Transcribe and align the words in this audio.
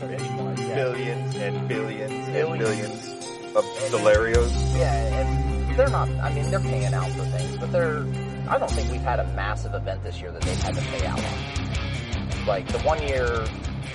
to 0.00 0.06
made 0.06 0.20
nationwide. 0.20 0.58
Yeah. 0.58 0.74
billions 0.74 1.36
and 1.36 1.68
billions 1.68 2.12
and 2.12 2.32
Billions. 2.32 2.58
billions 2.58 3.56
of 3.56 3.64
Solarios. 3.90 4.78
Yeah, 4.78 4.92
and 5.20 5.76
they're 5.78 5.88
not. 5.90 6.08
I 6.20 6.32
mean, 6.34 6.50
they're 6.50 6.60
paying 6.60 6.92
out 6.94 7.08
for 7.10 7.24
things, 7.26 7.56
but 7.56 7.70
they're. 7.72 8.04
I 8.48 8.58
don't 8.58 8.70
think 8.70 8.90
we've 8.90 9.00
had 9.00 9.20
a 9.20 9.24
massive 9.34 9.74
event 9.74 10.02
this 10.02 10.20
year 10.20 10.30
that 10.32 10.42
they've 10.42 10.62
had 10.62 10.74
to 10.74 10.80
pay 10.82 11.06
out 11.06 11.18
on. 11.18 12.46
Like 12.46 12.66
the 12.68 12.78
one 12.80 13.00
year, 13.02 13.26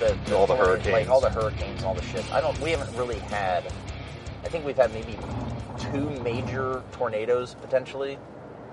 the, 0.00 0.18
All 0.34 0.46
the 0.46 0.54
like 0.54 0.66
hurricanes. 0.66 1.08
all 1.08 1.20
the 1.20 1.30
hurricanes, 1.30 1.76
and 1.78 1.84
all 1.84 1.94
the 1.94 2.02
shit. 2.02 2.30
I 2.32 2.40
don't. 2.40 2.58
We 2.60 2.70
haven't 2.72 2.96
really 2.96 3.18
had. 3.18 3.64
I 4.44 4.48
think 4.48 4.64
we've 4.64 4.76
had 4.76 4.92
maybe 4.92 5.16
two 5.78 6.10
major 6.22 6.82
tornadoes 6.92 7.54
potentially 7.60 8.18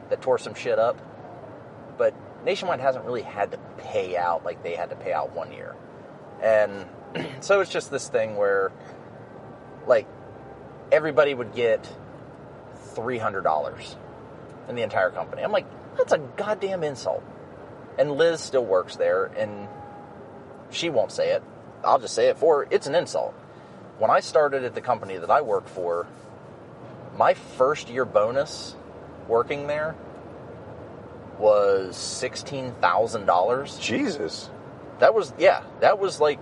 that 0.09 0.21
tore 0.21 0.37
some 0.37 0.53
shit 0.55 0.79
up, 0.79 0.97
but 1.97 2.13
Nationwide 2.45 2.79
hasn't 2.79 3.03
really 3.05 3.21
had 3.21 3.51
to 3.51 3.57
pay 3.77 4.15
out 4.17 4.45
like 4.45 4.63
they 4.63 4.75
had 4.75 4.89
to 4.89 4.95
pay 4.95 5.11
out 5.13 5.35
one 5.35 5.51
year, 5.51 5.75
and 6.41 6.85
so 7.41 7.61
it's 7.61 7.71
just 7.71 7.91
this 7.91 8.09
thing 8.09 8.35
where, 8.35 8.71
like, 9.85 10.07
everybody 10.91 11.33
would 11.33 11.53
get 11.53 11.87
three 12.93 13.17
hundred 13.17 13.43
dollars 13.43 13.95
in 14.69 14.75
the 14.75 14.81
entire 14.81 15.11
company. 15.11 15.43
I'm 15.43 15.51
like, 15.51 15.65
that's 15.97 16.13
a 16.13 16.17
goddamn 16.17 16.83
insult. 16.83 17.23
And 17.97 18.11
Liz 18.11 18.41
still 18.41 18.65
works 18.65 18.95
there, 18.95 19.25
and 19.25 19.67
she 20.69 20.89
won't 20.89 21.11
say 21.11 21.31
it. 21.31 21.43
I'll 21.83 21.99
just 21.99 22.13
say 22.13 22.27
it 22.27 22.37
for 22.37 22.63
her. 22.63 22.67
It's 22.69 22.87
an 22.87 22.95
insult. 22.95 23.33
When 23.97 24.11
I 24.11 24.19
started 24.19 24.63
at 24.63 24.75
the 24.75 24.81
company 24.81 25.17
that 25.17 25.31
I 25.31 25.41
work 25.41 25.67
for, 25.67 26.07
my 27.17 27.33
first 27.33 27.89
year 27.89 28.05
bonus 28.05 28.75
working 29.27 29.67
there 29.67 29.95
was 31.39 31.95
sixteen 31.95 32.73
thousand 32.81 33.25
dollars. 33.25 33.77
Jesus. 33.79 34.49
That 34.99 35.13
was 35.13 35.33
yeah. 35.37 35.63
That 35.81 35.99
was 35.99 36.19
like 36.19 36.39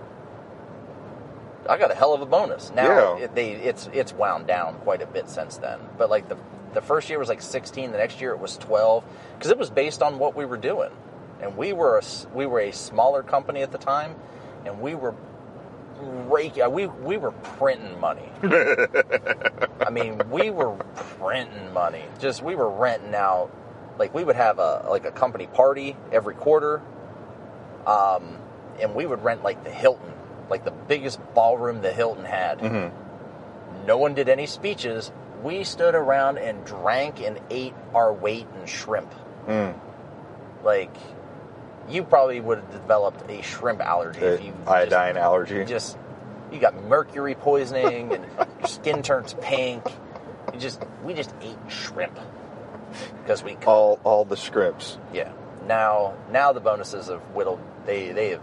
I 1.68 1.78
got 1.78 1.90
a 1.90 1.94
hell 1.94 2.14
of 2.14 2.20
a 2.20 2.26
bonus. 2.26 2.72
Now 2.74 3.16
Yeah. 3.16 3.24
it, 3.24 3.34
they 3.34 3.50
it's 3.52 3.88
it's 3.92 4.12
wound 4.12 4.46
down 4.46 4.74
quite 4.80 5.02
a 5.02 5.06
bit 5.06 5.28
since 5.28 5.56
then. 5.56 5.78
But 5.98 6.10
like 6.10 6.28
the 6.28 6.36
the 6.74 6.80
first 6.82 7.08
year 7.08 7.18
was 7.18 7.28
like 7.28 7.40
16. 7.42 7.92
The 7.92 7.98
next 7.98 8.20
year 8.20 8.32
it 8.32 8.38
was 8.38 8.56
12 8.58 9.04
because 9.38 9.50
it 9.50 9.58
was 9.58 9.70
based 9.70 10.02
on 10.02 10.18
what 10.18 10.36
we 10.36 10.44
were 10.44 10.56
doing, 10.58 10.90
and 11.40 11.56
we 11.56 11.72
were 11.72 11.98
a 11.98 12.02
we 12.34 12.46
were 12.46 12.60
a 12.60 12.72
smaller 12.72 13.22
company 13.22 13.62
at 13.62 13.72
the 13.72 13.78
time, 13.78 14.14
and 14.64 14.80
we 14.80 14.94
were 14.94 15.14
rake 15.98 16.58
uh, 16.62 16.68
we 16.68 16.86
we 16.86 17.16
were 17.16 17.32
printing 17.32 17.98
money. 18.00 18.28
I 18.42 19.88
mean, 19.90 20.20
we 20.30 20.50
were 20.50 20.72
printing 21.18 21.72
money. 21.72 22.04
Just 22.18 22.42
we 22.42 22.54
were 22.54 22.68
renting 22.70 23.14
out. 23.14 23.50
Like 23.98 24.12
we 24.12 24.24
would 24.24 24.36
have 24.36 24.58
a 24.58 24.86
like 24.90 25.06
a 25.06 25.10
company 25.10 25.46
party 25.46 25.96
every 26.12 26.34
quarter, 26.34 26.82
um, 27.86 28.36
and 28.80 28.94
we 28.94 29.06
would 29.06 29.24
rent 29.24 29.42
like 29.42 29.64
the 29.64 29.70
Hilton, 29.70 30.12
like 30.48 30.64
the 30.64 30.70
biggest 30.70 31.20
ballroom 31.34 31.80
the 31.82 31.92
Hilton 31.92 32.24
had. 32.24 32.58
Mm-hmm. 32.58 33.86
No 33.86 33.98
one 33.98 34.14
did 34.14 34.28
any 34.28 34.46
speeches. 34.46 35.12
We 35.42 35.64
stood 35.64 35.94
around 35.94 36.38
and 36.38 36.64
drank 36.64 37.20
and 37.20 37.38
ate 37.50 37.74
our 37.94 38.12
weight 38.12 38.46
in 38.60 38.66
shrimp. 38.66 39.12
Mm. 39.46 39.78
Like 40.64 40.94
you 41.88 42.02
probably 42.02 42.40
would 42.40 42.58
have 42.58 42.70
developed 42.72 43.30
a 43.30 43.42
shrimp 43.42 43.80
allergy 43.80 44.20
if 44.20 44.44
you 44.44 44.52
just- 44.52 44.68
iodine 44.68 45.16
allergy. 45.16 45.64
just 45.64 45.96
you 46.52 46.58
got 46.58 46.74
mercury 46.84 47.34
poisoning 47.34 48.12
and 48.12 48.24
your 48.60 48.68
skin 48.68 49.02
turns 49.02 49.34
pink. 49.40 49.84
You 50.52 50.58
just 50.60 50.82
we 51.04 51.14
just 51.14 51.34
ate 51.42 51.58
shrimp 51.68 52.18
because 53.22 53.42
we 53.42 53.54
could. 53.54 53.64
all 53.68 54.00
all 54.04 54.24
the 54.24 54.36
scripts. 54.36 54.98
Yeah. 55.12 55.32
Now 55.66 56.14
now 56.30 56.52
the 56.52 56.60
bonuses 56.60 57.08
have 57.08 57.20
whittled. 57.34 57.60
They 57.84 58.10
they 58.12 58.30
have 58.30 58.42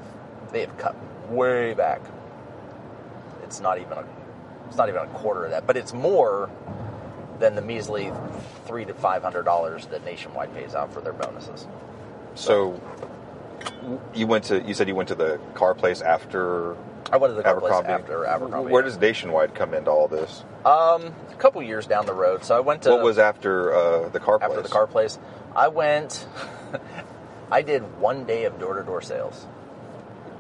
they 0.52 0.62
have 0.62 0.78
cut 0.78 0.96
way 1.30 1.74
back. 1.74 2.02
It's 3.44 3.60
not 3.60 3.80
even 3.80 3.94
a 3.94 4.06
it's 4.68 4.78
not 4.78 4.90
even 4.90 5.02
a 5.02 5.08
quarter 5.08 5.46
of 5.46 5.52
that, 5.52 5.68
but 5.68 5.78
it's 5.78 5.94
more 5.94 6.50
than 7.40 7.56
the 7.56 7.62
measly 7.62 8.12
three 8.66 8.86
to 8.86 8.94
five 8.94 9.22
hundred 9.24 9.44
dollars 9.44 9.86
that 9.88 10.04
Nationwide 10.06 10.54
pays 10.54 10.76
out 10.76 10.94
for 10.94 11.02
their 11.02 11.14
bonuses. 11.14 11.68
So 12.36 12.80
you 14.14 14.28
went 14.28 14.46
to 14.46 14.62
you 14.62 14.74
said 14.74 14.88
you 14.88 14.96
went 14.96 15.10
to 15.10 15.16
the 15.16 15.40
car 15.54 15.74
place 15.74 16.02
after 16.02 16.76
I 17.12 17.18
went 17.18 17.32
to 17.32 17.36
the 17.36 17.44
car 17.44 17.60
place 17.60 17.74
after 17.86 18.26
Abercrombie. 18.26 18.72
Where 18.72 18.82
does 18.82 18.98
Nationwide 18.98 19.54
come 19.54 19.74
into 19.74 19.92
all 19.92 20.08
this? 20.08 20.44
um 20.66 21.14
a 21.32 21.36
couple 21.38 21.62
years 21.62 21.86
down 21.86 22.06
the 22.06 22.14
road? 22.14 22.44
So 22.44 22.56
I 22.56 22.62
went 22.62 22.84
to 22.84 22.92
what 22.92 23.04
was 23.04 23.18
after 23.18 23.74
uh, 23.74 24.10
the 24.10 24.20
car 24.20 24.40
place? 24.40 24.50
after 24.50 24.62
the 24.62 24.70
car 24.70 24.88
place. 24.88 25.20
I 25.56 25.68
went. 25.68 26.26
I 27.52 27.62
did 27.62 28.00
one 28.00 28.26
day 28.26 28.46
of 28.46 28.60
door 28.60 28.76
to 28.76 28.84
door 28.84 29.02
sales. 29.02 29.46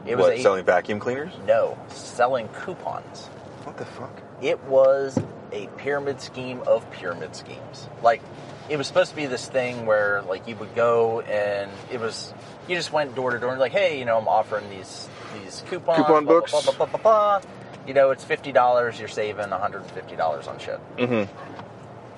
It 0.06 0.16
was 0.16 0.26
what, 0.26 0.34
a, 0.34 0.42
selling 0.42 0.66
vacuum 0.66 1.00
cleaners? 1.00 1.32
no 1.48 1.78
selling 1.90 2.48
coupons. 2.50 3.28
What 3.64 3.78
the 3.78 3.86
fuck? 3.86 4.22
It 4.42 4.62
was 4.66 5.18
a 5.52 5.68
pyramid 5.78 6.20
scheme 6.20 6.62
of 6.68 6.90
pyramid 6.92 7.36
schemes. 7.36 7.88
Like 8.02 8.22
it 8.70 8.78
was 8.78 8.88
supposed 8.88 9.12
to 9.12 9.16
be 9.16 9.26
this 9.26 9.48
thing 9.48 9.86
where 9.86 10.22
like 10.24 10.48
you 10.48 10.56
would 10.58 10.76
go 10.76 11.22
and 11.22 11.72
it 11.92 12.00
was 12.00 12.34
you 12.68 12.76
just 12.76 12.92
went 12.92 13.16
door 13.16 13.32
to 13.32 13.40
door 13.40 13.52
and 13.52 13.60
like 13.60 13.72
hey 13.72 14.00
you 14.00 14.06
know 14.06 14.18
I'm 14.18 14.28
offering 14.28 14.70
these 14.70 15.08
these 15.42 15.64
coupons 15.70 15.98
Coupon 15.98 16.26
blah, 16.26 16.34
books. 16.34 16.52
blah, 16.52 16.62
blah, 16.62 16.74
blah, 16.74 16.86
blah, 16.86 17.00
blah. 17.00 17.42
You 17.88 17.94
know 17.94 18.12
it's 18.12 18.24
fifty 18.24 18.52
dollars. 18.52 19.00
You're 19.00 19.08
saving 19.10 19.50
one 19.50 19.60
hundred 19.62 19.84
and 19.84 19.92
fifty 19.92 20.16
dollars 20.16 20.48
on 20.48 20.60
shit. 20.60 20.80
Mm-hmm. 20.98 21.32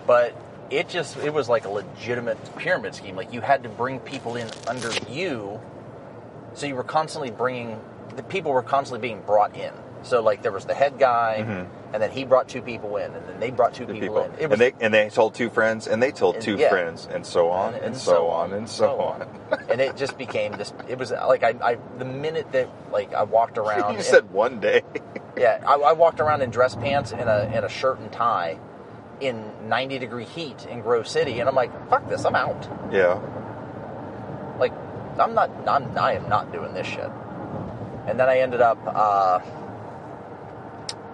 but 0.07 0.35
it 0.69 0.90
just 0.90 1.18
it 1.18 1.34
was 1.34 1.47
like 1.47 1.66
a 1.66 1.69
legitimate 1.69 2.38
pyramid 2.57 2.95
scheme 2.95 3.16
like 3.16 3.31
you 3.31 3.40
had 3.41 3.62
to 3.63 3.69
bring 3.69 4.00
people 4.00 4.35
in 4.35 4.50
under 4.68 4.90
you 5.09 5.59
so 6.55 6.66
you 6.66 6.75
were 6.75 6.83
constantly 6.83 7.31
bringing 7.31 7.79
the 8.16 8.23
people 8.23 8.51
were 8.51 8.63
constantly 8.63 9.05
being 9.07 9.21
brought 9.21 9.55
in 9.55 9.71
so 10.03 10.21
like 10.21 10.41
there 10.41 10.51
was 10.51 10.66
the 10.66 10.73
head 10.73 10.97
guy 10.99 11.43
Mhm. 11.45 11.67
and 11.93 12.01
then 12.03 12.11
he 12.11 12.23
brought 12.25 12.47
two 12.47 12.61
people 12.61 12.97
in 12.97 13.13
and 13.13 13.27
then 13.27 13.39
they 13.39 13.49
brought 13.51 13.73
two 13.73 13.85
The 13.85 13.93
people, 13.93 14.21
people, 14.23 14.23
in 14.38 14.39
it 14.39 14.49
was 14.49 14.59
and 14.59 14.61
they 14.61 14.85
and 14.85 14.94
they 14.94 15.09
told 15.09 15.33
two 15.35 15.49
friends, 15.49 15.88
and 15.88 16.01
they 16.01 16.11
told 16.11 16.35
And- 16.35 16.44
two 16.44 16.55
yeah. 16.57 16.69
friends, 16.69 17.07
and 17.11 17.25
so 17.25 17.49
on, 17.49 17.73
and, 17.75 17.95
so, 17.97 18.27
on, 18.29 18.53
and 18.53 18.67
so 18.69 18.99
on. 18.99 19.25
and 19.69 19.79
it 19.81 19.95
just 19.97 20.17
became 20.17 20.51
this 20.53 20.73
it 20.88 20.97
was 20.97 21.11
like 21.11 21.44
I, 21.44 21.55
I 21.61 21.77
the 21.97 22.05
minute 22.05 22.51
that 22.53 22.67
like 22.91 23.13
i 23.13 23.23
walked 23.23 23.57
around 23.63 23.94
you 23.95 24.01
said 24.01 24.31
one 24.31 24.59
day. 24.59 24.81
yeah 25.38 25.61
I, 25.67 25.75
I 25.75 25.94
walked 25.94 26.19
around 26.19 26.41
in 26.41 26.49
dress 26.51 26.75
pants 26.75 27.11
and 27.11 27.27
a, 27.29 27.49
and 27.53 27.65
a 27.65 27.69
shirt 27.69 27.99
and 27.99 28.11
tie 28.11 28.57
in 29.21 29.44
90 29.67 29.99
degree 29.99 30.25
heat 30.25 30.65
in 30.69 30.81
grove 30.81 31.07
city 31.07 31.39
and 31.39 31.47
i'm 31.49 31.55
like 31.55 31.71
fuck 31.89 32.07
this 32.09 32.25
i'm 32.25 32.35
out 32.35 32.67
yeah. 32.91 33.19
I'm 35.19 35.33
not 35.33 35.49
I'm 35.67 35.97
I 35.97 36.13
am 36.13 36.27
not 36.29 36.51
doing 36.51 36.73
this 36.73 36.87
shit. 36.87 37.09
And 38.07 38.19
then 38.19 38.29
I 38.29 38.39
ended 38.39 38.61
up 38.61 38.77
uh, 38.85 39.39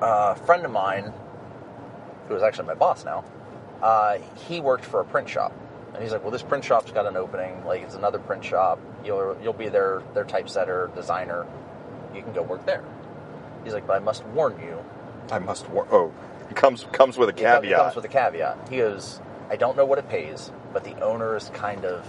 a 0.02 0.36
friend 0.46 0.66
of 0.66 0.72
mine 0.72 1.14
who 2.28 2.36
is 2.36 2.44
actually 2.44 2.68
my 2.68 2.76
boss 2.76 3.06
now. 3.06 3.24
Uh, 3.82 4.18
he 4.48 4.60
worked 4.60 4.86
for 4.86 5.00
a 5.00 5.06
print 5.06 5.28
shop, 5.30 5.54
and 5.94 6.04
he's 6.04 6.12
like, 6.12 6.22
"Well, 6.22 6.32
this 6.32 6.44
print 6.44 6.64
shop's 6.64 6.92
got 6.92 7.06
an 7.06 7.16
opening. 7.18 7.66
Like, 7.66 7.82
it's 7.82 7.96
another 7.96 8.20
print 8.20 8.44
shop. 8.44 8.80
You'll 9.04 9.38
you'll 9.42 9.54
be 9.54 9.70
their 9.70 10.04
their 10.14 10.24
typesetter 10.26 10.92
designer. 10.96 11.46
You 12.14 12.22
can 12.22 12.34
go 12.34 12.42
work 12.44 12.66
there." 12.66 12.84
He's 13.64 13.74
like, 13.74 13.88
"But 13.88 13.96
I 13.96 14.00
must 14.00 14.24
warn 14.28 14.60
you, 14.60 14.84
I 15.32 15.40
must. 15.40 15.70
warn. 15.70 15.88
oh, 15.92 16.14
it 16.50 16.56
comes 16.56 16.86
comes 16.92 17.18
with 17.18 17.30
a 17.30 17.34
co- 17.34 17.40
it 17.40 17.62
caveat. 17.62 17.80
comes 17.80 17.96
with 17.96 18.06
a 18.06 18.10
caveat. 18.10 18.70
He 18.70 18.78
goes, 18.78 19.20
I 19.50 19.56
don't 19.56 19.76
know 19.76 19.86
what 19.86 19.98
it 20.00 20.10
pays, 20.10 20.52
but 20.74 20.84
the 20.84 21.00
owner 21.02 21.36
is 21.36 21.50
kind 21.54 21.86
of 21.86 22.06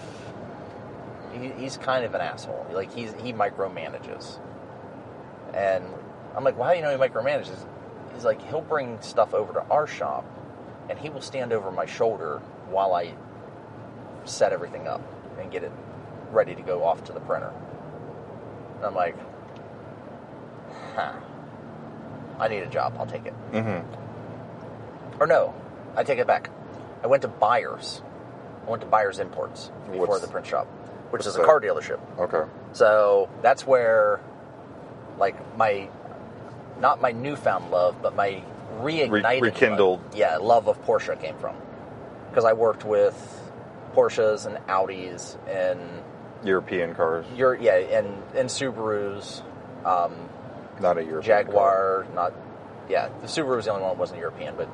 he, 1.42 1.50
he's 1.62 1.76
kind 1.76 2.04
of 2.04 2.14
an 2.14 2.20
asshole. 2.20 2.66
Like 2.72 2.92
he's 2.92 3.12
he 3.22 3.32
micromanages, 3.32 4.38
and 5.54 5.84
I'm 6.36 6.44
like, 6.44 6.56
well, 6.56 6.66
how 6.68 6.72
do 6.72 6.78
you 6.78 6.84
know 6.84 6.90
he 6.90 6.96
micromanages? 6.96 7.50
He's 8.14 8.24
like, 8.24 8.40
he'll 8.48 8.60
bring 8.60 9.00
stuff 9.00 9.34
over 9.34 9.52
to 9.54 9.62
our 9.70 9.86
shop, 9.86 10.24
and 10.88 10.98
he 10.98 11.08
will 11.10 11.20
stand 11.22 11.52
over 11.52 11.70
my 11.70 11.86
shoulder 11.86 12.40
while 12.68 12.94
I 12.94 13.14
set 14.24 14.52
everything 14.52 14.86
up 14.86 15.02
and 15.40 15.50
get 15.50 15.64
it 15.64 15.72
ready 16.30 16.54
to 16.54 16.62
go 16.62 16.84
off 16.84 17.04
to 17.04 17.12
the 17.12 17.20
printer. 17.20 17.52
And 18.76 18.84
I'm 18.86 18.94
like, 18.94 19.16
huh. 20.94 21.12
I 22.38 22.48
need 22.48 22.62
a 22.62 22.66
job. 22.66 22.94
I'll 22.98 23.06
take 23.06 23.26
it. 23.26 23.34
mm-hmm. 23.52 25.20
Or 25.22 25.26
no, 25.26 25.54
I 25.96 26.02
take 26.04 26.18
it 26.18 26.26
back. 26.26 26.50
I 27.02 27.06
went 27.06 27.22
to 27.22 27.28
Byers. 27.28 28.00
I 28.66 28.70
went 28.70 28.82
to 28.82 28.88
Byers 28.88 29.18
Imports 29.18 29.70
before 29.90 30.06
What's- 30.06 30.22
the 30.22 30.28
print 30.28 30.46
shop, 30.46 30.66
which 31.12 31.26
is 31.26 31.36
a 31.36 31.44
car 31.44 31.60
dealership. 31.60 32.00
Okay. 32.18 32.50
So 32.72 33.28
that's 33.42 33.66
where, 33.66 34.20
like, 35.18 35.36
my, 35.56 35.88
not 36.80 37.00
my 37.00 37.12
newfound 37.12 37.70
love, 37.70 38.00
but 38.00 38.16
my 38.16 38.42
reignited, 38.80 39.42
rekindled. 39.42 40.02
love, 40.02 40.16
yeah, 40.16 40.38
love 40.38 40.68
of 40.68 40.82
Porsche 40.84 41.20
came 41.20 41.36
from. 41.36 41.54
Because 42.30 42.46
I 42.46 42.54
worked 42.54 42.84
with 42.84 43.50
Porsches 43.94 44.46
and 44.46 44.56
Audis 44.66 45.36
and 45.46 45.80
European 46.42 46.94
cars, 46.94 47.26
your 47.36 47.54
yeah 47.54 47.74
and 47.74 48.06
and 48.34 48.48
Subarus, 48.48 49.42
um, 49.84 50.14
not 50.80 50.96
a 50.96 51.04
European 51.04 51.22
car. 51.22 51.44
Jaguar, 51.44 52.06
not 52.14 52.32
yeah. 52.88 53.08
The 53.20 53.26
Subaru 53.26 53.56
was 53.56 53.66
the 53.66 53.72
only 53.72 53.82
one 53.82 53.92
that 53.92 53.98
wasn't 53.98 54.20
European, 54.20 54.56
but 54.56 54.68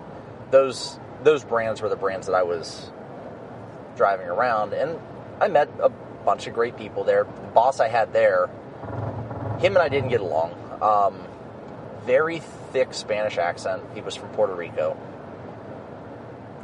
those 0.52 1.00
those 1.24 1.44
brands 1.44 1.82
were 1.82 1.88
the 1.88 1.96
brands 1.96 2.28
that 2.28 2.34
I 2.34 2.44
was 2.44 2.92
driving 3.96 4.28
around, 4.28 4.72
and 4.72 4.98
I 5.40 5.48
met 5.48 5.68
a 5.82 5.90
bunch 6.28 6.46
of 6.46 6.52
great 6.52 6.76
people 6.76 7.04
there. 7.04 7.24
The 7.24 7.48
boss 7.54 7.80
I 7.80 7.88
had 7.88 8.12
there, 8.12 8.50
him 9.60 9.74
and 9.74 9.78
I 9.78 9.88
didn't 9.88 10.10
get 10.10 10.20
along. 10.20 10.52
Um, 10.82 11.24
very 12.04 12.40
thick 12.70 12.92
Spanish 12.92 13.38
accent. 13.38 13.82
He 13.94 14.02
was 14.02 14.14
from 14.14 14.28
Puerto 14.28 14.54
Rico. 14.54 14.94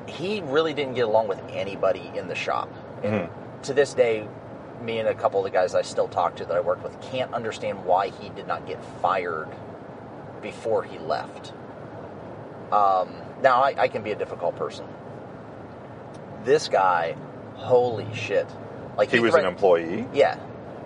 He 0.07 0.43
really 0.43 0.75
didn't 0.75 0.97
get 0.97 1.07
along 1.07 1.29
with 1.29 1.41
anybody 1.49 2.13
in 2.15 2.29
the 2.29 2.35
shop. 2.35 2.69
And 3.03 3.31
to 3.63 3.73
this 3.73 3.95
day, 3.95 4.29
me 4.83 4.99
and 4.99 5.09
a 5.09 5.15
couple 5.15 5.41
of 5.41 5.51
the 5.51 5.51
guys 5.51 5.75
I 5.75 5.81
still 5.81 6.09
talk 6.09 6.37
to 6.37 6.45
that 6.45 6.55
I 6.55 6.61
worked 6.61 6.85
with 6.85 7.01
can't 7.01 7.33
understand 7.33 7.87
why 7.87 8.11
he 8.11 8.29
did 8.29 8.47
not 8.47 8.67
get 8.67 8.85
fired 9.01 9.49
before 10.43 10.83
he 10.83 10.99
left. 10.99 11.55
Um, 12.71 13.15
now, 13.41 13.63
I, 13.63 13.75
I 13.79 13.89
can 13.89 14.03
be 14.03 14.13
a 14.13 14.17
difficult 14.17 14.57
person. 14.57 14.85
This 16.45 16.69
guy, 16.69 17.17
holy 17.55 18.13
shit! 18.13 18.47
Like 18.97 19.11
He 19.11 19.21
was 19.21 19.35
an 19.35 19.45
employee. 19.45 20.07
yeah. 20.13 20.39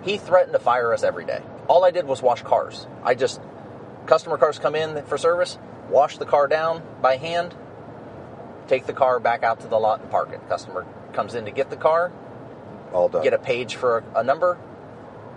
He 0.03 0.17
threatened 0.17 0.53
to 0.53 0.59
fire 0.59 0.93
us 0.95 1.03
every 1.03 1.25
day. 1.25 1.43
All 1.67 1.85
I 1.85 1.91
did 1.91 2.07
was 2.07 2.23
wash 2.23 2.43
cars. 2.43 2.87
I 3.03 3.15
just, 3.15 3.41
customer 4.07 4.39
cars 4.39 4.59
come 4.59 4.75
in 4.75 5.05
for 5.05 5.19
service, 5.19 5.59
wash 5.91 6.17
the 6.19 6.25
car 6.25 6.47
down 6.47 6.83
by 7.03 7.17
hand, 7.17 7.55
take 8.69 8.87
the 8.87 8.93
car 8.93 9.19
back 9.21 9.43
out 9.43 9.61
to 9.61 9.67
the 9.69 9.79
lot 9.79 10.01
and 10.01 10.11
park 10.11 10.31
it. 10.33 10.41
Customer 10.49 10.87
comes 11.13 11.35
in 11.35 11.45
to 11.47 11.51
get 11.51 11.69
the 11.69 11.77
car, 11.77 12.13
All 12.93 13.09
done. 13.09 13.23
get 13.25 13.35
a 13.35 13.39
page 13.39 13.75
for 13.75 13.99
a, 14.15 14.21
a 14.21 14.23
number, 14.25 14.57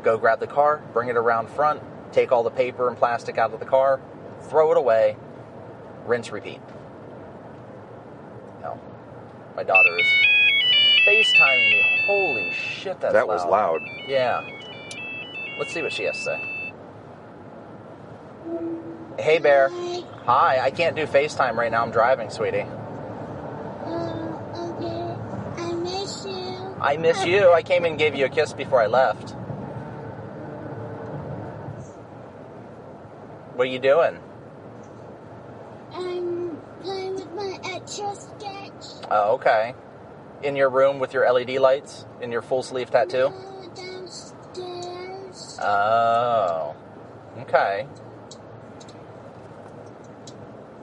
go 0.04 0.18
grab 0.18 0.40
the 0.40 0.48
car, 0.48 0.82
bring 0.94 1.10
it 1.10 1.18
around 1.18 1.50
front, 1.50 1.82
take 2.14 2.32
all 2.32 2.44
the 2.44 2.52
paper 2.52 2.88
and 2.88 2.96
plastic 2.98 3.38
out 3.38 3.52
of 3.54 3.60
the 3.60 3.66
car, 3.66 4.00
throw 4.44 4.72
it 4.72 4.78
away, 4.78 5.18
rinse, 6.06 6.32
repeat. 6.32 6.62
No. 8.62 8.80
My 9.56 9.64
daughter 9.64 9.90
is 9.98 10.08
FaceTiming 11.12 11.70
me. 11.70 11.82
Holy 12.06 12.52
shit, 12.52 13.00
that's 13.02 13.14
that 13.14 13.28
was 13.28 13.46
loud. 13.46 13.82
yeah. 14.08 14.48
Let's 15.60 15.74
see 15.74 15.82
what 15.82 15.92
she 15.92 16.04
has 16.06 16.18
to 16.18 16.24
say. 16.24 16.74
Hey, 19.20 19.38
Bear. 19.40 19.70
Hi. 19.70 20.04
Hi, 20.26 20.60
I 20.66 20.72
can't 20.72 20.96
do 20.96 21.06
FaceTime 21.06 21.56
right 21.56 21.72
now. 21.72 21.84
I'm 21.84 21.92
driving, 21.92 22.30
sweetie. 22.30 22.60
Okay. 22.60 22.68
I 25.58 25.74
miss 25.74 26.26
you. 26.26 26.76
I 26.80 26.98
miss 26.98 27.26
you. 27.26 27.52
I 27.52 27.62
came 27.62 27.86
and 27.86 28.00
gave 28.00 28.16
you 28.16 28.26
a 28.26 28.30
kiss 28.30 28.54
before 28.54 28.82
I 28.82 28.88
left. 28.88 29.32
What 33.56 33.68
are 33.68 33.72
you 33.72 33.80
doing? 33.80 34.18
I'm 35.94 36.58
playing 36.82 37.16
with 37.16 37.32
my 37.34 37.60
etch 37.66 38.00
a 38.00 38.16
sketch. 38.16 39.06
Oh, 39.12 39.34
okay. 39.34 39.76
In 40.44 40.56
your 40.56 40.70
room 40.70 40.98
with 41.00 41.14
your 41.14 41.32
LED 41.32 41.52
lights? 41.60 42.06
In 42.20 42.32
your 42.32 42.42
full 42.42 42.64
sleeve 42.64 42.90
tattoo? 42.90 43.28
Uh, 43.28 43.68
downstairs. 43.76 45.60
Oh. 45.62 46.76
Okay. 47.42 47.86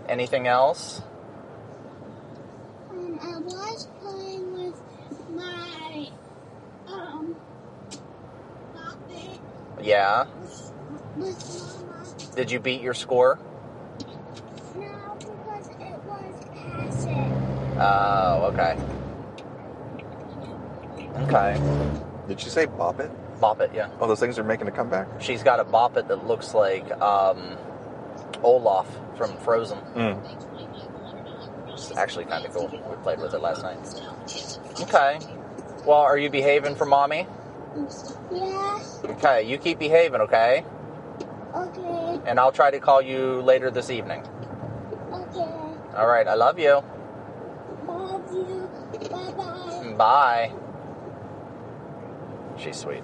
Anything 0.09 0.47
else? 0.47 1.03
Um, 2.91 3.19
I 3.21 3.39
was 3.41 3.89
playing 4.01 4.53
with 4.55 4.81
my 5.31 6.09
um 6.87 7.37
puppet 8.75 9.41
Yeah. 9.83 10.27
with, 10.41 10.73
with 11.17 11.83
Mama. 11.85 12.37
Did 12.37 12.51
you 12.53 12.61
beat 12.61 12.81
your 12.81 12.95
score? 12.95 13.39
No, 14.77 15.17
because 15.19 15.69
it 15.69 15.99
was 16.07 16.45
passive. 16.55 17.79
Oh, 17.81 18.53
okay. 18.55 18.77
Okay. 21.23 21.61
Did 22.29 22.43
you 22.43 22.51
say 22.51 22.67
bop 22.67 23.01
it? 23.01 23.11
Bop 23.41 23.61
it, 23.61 23.71
yeah. 23.75 23.89
Oh, 24.01 24.07
those 24.07 24.21
things 24.21 24.39
are 24.39 24.45
making 24.45 24.69
a 24.69 24.71
comeback. 24.71 25.09
She's 25.21 25.43
got 25.43 25.61
a 25.61 25.65
bop 25.65 25.97
it 25.97 26.09
that 26.09 26.27
looks 26.27 26.55
like 26.55 26.91
um, 27.01 27.57
Olaf 28.43 28.87
from 29.17 29.37
Frozen. 29.39 29.79
Mm. 29.95 31.73
It's 31.73 31.93
actually 31.97 32.25
kind 32.25 32.45
of 32.45 32.53
cool. 32.53 32.69
We 32.69 32.97
played 33.03 33.21
with 33.21 33.35
it 33.35 33.41
last 33.41 33.63
night. 33.63 33.79
Okay. 34.81 35.19
Well, 35.87 35.99
are 35.99 36.19
you 36.19 36.29
behaving 36.29 36.75
for 36.75 36.85
mommy? 36.85 37.27
Yeah. 38.33 38.83
Okay, 39.05 39.43
you 39.49 39.59
keep 39.59 39.79
behaving, 39.79 40.21
okay? 40.23 40.65
Okay. 41.55 42.21
And 42.27 42.39
I'll 42.39 42.53
try 42.53 42.71
to 42.71 42.81
call 42.81 43.01
you 43.01 43.41
later 43.43 43.71
this 43.71 43.91
evening. 43.91 44.23
Okay. 45.13 45.41
All 45.97 46.07
right, 46.07 46.27
I 46.27 46.35
love 46.35 46.59
you. 46.59 46.83
Love 47.87 48.33
you. 48.33 48.69
Bye-bye. 49.09 49.95
bye. 49.97 50.53
She's 52.59 52.77
sweet. 52.77 53.03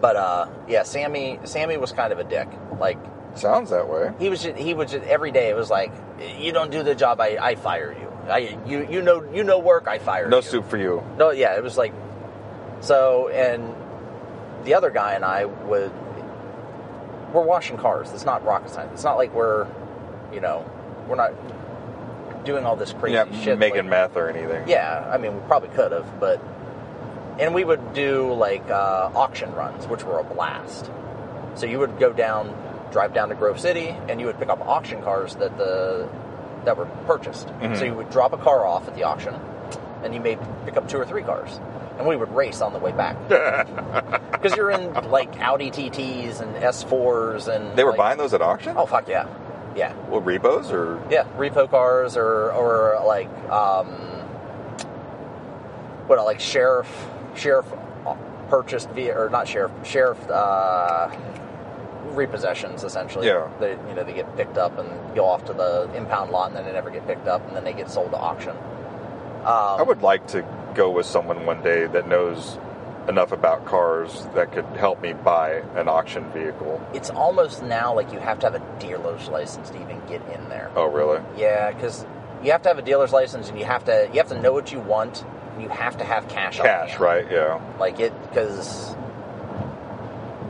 But 0.00 0.16
uh 0.16 0.48
yeah, 0.68 0.82
Sammy 0.84 1.38
Sammy 1.44 1.76
was 1.76 1.92
kind 1.92 2.12
of 2.12 2.18
a 2.18 2.24
dick. 2.24 2.48
Like 2.78 2.98
Sounds 3.34 3.70
that 3.70 3.88
way. 3.88 4.10
he 4.18 4.28
was 4.30 4.42
just, 4.42 4.56
he 4.56 4.74
was 4.74 4.90
just, 4.90 5.04
every 5.06 5.30
day 5.30 5.48
it 5.50 5.56
was 5.56 5.70
like 5.70 5.92
you 6.38 6.52
don't 6.52 6.70
do 6.70 6.82
the 6.82 6.94
job 6.94 7.20
I, 7.20 7.36
I 7.40 7.54
fire 7.54 7.92
you. 7.98 8.08
I 8.30 8.58
you 8.66 8.86
you 8.90 9.02
know 9.02 9.22
you 9.32 9.44
know 9.44 9.58
work 9.58 9.86
I 9.88 9.98
fire 9.98 10.28
No 10.28 10.36
you. 10.36 10.42
soup 10.42 10.68
for 10.68 10.76
you. 10.76 11.02
No, 11.16 11.30
yeah, 11.30 11.56
it 11.56 11.62
was 11.62 11.76
like 11.76 11.92
so 12.80 13.28
and 13.28 13.74
the 14.64 14.74
other 14.74 14.90
guy 14.90 15.14
and 15.14 15.24
I 15.24 15.44
would 15.46 15.92
we're 17.32 17.42
washing 17.44 17.76
cars. 17.76 18.10
It's 18.12 18.24
not 18.24 18.44
rocket 18.44 18.70
science. 18.70 18.92
It's 18.94 19.04
not 19.04 19.16
like 19.16 19.34
we're 19.34 19.66
you 20.32 20.40
know, 20.40 20.68
we're 21.08 21.16
not 21.16 21.32
doing 22.44 22.64
all 22.64 22.76
this 22.76 22.92
crazy 22.92 23.14
Yeah, 23.14 23.30
shit 23.42 23.58
making 23.58 23.80
like- 23.82 23.90
meth 23.90 24.16
or 24.16 24.28
anything. 24.28 24.68
yeah, 24.68 25.08
I 25.12 25.18
mean, 25.18 25.34
we 25.34 25.40
probably 25.46 25.70
could 25.70 25.92
have, 25.92 26.20
but 26.20 26.40
and 27.38 27.54
we 27.54 27.64
would 27.64 27.92
do 27.94 28.32
like 28.34 28.68
uh, 28.70 29.10
auction 29.14 29.52
runs, 29.54 29.86
which 29.86 30.04
were 30.04 30.18
a 30.18 30.24
blast. 30.24 30.90
So 31.54 31.66
you 31.66 31.78
would 31.78 31.98
go 31.98 32.12
down, 32.12 32.54
drive 32.92 33.12
down 33.14 33.28
to 33.30 33.34
Grove 33.34 33.58
City, 33.60 33.88
and 34.08 34.20
you 34.20 34.26
would 34.26 34.38
pick 34.38 34.48
up 34.48 34.60
auction 34.66 35.02
cars 35.02 35.34
that 35.36 35.56
the 35.58 36.08
that 36.64 36.76
were 36.76 36.86
purchased. 37.06 37.48
Mhm. 37.60 37.76
So 37.78 37.84
you 37.84 37.94
would 37.94 38.10
drop 38.10 38.32
a 38.32 38.38
car 38.38 38.66
off 38.66 38.88
at 38.88 38.94
the 38.94 39.04
auction, 39.04 39.34
and 40.02 40.14
you 40.14 40.20
may 40.20 40.36
pick 40.64 40.76
up 40.76 40.88
two 40.88 40.98
or 40.98 41.04
three 41.06 41.22
cars, 41.22 41.60
and 41.98 42.06
we 42.06 42.16
would 42.16 42.34
race 42.34 42.60
on 42.60 42.72
the 42.72 42.78
way 42.78 42.92
back 42.92 43.16
because 44.32 44.56
you're 44.56 44.70
in 44.70 44.92
like 45.10 45.38
Audi 45.40 45.70
TTs 45.70 46.40
and 46.40 46.54
S4s, 46.56 47.48
and 47.48 47.76
They 47.76 47.84
were 47.84 47.90
like- 47.90 47.98
buying 47.98 48.18
those 48.18 48.34
at 48.34 48.42
auction? 48.42 48.74
Oh 48.76 48.86
fuck 48.86 49.08
yeah, 49.08 49.26
yeah. 49.76 49.92
Well, 50.08 50.20
repos 50.20 50.70
or 50.72 51.00
Yeah, 51.10 51.24
repo 51.36 51.70
cars 51.70 52.16
or 52.16 52.52
or 52.52 53.00
like 53.06 53.28
um, 53.50 53.86
what 56.06 56.18
like 56.24 56.40
sheriff 56.40 56.88
sheriff 57.38 57.66
purchased 58.48 58.90
via 58.90 59.16
or 59.18 59.28
not 59.28 59.46
sheriff 59.46 59.72
sheriff 59.84 60.18
uh, 60.30 61.10
repossessions 62.14 62.84
essentially. 62.84 63.26
Yeah. 63.26 63.48
they 63.60 63.72
you 63.72 63.94
know 63.94 64.04
they 64.04 64.14
get 64.14 64.36
picked 64.36 64.58
up 64.58 64.78
and 64.78 65.14
go 65.14 65.24
off 65.26 65.44
to 65.46 65.52
the 65.52 65.90
impound 65.94 66.30
lot 66.30 66.48
and 66.48 66.56
then 66.56 66.64
they 66.64 66.72
never 66.72 66.90
get 66.90 67.06
picked 67.06 67.28
up 67.28 67.46
and 67.46 67.56
then 67.56 67.64
they 67.64 67.72
get 67.72 67.90
sold 67.90 68.10
to 68.10 68.16
auction. 68.16 68.56
Um, 69.44 69.78
I 69.78 69.82
would 69.82 70.02
like 70.02 70.26
to 70.28 70.44
go 70.74 70.90
with 70.90 71.06
someone 71.06 71.46
one 71.46 71.62
day 71.62 71.86
that 71.86 72.08
knows 72.08 72.58
enough 73.08 73.32
about 73.32 73.64
cars 73.64 74.26
that 74.34 74.52
could 74.52 74.66
help 74.76 75.00
me 75.00 75.14
buy 75.14 75.62
an 75.76 75.88
auction 75.88 76.30
vehicle. 76.32 76.86
It's 76.92 77.08
almost 77.08 77.62
now 77.62 77.94
like 77.94 78.12
you 78.12 78.18
have 78.18 78.38
to 78.40 78.50
have 78.50 78.54
a 78.54 78.80
dealer's 78.80 79.28
license 79.28 79.70
to 79.70 79.80
even 79.80 80.00
get 80.06 80.20
in 80.30 80.48
there. 80.50 80.70
Oh, 80.76 80.86
really? 80.86 81.20
Yeah, 81.36 81.72
because 81.72 82.04
you 82.42 82.52
have 82.52 82.62
to 82.62 82.68
have 82.68 82.78
a 82.78 82.82
dealer's 82.82 83.12
license 83.12 83.48
and 83.48 83.58
you 83.58 83.64
have 83.64 83.84
to 83.86 84.08
you 84.12 84.18
have 84.18 84.28
to 84.28 84.40
know 84.40 84.52
what 84.52 84.72
you 84.72 84.80
want. 84.80 85.24
You 85.58 85.68
have 85.68 85.96
to 85.98 86.04
have 86.04 86.28
cash. 86.28 86.56
Cash, 86.58 86.98
right? 86.98 87.26
Yeah. 87.30 87.60
Like 87.78 88.00
it 88.00 88.12
because 88.28 88.94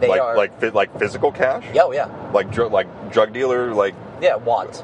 they 0.01 0.09
like 0.09 0.21
are 0.21 0.37
like 0.37 0.75
like 0.75 0.99
physical 0.99 1.33
cash? 1.33 1.65
Yeah, 1.75 1.83
oh, 1.85 1.93
yeah, 1.93 2.07
Like 2.33 2.51
dr- 2.51 2.71
like 2.71 3.11
drug 3.13 3.33
dealer, 3.33 3.75
like 3.75 3.95
yeah, 4.21 4.37
wads. 4.37 4.83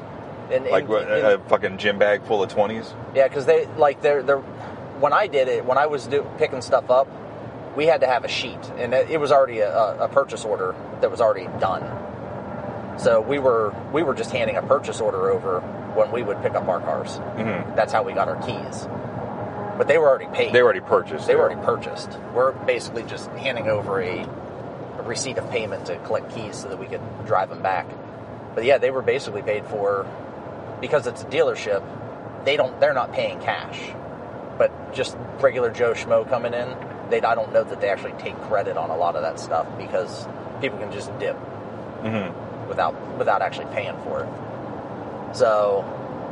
And, 0.51 0.65
like 0.65 0.81
and- 0.81 0.89
what, 0.89 1.03
and- 1.03 1.25
a 1.27 1.39
fucking 1.49 1.77
gym 1.77 1.97
bag 1.99 2.23
full 2.23 2.43
of 2.43 2.49
twenties. 2.49 2.93
yeah, 3.13 3.27
because 3.27 3.45
they 3.45 3.65
like 3.77 4.01
they're 4.01 4.23
they're 4.23 4.39
when 4.39 5.13
I 5.13 5.27
did 5.27 5.47
it 5.47 5.65
when 5.65 5.77
I 5.77 5.85
was 5.87 6.07
do, 6.07 6.25
picking 6.37 6.61
stuff 6.61 6.89
up, 6.89 7.07
we 7.75 7.85
had 7.85 8.01
to 8.01 8.07
have 8.07 8.23
a 8.25 8.27
sheet, 8.29 8.59
and 8.77 8.93
it, 8.93 9.09
it 9.09 9.17
was 9.19 9.31
already 9.31 9.59
a, 9.59 9.71
a 10.03 10.07
purchase 10.07 10.43
order 10.45 10.75
that 11.01 11.11
was 11.11 11.21
already 11.21 11.47
done. 11.59 11.83
So 12.97 13.19
we 13.21 13.39
were 13.39 13.73
we 13.91 14.03
were 14.03 14.13
just 14.15 14.31
handing 14.31 14.55
a 14.57 14.61
purchase 14.61 15.01
order 15.01 15.29
over 15.29 15.59
when 15.95 16.11
we 16.11 16.23
would 16.23 16.41
pick 16.41 16.53
up 16.55 16.67
our 16.67 16.79
cars. 16.81 17.17
Mm-hmm. 17.37 17.75
That's 17.75 17.91
how 17.93 18.03
we 18.03 18.13
got 18.13 18.27
our 18.29 18.37
keys. 18.45 18.87
But 19.77 19.87
they 19.87 19.97
were 19.97 20.07
already 20.07 20.27
paid. 20.27 20.53
They 20.53 20.61
were 20.61 20.69
already 20.69 20.79
purchased. 20.85 21.27
They 21.27 21.35
were 21.35 21.41
already 21.41 21.61
purchased. 21.61 22.17
We're 22.33 22.51
basically 22.53 23.03
just 23.03 23.29
handing 23.31 23.67
over 23.67 24.01
a, 24.01 24.19
a 24.97 25.01
receipt 25.03 25.37
of 25.37 25.49
payment 25.51 25.85
to 25.87 25.97
collect 25.99 26.33
keys 26.33 26.55
so 26.57 26.69
that 26.69 26.77
we 26.79 26.85
could 26.87 27.01
drive 27.25 27.49
them 27.49 27.61
back. 27.61 27.85
But 28.53 28.63
yeah, 28.63 28.77
they 28.77 28.89
were 28.91 29.01
basically 29.01 29.41
paid 29.41 29.65
for 29.65 30.05
because 30.79 31.07
it's 31.07 31.23
a 31.23 31.25
dealership. 31.25 31.83
They 32.45 32.55
don't. 32.57 32.79
They're 32.79 32.93
not 32.93 33.11
paying 33.11 33.39
cash, 33.41 33.79
but 34.57 34.93
just 34.93 35.17
regular 35.41 35.71
Joe 35.71 35.93
schmo 35.93 36.27
coming 36.29 36.53
in. 36.53 36.73
They 37.09 37.21
I 37.21 37.35
don't 37.35 37.51
know 37.51 37.63
that 37.63 37.81
they 37.81 37.89
actually 37.89 38.13
take 38.13 38.39
credit 38.43 38.77
on 38.77 38.89
a 38.91 38.95
lot 38.97 39.15
of 39.15 39.23
that 39.23 39.39
stuff 39.39 39.67
because 39.77 40.25
people 40.61 40.79
can 40.79 40.91
just 40.91 41.17
dip 41.19 41.35
Mhm. 42.03 42.33
without 42.69 42.95
without 43.17 43.41
actually 43.41 43.67
paying 43.73 43.97
for 44.03 44.21
it. 44.21 45.35
So, 45.35 45.83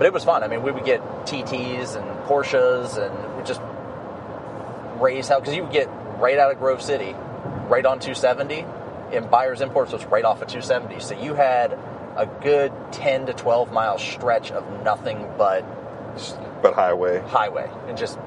but 0.03 0.07
it 0.07 0.13
was 0.13 0.25
fun. 0.25 0.43
I 0.43 0.49
mean, 0.49 0.63
we 0.63 0.71
would 0.71 0.83
get 0.83 0.99
TTs 1.25 1.95
and 1.95 2.25
Porsches 2.25 2.97
and 2.97 3.47
just 3.47 3.61
raise 5.01 5.31
out 5.31 5.39
because 5.39 5.55
you 5.55 5.63
would 5.63 5.71
get 5.71 5.87
right 6.19 6.37
out 6.37 6.51
of 6.51 6.59
Grove 6.59 6.81
City, 6.81 7.15
right 7.69 7.85
on 7.85 8.01
270, 8.01 8.65
and 9.13 9.31
Byers 9.31 9.61
Imports 9.61 9.93
was 9.93 10.03
right 10.07 10.25
off 10.25 10.41
of 10.41 10.49
270. 10.49 10.99
So 10.99 11.17
you 11.17 11.35
had 11.35 11.71
a 12.17 12.25
good 12.41 12.73
10 12.91 13.27
to 13.27 13.33
12 13.33 13.71
mile 13.71 13.97
stretch 13.97 14.51
of 14.51 14.83
nothing 14.83 15.25
but 15.37 15.63
But 16.61 16.73
highway. 16.73 17.19
highway 17.21 17.71
and 17.87 17.97
just 17.97 18.19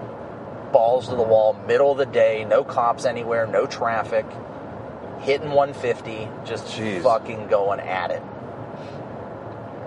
balls 0.72 1.10
to 1.10 1.14
the 1.14 1.22
wall, 1.22 1.52
middle 1.66 1.92
of 1.92 1.98
the 1.98 2.06
day, 2.06 2.46
no 2.48 2.64
cops 2.64 3.04
anywhere, 3.04 3.46
no 3.46 3.66
traffic, 3.66 4.24
hitting 5.20 5.50
150, 5.50 6.26
just 6.46 6.68
Jeez. 6.68 7.02
fucking 7.02 7.48
going 7.48 7.80
at 7.80 8.12
it. 8.12 8.22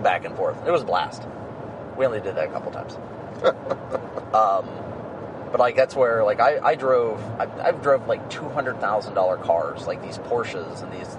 Back 0.03 0.25
and 0.25 0.35
forth. 0.35 0.67
It 0.67 0.71
was 0.71 0.83
a 0.83 0.85
blast. 0.85 1.23
We 1.99 2.05
only 2.05 2.21
did 2.21 2.35
that 2.35 2.47
a 2.47 2.51
couple 2.51 2.71
times. 2.71 2.95
um, 4.33 4.65
but 5.51 5.59
like 5.59 5.75
that's 5.75 5.95
where 5.95 6.23
like 6.23 6.39
I, 6.39 6.57
I 6.59 6.75
drove 6.75 7.21
I, 7.39 7.47
I've 7.61 7.81
drove 7.81 8.07
like 8.07 8.29
two 8.29 8.47
hundred 8.47 8.79
thousand 8.79 9.15
dollar 9.15 9.37
cars 9.37 9.85
like 9.85 10.01
these 10.01 10.17
Porsches 10.17 10.81
and 10.81 10.93
these 10.93 11.17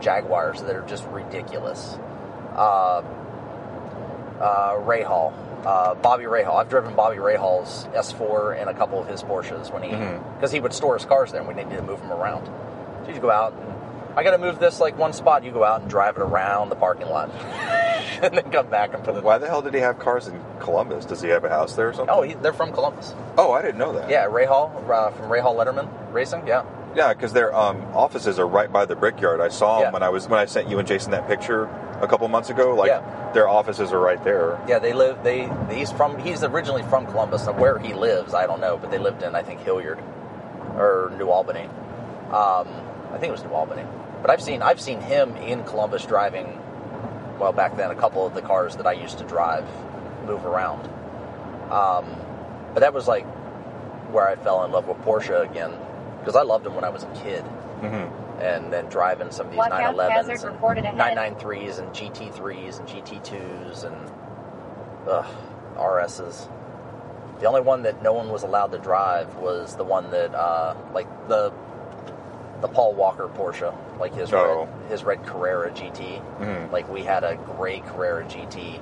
Jaguars 0.00 0.62
that 0.62 0.76
are 0.76 0.86
just 0.86 1.04
ridiculous. 1.06 1.98
Uh, 2.54 3.02
uh, 4.40 4.74
Rahal, 4.80 5.32
uh, 5.66 5.94
Bobby 5.94 6.24
Rahal. 6.24 6.54
I've 6.54 6.68
driven 6.68 6.94
Bobby 6.94 7.16
Rahal's 7.16 7.86
S4 7.94 8.60
and 8.60 8.68
a 8.68 8.74
couple 8.74 9.00
of 9.00 9.08
his 9.08 9.22
Porsches 9.22 9.72
when 9.72 9.82
he 9.82 9.90
because 10.34 10.52
he 10.52 10.60
would 10.60 10.72
store 10.74 10.96
his 10.96 11.06
cars 11.06 11.32
there 11.32 11.40
and 11.40 11.48
we 11.48 11.54
needed 11.54 11.76
to 11.78 11.82
move 11.82 12.00
them 12.00 12.12
around. 12.12 12.46
So 13.06 13.12
you 13.12 13.20
go 13.20 13.30
out 13.30 13.54
and 13.54 13.74
I 14.16 14.22
got 14.24 14.30
to 14.32 14.38
move 14.38 14.58
this 14.58 14.80
like 14.80 14.96
one 14.98 15.12
spot. 15.12 15.44
You 15.44 15.52
go 15.52 15.62
out 15.64 15.82
and 15.82 15.90
drive 15.90 16.16
it 16.16 16.22
around 16.22 16.70
the 16.70 16.76
parking 16.76 17.08
lot 17.08 17.30
and 18.22 18.36
then 18.36 18.50
come 18.50 18.68
back 18.68 18.94
and 18.94 19.04
put 19.04 19.14
it. 19.16 19.22
Why 19.22 19.36
the 19.38 19.46
hell 19.46 19.60
did 19.62 19.74
he 19.74 19.80
have 19.80 19.98
cars 19.98 20.26
in 20.26 20.40
Columbus? 20.58 21.04
Does 21.04 21.20
he 21.20 21.28
have 21.28 21.44
a 21.44 21.48
house 21.50 21.74
there 21.76 21.88
or 21.90 21.92
something? 21.92 22.14
Oh, 22.14 22.22
he, 22.22 22.32
they're 22.34 22.52
from 22.54 22.72
Columbus. 22.72 23.14
oh, 23.36 23.52
I 23.52 23.60
didn't 23.62 23.78
know 23.78 23.92
that. 23.92 24.08
Yeah, 24.08 24.24
Rahal 24.26 24.70
uh, 24.90 25.10
from 25.10 25.26
Rahal 25.28 25.54
Letterman 25.54 25.88
Racing. 26.14 26.46
Yeah, 26.46 26.64
Yeah, 26.94 27.12
because 27.12 27.34
their 27.34 27.54
um, 27.54 27.82
offices 27.94 28.38
are 28.38 28.46
right 28.48 28.72
by 28.72 28.86
the 28.86 28.96
brickyard. 28.96 29.40
I 29.42 29.48
saw 29.48 29.80
them 29.80 29.88
Yeah. 29.88 29.92
when 29.92 30.02
I 30.02 30.08
was 30.08 30.28
when 30.28 30.40
I 30.40 30.46
sent 30.46 30.68
you 30.70 30.78
and 30.78 30.88
Jason 30.88 31.10
that 31.10 31.28
picture 31.28 31.64
a 32.00 32.08
couple 32.08 32.26
months 32.28 32.48
ago. 32.48 32.74
Like 32.74 32.88
Yeah. 32.88 33.30
their 33.34 33.48
offices 33.50 33.92
are 33.92 34.00
right 34.00 34.22
there. 34.24 34.58
yeah. 34.66 34.78
They 34.78 34.94
live. 34.94 35.22
They 35.22 35.50
he's 35.70 35.92
from. 35.92 36.16
He's 36.18 36.42
originally 36.42 36.84
from 36.84 37.04
Columbus. 37.04 37.46
And 37.46 37.58
where 37.58 37.78
he 37.78 37.92
lives, 37.92 38.32
I 38.32 38.46
don't 38.46 38.62
know, 38.62 38.78
but 38.78 38.90
they 38.90 38.98
lived 38.98 39.22
in 39.22 39.34
I 39.34 39.42
think 39.42 39.60
Hilliard 39.60 39.98
or 40.74 41.12
New 41.18 41.28
Albany. 41.28 41.68
Um, 42.32 42.66
I 43.12 43.18
think 43.18 43.28
it 43.28 43.32
was 43.32 43.44
New 43.44 43.50
Albany. 43.52 43.82
But 44.20 44.30
I've 44.30 44.42
seen 44.42 44.62
I've 44.62 44.80
seen 44.80 45.00
him 45.00 45.36
in 45.36 45.64
Columbus 45.64 46.04
driving. 46.04 46.60
Well, 47.38 47.52
back 47.52 47.76
then, 47.76 47.90
a 47.90 47.94
couple 47.94 48.26
of 48.26 48.34
the 48.34 48.42
cars 48.42 48.76
that 48.76 48.86
I 48.86 48.92
used 48.92 49.18
to 49.18 49.24
drive 49.24 49.66
move 50.26 50.44
around. 50.44 50.86
Um, 51.70 52.06
but 52.72 52.80
that 52.80 52.94
was 52.94 53.06
like 53.06 53.26
where 54.12 54.26
I 54.26 54.36
fell 54.36 54.64
in 54.64 54.72
love 54.72 54.86
with 54.88 54.98
Porsche 54.98 55.48
again 55.48 55.72
because 56.20 56.36
I 56.36 56.42
loved 56.42 56.64
them 56.64 56.74
when 56.74 56.84
I 56.84 56.90
was 56.90 57.02
a 57.04 57.12
kid. 57.22 57.42
hmm 57.42 58.26
and 58.40 58.70
then 58.72 58.86
driving 58.86 59.30
some 59.30 59.46
of 59.46 59.52
these 59.52 59.58
Watch 59.58 59.72
out, 59.72 59.94
911s 59.96 60.10
hazard 60.10 60.32
and 60.42 60.44
reported 60.44 60.84
ahead. 60.84 61.16
993s 61.16 61.78
and 61.78 61.88
GT3s 61.88 62.78
and 62.78 62.88
GT2s 62.88 63.84
and 63.84 64.12
ugh, 65.08 65.26
RSs. 65.76 66.50
The 67.40 67.46
only 67.46 67.60
one 67.62 67.82
that 67.82 68.02
no 68.02 68.12
one 68.12 68.28
was 68.28 68.42
allowed 68.42 68.72
to 68.72 68.78
drive 68.78 69.34
was 69.36 69.76
the 69.76 69.84
one 69.84 70.10
that, 70.10 70.34
uh, 70.34 70.74
like 70.92 71.06
the 71.28 71.50
the 72.60 72.68
Paul 72.68 72.94
Walker 72.94 73.28
Porsche, 73.28 73.74
like 73.98 74.14
his 74.14 74.32
Oh. 74.32 74.66
red, 74.82 74.90
his 74.90 75.04
red 75.04 75.24
Carrera 75.26 75.70
GT. 75.70 76.20
Mhm. 76.40 76.72
Like 76.72 76.88
we 76.88 77.02
had 77.02 77.22
a 77.24 77.36
gray 77.36 77.80
Carrera 77.80 78.24
GT 78.24 78.80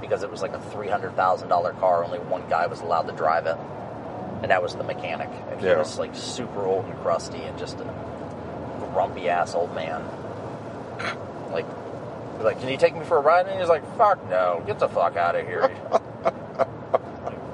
because 0.00 0.22
it 0.22 0.30
was 0.30 0.42
like 0.42 0.52
a 0.54 0.60
three 0.60 0.88
hundred 0.88 1.16
thousand 1.16 1.48
dollar 1.48 1.72
car. 1.74 2.04
Only 2.04 2.18
one 2.18 2.42
guy 2.48 2.66
was 2.66 2.80
allowed 2.80 3.06
to 3.08 3.12
drive 3.12 3.46
it, 3.46 3.56
and 4.42 4.50
that 4.50 4.62
was 4.62 4.74
the 4.74 4.84
mechanic. 4.84 5.30
And 5.50 5.60
he 5.60 5.66
Yeah. 5.68 5.78
was 5.78 5.98
like 5.98 6.14
super 6.14 6.64
old 6.66 6.84
and 6.84 6.98
crusty 7.02 7.42
and 7.42 7.58
just 7.58 7.78
a 7.80 7.86
grumpy 8.92 9.28
ass 9.28 9.54
old 9.54 9.74
man. 9.74 10.02
Like, 11.52 11.64
like, 12.40 12.60
can 12.60 12.68
you 12.68 12.76
take 12.76 12.94
me 12.94 13.04
for 13.06 13.16
a 13.16 13.20
ride? 13.20 13.46
And 13.48 13.58
he's 13.58 13.70
like, 13.70 13.82
fuck 13.96 14.18
no, 14.28 14.62
get 14.66 14.78
the 14.78 14.88
fuck 14.88 15.16
out 15.16 15.34
of 15.34 15.46
here. 15.46 15.70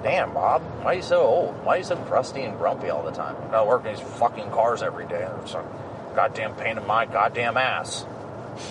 damn, 0.04 0.32
Bob, 0.34 0.62
why 0.82 0.92
are 0.92 0.94
you 0.94 1.02
so 1.02 1.22
old? 1.22 1.64
Why 1.64 1.76
are 1.76 1.78
you 1.78 1.84
so 1.84 1.96
crusty 1.96 2.42
and 2.42 2.56
grumpy 2.58 2.90
all 2.90 3.02
the 3.02 3.10
time? 3.10 3.34
I 3.48 3.50
gotta 3.50 3.66
work 3.66 3.86
in 3.86 3.94
these 3.94 4.04
fucking 4.18 4.50
cars 4.50 4.82
every 4.82 5.06
day. 5.06 5.26
It's 5.42 5.54
a 5.54 5.64
goddamn 6.14 6.54
pain 6.54 6.76
in 6.76 6.86
my 6.86 7.06
goddamn 7.06 7.56
ass. 7.56 8.04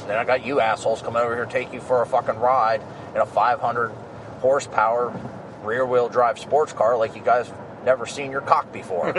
Then 0.08 0.18
I 0.18 0.24
got 0.24 0.46
you 0.46 0.62
assholes 0.62 1.02
coming 1.02 1.22
over 1.22 1.36
here 1.36 1.46
to 1.46 1.52
take 1.52 1.74
you 1.74 1.82
for 1.82 2.04
a 2.04 2.06
fucking 2.06 2.40
ride 2.40 2.82
in 3.16 3.20
a 3.20 3.25
500 3.25 3.90
horsepower 4.40 5.12
rear 5.63 5.86
wheel 5.86 6.08
drive 6.08 6.38
sports 6.38 6.72
car 6.72 6.98
like 6.98 7.16
you 7.16 7.22
guys 7.22 7.52
never 7.84 8.06
seen 8.06 8.32
your 8.32 8.42
cock 8.42 8.72
before. 8.72 9.08
I'm 9.08 9.16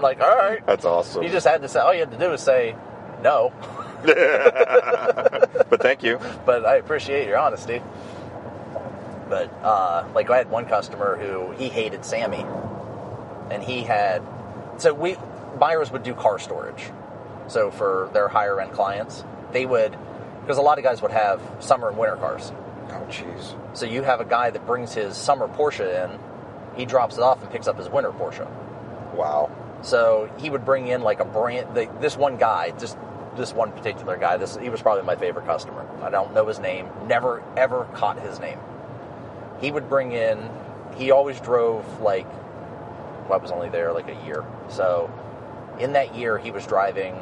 like, 0.00 0.20
all 0.20 0.36
right. 0.36 0.64
That's 0.66 0.84
awesome. 0.84 1.22
You 1.22 1.30
just 1.30 1.46
had 1.46 1.62
to 1.62 1.68
say, 1.68 1.80
all 1.80 1.94
you 1.94 2.00
had 2.00 2.10
to 2.10 2.18
do 2.18 2.32
is 2.32 2.42
say 2.42 2.76
no. 3.22 3.52
but 4.04 5.80
thank 5.80 6.02
you. 6.02 6.20
But 6.44 6.66
I 6.66 6.76
appreciate 6.76 7.26
your 7.26 7.38
honesty. 7.38 7.80
But 9.28 9.52
uh, 9.62 10.06
like 10.14 10.30
I 10.30 10.38
had 10.38 10.50
one 10.50 10.66
customer 10.66 11.16
who 11.16 11.52
he 11.52 11.68
hated 11.68 12.04
Sammy, 12.04 12.44
and 13.50 13.62
he 13.62 13.82
had 13.82 14.22
so 14.78 14.92
we 14.92 15.16
Byers 15.58 15.90
would 15.90 16.02
do 16.02 16.14
car 16.14 16.38
storage. 16.38 16.90
So 17.46 17.70
for 17.70 18.10
their 18.12 18.28
higher 18.28 18.60
end 18.60 18.72
clients, 18.72 19.24
they 19.52 19.66
would 19.66 19.96
because 20.40 20.58
a 20.58 20.62
lot 20.62 20.78
of 20.78 20.84
guys 20.84 21.00
would 21.02 21.10
have 21.10 21.40
summer 21.60 21.88
and 21.88 21.96
winter 21.96 22.16
cars. 22.16 22.52
Oh, 22.90 23.06
jeez. 23.08 23.56
So 23.76 23.86
you 23.86 24.02
have 24.02 24.20
a 24.20 24.24
guy 24.24 24.50
that 24.50 24.66
brings 24.66 24.92
his 24.92 25.16
summer 25.16 25.48
Porsche 25.48 26.04
in, 26.04 26.18
he 26.76 26.84
drops 26.84 27.16
it 27.16 27.22
off 27.22 27.42
and 27.42 27.50
picks 27.50 27.66
up 27.66 27.78
his 27.78 27.88
winter 27.88 28.10
Porsche. 28.10 28.48
Wow. 29.14 29.50
So 29.82 30.30
he 30.38 30.50
would 30.50 30.64
bring 30.64 30.88
in 30.88 31.02
like 31.02 31.20
a 31.20 31.24
brand. 31.24 31.74
The, 31.74 31.90
this 32.00 32.16
one 32.16 32.36
guy, 32.36 32.70
just 32.78 32.96
this 33.36 33.52
one 33.52 33.72
particular 33.72 34.16
guy. 34.16 34.36
This 34.36 34.56
he 34.56 34.68
was 34.68 34.82
probably 34.82 35.04
my 35.04 35.16
favorite 35.16 35.46
customer. 35.46 35.86
I 36.02 36.10
don't 36.10 36.34
know 36.34 36.46
his 36.46 36.58
name. 36.58 36.88
Never 37.06 37.42
ever 37.56 37.84
caught 37.94 38.20
his 38.20 38.40
name. 38.40 38.58
He 39.60 39.70
would 39.70 39.88
bring 39.88 40.12
in. 40.12 40.38
He 40.96 41.10
always 41.10 41.40
drove 41.40 42.00
like. 42.00 42.26
Well, 43.28 43.34
I 43.34 43.36
was 43.38 43.50
only 43.50 43.70
there 43.70 43.92
like 43.92 44.08
a 44.08 44.24
year. 44.26 44.44
So 44.68 45.10
in 45.78 45.94
that 45.94 46.14
year, 46.14 46.38
he 46.38 46.50
was 46.50 46.66
driving 46.66 47.16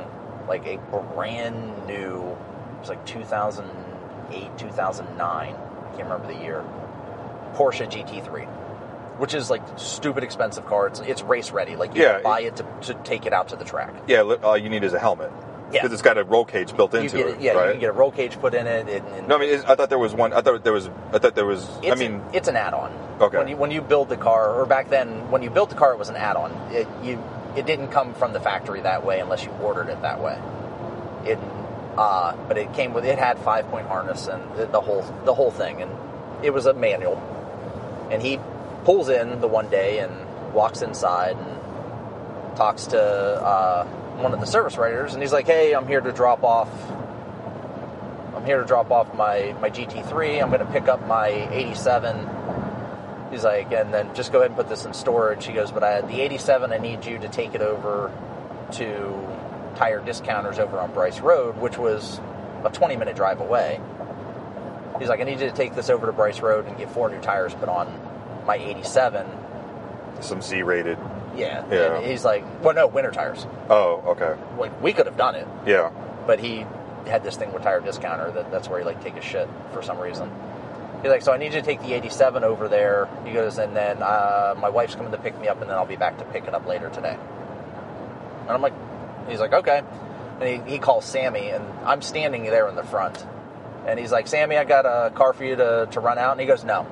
like 0.49 0.67
a 0.67 0.79
brand 1.15 1.87
new. 1.87 2.19
It 2.21 2.81
was 2.81 2.89
like 2.89 3.05
2008, 3.07 4.59
2009. 4.59 5.21
I 5.21 5.97
can't 5.97 6.03
remember 6.05 6.27
the 6.27 6.41
year. 6.41 6.65
Porsche 7.55 7.89
GT3 7.91 8.49
which 9.19 9.35
is 9.35 9.51
like 9.51 9.63
stupid 9.77 10.25
expensive 10.25 10.67
car. 10.67 10.89
It's, 10.89 11.01
it's 11.01 11.23
race 11.23 11.51
ready. 11.53 11.77
Like 11.77 11.95
you 11.95 12.03
Yeah, 12.03 12.15
can 12.15 12.23
buy 12.25 12.41
it 12.41 12.57
to, 12.57 12.67
to 12.83 12.95
take 13.05 13.27
it 13.27 13.33
out 13.33 13.49
to 13.49 13.57
the 13.57 13.65
track. 13.65 13.95
Yeah, 14.09 14.23
all 14.23 14.57
you 14.59 14.69
need 14.69 14.83
is 14.85 14.95
a 14.95 14.99
helmet. 14.99 15.31
Yeah. 15.73 15.83
Because 15.83 15.93
it's 15.93 16.03
got 16.03 16.19
a 16.19 16.25
roll 16.25 16.45
cage 16.45 16.77
built 16.77 16.95
into 16.95 17.17
get 17.17 17.27
it. 17.29 17.41
yeah, 17.41 17.53
right? 17.53 17.67
you 17.67 17.73
can 17.73 17.81
get 17.81 17.91
a 17.91 17.93
roll 17.93 18.11
cage 18.11 18.39
put 18.39 18.55
in 18.55 18.67
it. 18.67 18.89
And, 18.89 19.07
and 19.09 19.29
No, 19.29 19.37
I 19.37 19.41
mean, 19.41 19.63
I 19.67 19.75
thought 19.75 19.89
there 19.89 19.99
was 19.99 20.13
one. 20.13 20.33
I 20.33 20.43
thought 20.43 20.63
there 20.65 20.73
was. 20.73 20.89
I 21.13 21.19
thought 21.19 21.35
there 21.35 21.47
was. 21.47 21.69
I 21.85 21.95
mean, 21.95 22.23
it's 22.33 22.49
an 22.49 22.57
add-on. 22.57 22.91
Okay. 23.21 23.39
When 23.39 23.49
you 23.49 23.57
when 23.57 23.71
you 23.71 23.81
build 23.81 24.09
the 24.09 24.17
car, 24.17 24.53
or 24.55 24.67
back 24.67 24.91
then 24.91 25.31
when 25.31 25.43
you 25.43 25.51
built 25.51 25.71
the 25.71 25.77
car, 25.77 25.93
it 25.93 25.99
was 25.99 26.09
an 26.09 26.17
add-on. 26.17 26.53
It 26.73 26.87
you 27.03 27.23
it 27.57 27.67
didn't 27.67 27.89
come 27.89 28.15
from 28.15 28.33
the 28.33 28.41
factory 28.41 28.81
that 28.81 29.05
way 29.05 29.21
unless 29.21 29.45
you 29.45 29.51
ordered 29.63 29.89
it 29.89 30.03
that 30.03 30.21
way. 30.21 30.39
It 31.25 31.39
uh, 31.97 32.35
but 32.49 32.57
it 32.59 32.73
came 32.75 32.95
with 32.95 33.05
it 33.05 33.19
had 33.19 33.39
five 33.39 33.69
point 33.69 33.87
harness 33.87 34.27
and 34.27 34.43
the, 34.57 34.67
the 34.67 34.81
whole 34.81 35.03
the 35.25 35.35
whole 35.35 35.51
thing, 35.51 35.83
and 35.83 35.91
it 36.43 36.51
was 36.51 36.67
a 36.67 36.75
manual. 36.75 37.17
And 38.11 38.23
he 38.23 38.39
pulls 38.85 39.09
in 39.09 39.41
the 39.41 39.49
one 39.49 39.69
day 39.69 40.01
and 40.01 40.13
walks 40.53 40.83
inside 40.83 41.37
and 41.37 42.57
talks 42.57 42.87
to 42.89 43.01
uh, 43.01 43.87
one 44.17 44.35
of 44.35 44.41
the 44.41 44.47
service 44.47 44.77
writers, 44.77 45.15
and 45.15 45.23
he's 45.23 45.33
like, 45.33 45.47
"Hey, 45.47 45.75
I'm 45.75 45.87
here 45.87 46.01
to 46.01 46.13
drop 46.13 46.43
off 46.43 46.69
I'm 48.43 48.49
here 48.49 48.61
to 48.61 48.67
drop 48.67 48.91
off 48.91 49.15
my, 49.15 49.55
my 49.61 49.71
GT3. 49.71 50.43
I'm 50.43 50.49
going 50.49 50.67
to 50.67 50.73
pick 50.73 50.89
up 50.89 51.07
my 51.07 51.29
87. 51.29 52.29
He's 53.31 53.45
like, 53.45 53.71
and 53.71 53.95
then 53.95 54.13
just 54.17 54.33
go 54.33 54.39
ahead 54.39 54.51
and 54.51 54.57
put 54.57 54.69
this 54.69 54.85
in 54.85 54.93
storage. 54.93 55.47
He 55.47 55.53
goes, 55.53 55.71
but 55.71 55.85
I, 55.85 55.93
had 55.93 56.09
the 56.09 56.21
87, 56.21 56.73
I 56.73 56.79
need 56.79 57.05
you 57.05 57.19
to 57.19 57.29
take 57.29 57.55
it 57.55 57.61
over 57.61 58.11
to 58.73 59.29
tire 59.77 60.01
discounters 60.01 60.59
over 60.59 60.81
on 60.81 60.93
Bryce 60.93 61.21
Road, 61.21 61.57
which 61.59 61.79
was 61.79 62.21
a 62.65 62.71
20 62.71 62.97
minute 62.97 63.15
drive 63.15 63.41
away. 63.41 63.81
He's 64.99 65.09
like, 65.09 65.21
I 65.21 65.23
need 65.23 65.39
you 65.39 65.49
to 65.49 65.55
take 65.55 65.77
this 65.77 65.89
over 65.89 66.07
to 66.07 66.13
Bryce 66.13 66.41
Road 66.41 66.67
and 66.67 66.77
get 66.77 66.91
four 66.91 67.11
new 67.11 67.21
tires 67.21 67.55
put 67.55 67.69
on 67.69 67.87
my 68.45 68.57
87. 68.57 69.25
some 70.19 70.43
C 70.43 70.65
rated. 70.65 70.99
Yeah. 71.37 71.65
Yeah. 71.71 71.97
And 71.97 72.07
he's 72.07 72.25
like, 72.25 72.45
well, 72.63 72.75
no, 72.75 72.87
winter 72.87 73.11
tires. 73.11 73.47
Oh, 73.71 74.03
okay. 74.09 74.35
Like, 74.59 74.81
we 74.83 74.93
could 74.93 75.07
have 75.07 75.17
done 75.17 75.35
it. 75.35 75.47
Yeah. 75.67 75.91
but 76.27 76.39
he 76.41 76.67
had 77.07 77.25
this 77.25 77.37
thing 77.37 77.53
with 77.53 77.63
tire 77.65 77.81
discounter 77.81 78.31
that 78.31 78.51
that's 78.53 78.69
where 78.69 78.79
he 78.79 78.85
like 78.85 79.03
take 79.03 79.17
a 79.17 79.21
shit 79.21 79.49
for 79.73 79.83
some 79.83 79.99
reason. 79.99 80.31
He's 81.03 81.11
like, 81.11 81.23
so 81.23 81.33
I 81.33 81.37
need 81.37 81.53
you 81.53 81.61
to 81.61 81.63
take 81.63 81.81
the 81.81 81.95
87 81.95 82.45
over 82.45 82.69
there. 82.69 83.09
He 83.25 83.33
goes, 83.33 83.59
and 83.59 83.75
then 83.75 84.01
uh, 84.01 84.55
my 84.57 84.69
wife's 84.69 84.95
coming 84.95 85.11
to 85.11 85.19
pick 85.19 85.37
me 85.41 85.49
up, 85.49 85.61
and 85.61 85.69
then 85.69 85.77
I'll 85.77 85.85
be 85.85 85.97
back 85.97 86.19
to 86.19 86.25
pick 86.27 86.45
it 86.47 86.55
up 86.55 86.65
later 86.65 86.91
today. 86.91 87.19
And 88.43 88.51
I'm 88.51 88.63
like, 88.63 88.73
he's 89.29 89.41
like, 89.41 89.53
okay. 89.53 89.83
And 90.41 90.65
he, 90.69 90.73
he 90.75 90.79
calls 90.79 91.05
Sammy, 91.05 91.51
and 91.51 91.65
I'm 91.85 92.03
standing 92.03 92.45
there 92.45 92.69
in 92.69 92.77
the 92.77 92.85
front. 92.85 93.27
And 93.85 93.99
he's 93.99 94.13
like, 94.13 94.29
Sammy, 94.29 94.57
I 94.57 94.63
got 94.63 94.87
a 94.87 95.11
car 95.11 95.33
for 95.33 95.45
you 95.45 95.57
to, 95.57 95.89
to 95.91 95.99
run 95.99 96.19
out. 96.19 96.33
And 96.33 96.41
he 96.41 96.47
goes, 96.47 96.63
no, 96.63 96.87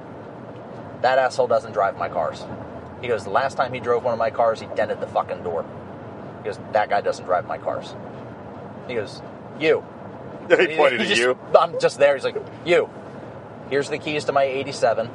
that 1.02 1.20
asshole 1.20 1.46
doesn't 1.46 1.70
drive 1.72 1.96
my 1.96 2.08
cars. 2.08 2.44
He 3.00 3.08
goes, 3.08 3.24
the 3.24 3.30
last 3.30 3.56
time 3.56 3.72
he 3.72 3.80
drove 3.80 4.04
one 4.04 4.12
of 4.12 4.18
my 4.18 4.30
cars, 4.30 4.60
he 4.60 4.66
dented 4.74 5.00
the 5.00 5.06
fucking 5.06 5.42
door. 5.42 5.64
He 6.38 6.44
goes, 6.44 6.58
that 6.72 6.88
guy 6.88 7.00
doesn't 7.00 7.24
drive 7.24 7.46
my 7.46 7.58
cars. 7.58 7.94
He 8.88 8.94
goes, 8.94 9.22
you. 9.58 9.84
he 10.48 10.76
pointed 10.76 11.00
at 11.00 11.06
just- 11.08 11.20
you. 11.20 11.38
I'm 11.58 11.78
just 11.80 11.98
there. 11.98 12.14
He's 12.14 12.24
like, 12.24 12.36
you. 12.64 12.88
Here's 13.70 13.88
the 13.88 13.98
keys 13.98 14.24
to 14.24 14.32
my 14.32 14.44
87. 14.44 15.08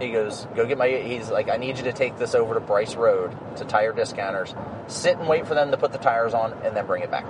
He 0.00 0.10
goes, 0.10 0.46
go 0.56 0.66
get 0.66 0.78
my. 0.78 0.88
He's 0.88 1.30
like, 1.30 1.48
I 1.48 1.58
need 1.58 1.76
you 1.76 1.84
to 1.84 1.92
take 1.92 2.18
this 2.18 2.34
over 2.34 2.54
to 2.54 2.60
Bryce 2.60 2.96
Road 2.96 3.36
to 3.58 3.64
tire 3.64 3.92
discounters. 3.92 4.54
Sit 4.88 5.18
and 5.18 5.28
wait 5.28 5.46
for 5.46 5.54
them 5.54 5.70
to 5.70 5.76
put 5.76 5.92
the 5.92 5.98
tires 5.98 6.34
on, 6.34 6.54
and 6.64 6.74
then 6.74 6.86
bring 6.86 7.02
it 7.02 7.10
back. 7.10 7.26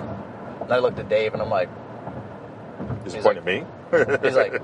And 0.61 0.73
I 0.73 0.79
looked 0.79 0.99
at 0.99 1.09
Dave, 1.09 1.35
and 1.35 1.43
I'm 1.43 1.51
like, 1.51 1.69
He's 3.05 3.15
He's 3.15 3.23
pointing 3.25 3.43
at 3.43 3.45
me. 3.45 3.67
he's 4.29 4.37
like, 4.37 4.63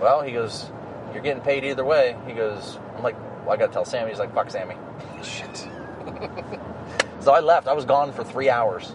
well, 0.00 0.22
he 0.22 0.32
goes, 0.32 0.70
you're 1.12 1.22
getting 1.22 1.42
paid 1.42 1.64
either 1.64 1.84
way. 1.84 2.16
He 2.26 2.32
goes, 2.32 2.78
I'm 2.96 3.02
like, 3.02 3.16
well, 3.48 3.56
I 3.56 3.56
got 3.56 3.68
to 3.68 3.72
tell 3.72 3.84
Sammy. 3.86 4.10
He's 4.10 4.18
like, 4.18 4.34
fuck 4.34 4.50
Sammy. 4.50 4.74
Shit. 5.22 5.68
So 7.20 7.32
I 7.32 7.40
left. 7.40 7.66
I 7.66 7.72
was 7.74 7.84
gone 7.84 8.12
for 8.12 8.22
three 8.24 8.48
hours, 8.48 8.94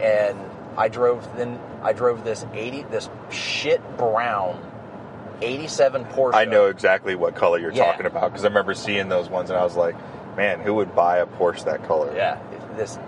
and 0.00 0.36
I 0.76 0.88
drove. 0.88 1.26
Then 1.36 1.58
I 1.82 1.92
drove 1.92 2.24
this 2.24 2.44
eighty, 2.52 2.82
this 2.82 3.08
shit 3.30 3.80
brown, 3.96 4.60
eighty-seven 5.40 6.04
Porsche. 6.06 6.34
I 6.34 6.44
know 6.44 6.66
exactly 6.66 7.14
what 7.14 7.34
color 7.36 7.58
you're 7.58 7.72
Yeah. 7.72 7.86
talking 7.86 8.06
about 8.06 8.32
because 8.32 8.44
I 8.44 8.48
remember 8.48 8.74
seeing 8.74 9.08
those 9.08 9.28
ones 9.30 9.48
and 9.50 9.58
I 9.58 9.62
was 9.62 9.76
like, 9.76 9.94
man, 10.36 10.60
who 10.60 10.74
would 10.74 10.94
buy 10.96 11.18
a 11.18 11.26
Porsche 11.26 11.64
that 11.64 11.84
color? 11.86 12.12
Yeah, 12.14 12.38
it- 12.52 12.76
this. 12.76 12.98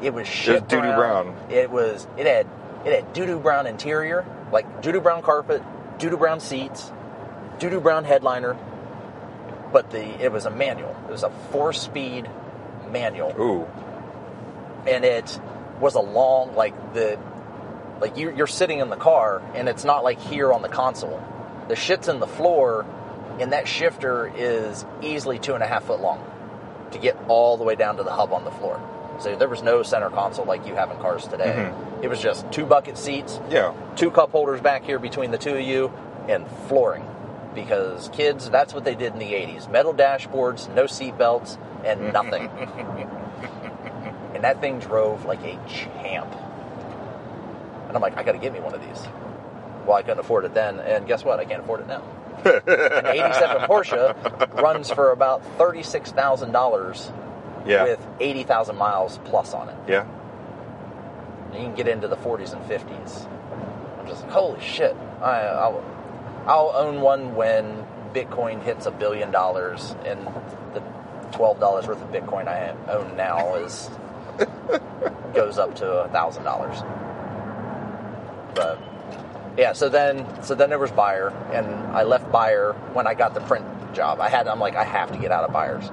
It 0.00 0.12
was 0.14 0.26
shit 0.26 0.66
doo-doo 0.66 0.94
brown. 0.94 1.36
It 1.50 1.70
was. 1.70 2.08
It 2.16 2.26
had. 2.26 2.48
It 2.86 2.94
had 3.04 3.12
doo 3.12 3.26
doo 3.26 3.38
brown 3.38 3.66
interior, 3.68 4.24
like 4.50 4.82
doo 4.82 4.90
doo 4.92 5.00
brown 5.02 5.22
carpet, 5.22 5.62
doo 5.98 6.10
doo 6.10 6.16
brown 6.16 6.40
seats, 6.40 6.90
doo 7.60 7.70
doo 7.70 7.80
brown 7.80 8.04
headliner. 8.04 8.56
But 9.72 9.90
the 9.90 10.02
it 10.22 10.30
was 10.32 10.46
a 10.46 10.50
manual. 10.50 10.94
It 11.08 11.10
was 11.12 11.22
a 11.22 11.30
four-speed 11.50 12.28
manual. 12.90 13.34
Ooh. 13.40 13.66
and 14.86 15.04
it 15.04 15.40
was 15.80 15.94
a 15.94 16.00
long 16.00 16.54
like 16.54 16.74
the 16.94 17.18
like 18.00 18.16
you, 18.16 18.34
you're 18.36 18.46
sitting 18.46 18.80
in 18.80 18.90
the 18.90 18.96
car 18.96 19.40
and 19.54 19.68
it's 19.68 19.84
not 19.84 20.02
like 20.04 20.20
here 20.20 20.52
on 20.52 20.60
the 20.62 20.68
console 20.68 21.22
the 21.68 21.76
shit's 21.76 22.08
in 22.08 22.20
the 22.20 22.26
floor 22.26 22.84
and 23.40 23.52
that 23.52 23.66
shifter 23.66 24.30
is 24.36 24.84
easily 25.00 25.38
two 25.38 25.54
and 25.54 25.62
a 25.62 25.66
half 25.66 25.84
foot 25.84 26.00
long 26.00 26.22
to 26.90 26.98
get 26.98 27.16
all 27.28 27.56
the 27.56 27.64
way 27.64 27.74
down 27.76 27.96
to 27.96 28.02
the 28.02 28.10
hub 28.12 28.32
on 28.32 28.44
the 28.44 28.50
floor 28.50 28.78
so 29.20 29.34
there 29.36 29.48
was 29.48 29.62
no 29.62 29.82
center 29.82 30.10
console 30.10 30.44
like 30.44 30.66
you 30.66 30.74
have 30.74 30.90
in 30.90 30.96
cars 30.98 31.26
today 31.28 31.70
mm-hmm. 31.70 32.02
it 32.04 32.10
was 32.10 32.20
just 32.20 32.50
two 32.52 32.66
bucket 32.66 32.98
seats 32.98 33.40
Yeah. 33.50 33.72
two 33.96 34.10
cup 34.10 34.32
holders 34.32 34.60
back 34.60 34.84
here 34.84 34.98
between 34.98 35.30
the 35.30 35.38
two 35.38 35.54
of 35.54 35.60
you 35.62 35.90
and 36.28 36.46
flooring 36.68 37.04
because 37.54 38.08
kids 38.10 38.48
that's 38.50 38.72
what 38.74 38.84
they 38.84 38.94
did 38.94 39.12
in 39.12 39.18
the 39.18 39.32
80s 39.32 39.70
metal 39.70 39.92
dashboards 39.94 40.72
no 40.74 40.86
seat 40.86 41.16
belts 41.18 41.58
and 41.84 42.12
nothing 42.12 42.48
and 44.34 44.44
that 44.44 44.60
thing 44.60 44.78
drove 44.78 45.24
like 45.24 45.40
a 45.42 45.58
champ 45.68 46.32
and 47.88 47.96
i'm 47.96 48.00
like 48.02 48.16
i 48.16 48.22
gotta 48.22 48.38
get 48.38 48.52
me 48.52 48.60
one 48.60 48.74
of 48.74 48.80
these 48.80 49.02
well 49.86 49.96
i 49.96 50.02
couldn't 50.02 50.20
afford 50.20 50.44
it 50.44 50.54
then 50.54 50.80
and 50.80 51.06
guess 51.06 51.24
what 51.24 51.38
i 51.38 51.44
can't 51.44 51.62
afford 51.62 51.80
it 51.80 51.86
now 51.86 52.02
an 52.44 53.06
87 53.06 53.62
porsche 53.68 54.60
runs 54.60 54.90
for 54.90 55.10
about 55.12 55.42
$36000 55.58 57.12
Yeah. 57.66 57.84
with 57.84 58.04
80000 58.18 58.76
miles 58.76 59.18
plus 59.24 59.54
on 59.54 59.68
it 59.68 59.76
yeah. 59.86 60.06
and 61.52 61.54
you 61.54 61.60
can 61.66 61.74
get 61.74 61.86
into 61.88 62.08
the 62.08 62.16
40s 62.16 62.52
and 62.54 62.62
50s. 62.64 63.28
I'm 64.00 64.08
just 64.08 64.22
like, 64.22 64.32
holy 64.32 64.60
shit! 64.60 64.96
I, 65.20 65.42
I'll, 65.42 65.84
I'll 66.46 66.72
own 66.74 67.00
one 67.00 67.34
when 67.34 67.86
Bitcoin 68.12 68.62
hits 68.62 68.86
a 68.86 68.90
billion 68.90 69.30
dollars, 69.30 69.94
and 70.04 70.26
the 70.74 70.80
twelve 71.32 71.60
dollars 71.60 71.86
worth 71.86 72.02
of 72.02 72.10
Bitcoin 72.10 72.48
I 72.48 72.74
own 72.90 73.16
now 73.16 73.54
is 73.56 73.90
goes 75.34 75.58
up 75.58 75.74
to 75.76 75.86
a 75.90 76.08
thousand 76.08 76.44
dollars. 76.44 76.82
But 78.54 78.78
yeah, 79.56 79.72
so 79.72 79.88
then 79.88 80.26
so 80.42 80.54
then 80.54 80.70
there 80.70 80.78
was 80.78 80.90
Byer, 80.90 81.32
and 81.54 81.66
I 81.96 82.02
left 82.02 82.30
Byer 82.30 82.74
when 82.94 83.06
I 83.06 83.14
got 83.14 83.34
the 83.34 83.40
print 83.40 83.64
job. 83.94 84.20
I 84.20 84.28
had 84.28 84.48
I'm 84.48 84.60
like 84.60 84.74
I 84.76 84.84
have 84.84 85.12
to 85.12 85.18
get 85.18 85.30
out 85.32 85.44
of 85.44 85.52
Byers. 85.52 85.90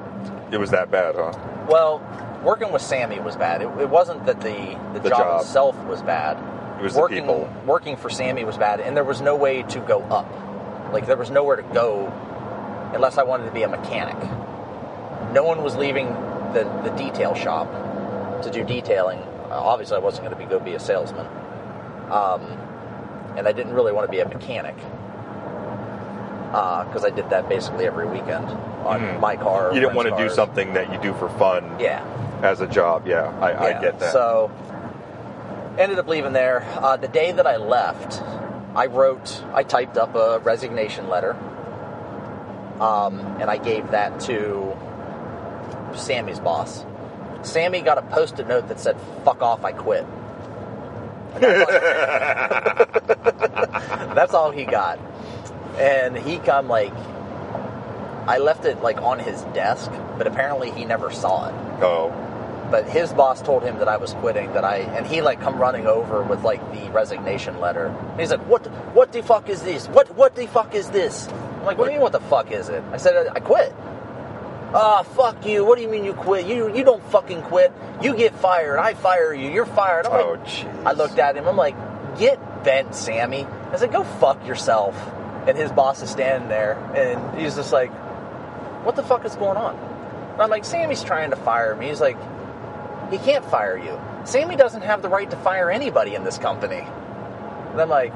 It 0.51 0.57
was 0.57 0.71
that 0.71 0.89
bad, 0.89 1.15
huh? 1.15 1.31
Well, 1.69 2.01
working 2.43 2.71
with 2.71 2.81
Sammy 2.81 3.19
was 3.19 3.35
bad. 3.35 3.61
It, 3.61 3.67
it 3.79 3.89
wasn't 3.89 4.25
that 4.25 4.41
the 4.41 4.77
the, 4.93 4.99
The 5.01 5.09
job, 5.09 5.19
job. 5.19 5.41
itself 5.41 5.77
was 5.85 6.01
bad. 6.01 6.37
It 6.79 6.83
was 6.83 6.93
the 6.93 6.99
working 7.01 7.17
people. 7.23 7.49
working 7.65 7.97
for 7.97 8.09
Sammy 8.09 8.45
was 8.45 8.57
bad, 8.57 8.79
and 8.79 8.95
there 8.95 9.03
was 9.03 9.21
no 9.21 9.35
way 9.35 9.63
to 9.63 9.79
go 9.81 10.01
up. 10.03 10.27
Like 10.93 11.05
there 11.05 11.17
was 11.17 11.29
nowhere 11.29 11.57
to 11.57 11.63
go 11.63 12.07
unless 12.93 13.17
I 13.17 13.23
wanted 13.23 13.45
to 13.45 13.51
be 13.51 13.63
a 13.63 13.67
mechanic. 13.67 14.17
No 15.33 15.43
one 15.43 15.61
was 15.61 15.75
leaving 15.75 16.07
the 16.53 16.63
the 16.83 16.91
detail 16.97 17.35
shop 17.35 17.67
to 18.43 18.49
do 18.49 18.63
detailing. 18.63 19.19
Uh, 19.19 19.59
obviously, 19.59 19.97
I 19.97 19.99
wasn't 19.99 20.25
going 20.27 20.37
to 20.39 20.43
be 20.43 20.49
go 20.49 20.59
be 20.59 20.73
a 20.75 20.79
salesman, 20.79 21.25
um, 22.11 22.41
and 23.37 23.47
I 23.47 23.51
didn't 23.51 23.73
really 23.73 23.91
want 23.91 24.07
to 24.07 24.11
be 24.11 24.19
a 24.21 24.27
mechanic 24.27 24.75
because 26.85 27.05
I 27.05 27.09
did 27.11 27.29
that 27.29 27.47
basically 27.47 27.85
every 27.85 28.07
weekend 28.07 28.45
on 28.85 29.01
Mhm. 29.01 29.19
my 29.19 29.35
car. 29.35 29.71
You 29.73 29.79
didn't 29.81 29.95
want 29.95 30.09
to 30.09 30.17
do 30.17 30.29
something 30.29 30.73
that 30.73 30.91
you 30.91 30.97
do 30.99 31.13
for 31.13 31.29
fun 31.29 31.75
Yeah. 31.79 32.01
as 32.41 32.61
a 32.61 32.67
job. 32.67 33.05
Yeah, 33.05 33.31
I, 33.39 33.67
I 33.67 33.73
get 33.81 33.99
that. 33.99 34.11
So, 34.11 34.49
ended 35.77 35.99
up 35.99 36.07
leaving 36.07 36.33
there. 36.33 36.63
Uh, 36.79 36.97
the 36.97 37.07
day 37.07 37.31
that 37.31 37.45
I 37.47 37.57
left, 37.57 38.21
I 38.75 38.87
wrote, 38.87 39.43
I 39.53 39.63
typed 39.63 39.97
up 39.97 40.15
a 40.15 40.39
resignation 40.39 41.09
letter, 41.09 41.33
um, 42.79 43.19
and 43.39 43.49
I 43.49 43.57
gave 43.57 43.91
that 43.91 44.19
to 44.21 44.77
Sammy's 45.95 46.39
boss. 46.39 46.85
Sammy 47.41 47.81
got 47.81 47.97
a 47.97 48.01
post-it 48.01 48.47
note 48.47 48.67
that 48.67 48.79
said 48.79 48.97
"fuck 49.23 49.41
off, 49.41 49.63
I 49.63 49.71
quit." 49.71 50.05
That's 54.15 54.33
all, 54.33 54.51
he 54.51 54.65
got, 54.65 54.99
and 55.77 56.17
he 56.17 56.39
come 56.39 56.67
like. 56.67 56.93
I 58.27 58.37
left 58.37 58.65
it 58.65 58.81
like 58.83 59.01
on 59.01 59.17
his 59.17 59.41
desk, 59.53 59.91
but 60.17 60.27
apparently 60.27 60.69
he 60.69 60.85
never 60.85 61.09
saw 61.09 61.47
it 61.49 61.69
oh, 61.81 62.09
but 62.71 62.87
his 62.89 63.11
boss 63.13 63.41
told 63.41 63.63
him 63.63 63.79
that 63.79 63.87
I 63.87 63.97
was 63.97 64.13
quitting. 64.13 64.53
That 64.53 64.63
I 64.63 64.77
and 64.77 65.05
he 65.07 65.21
like 65.21 65.41
come 65.41 65.57
running 65.57 65.87
over 65.87 66.21
with 66.23 66.43
like 66.43 66.61
the 66.73 66.89
resignation 66.91 67.59
letter. 67.59 67.87
And 67.87 68.19
he's 68.19 68.31
like, 68.31 68.45
"What? 68.47 68.63
the- 68.63 68.69
What 68.69 69.11
the 69.11 69.21
fuck 69.23 69.49
is 69.49 69.61
this? 69.63 69.87
What? 69.87 70.09
What 70.15 70.35
the 70.35 70.47
fuck 70.47 70.73
is 70.75 70.89
this?" 70.89 71.27
I'm 71.27 71.65
like, 71.65 71.77
"What 71.77 71.85
do 71.85 71.91
you 71.91 71.97
mean? 71.97 72.01
What 72.03 72.11
the 72.11 72.19
fuck 72.21 72.51
is 72.51 72.69
it?" 72.69 72.83
I 72.91 72.97
said, 72.97 73.27
"I 73.35 73.39
quit." 73.39 73.73
Ah, 74.73 75.01
fuck 75.03 75.45
you. 75.47 75.65
What 75.65 75.77
do 75.77 75.81
you 75.81 75.89
mean 75.89 76.05
you 76.05 76.13
quit? 76.13 76.45
You 76.45 76.73
you 76.75 76.83
don't 76.83 77.03
fucking 77.09 77.41
quit. 77.43 77.71
You 78.01 78.15
get 78.15 78.35
fired. 78.35 78.77
I 78.77 78.93
fire 78.93 79.33
you. 79.33 79.49
You're 79.49 79.65
fired. 79.65 80.05
I'm 80.05 80.13
Oh, 80.13 80.31
like, 80.33 80.45
jeez. 80.45 80.85
I 80.85 80.91
looked 80.93 81.17
at 81.17 81.35
him. 81.35 81.47
I'm 81.47 81.57
like, 81.57 81.75
get 82.19 82.37
bent, 82.63 82.93
Sammy. 82.93 83.47
I 83.71 83.77
said, 83.77 83.91
go 83.91 84.03
fuck 84.03 84.45
yourself. 84.45 84.95
And 85.47 85.57
his 85.57 85.71
boss 85.71 86.03
is 86.03 86.09
standing 86.11 86.49
there, 86.49 86.73
and 86.95 87.39
he's 87.39 87.55
just 87.55 87.73
like, 87.73 87.89
what 88.85 88.95
the 88.95 89.01
fuck 89.03 89.25
is 89.25 89.35
going 89.35 89.57
on? 89.57 89.75
And 90.33 90.41
I'm 90.41 90.49
like, 90.49 90.65
Sammy's 90.65 91.03
trying 91.03 91.31
to 91.31 91.35
fire 91.35 91.75
me. 91.75 91.87
He's 91.87 92.01
like, 92.01 92.17
he 93.11 93.17
can't 93.17 93.45
fire 93.45 93.77
you. 93.77 93.99
Sammy 94.25 94.55
doesn't 94.55 94.81
have 94.81 95.01
the 95.01 95.09
right 95.09 95.29
to 95.29 95.37
fire 95.37 95.71
anybody 95.71 96.15
in 96.15 96.23
this 96.23 96.37
company. 96.37 96.85
And 97.71 97.81
I'm 97.81 97.89
like, 97.89 98.13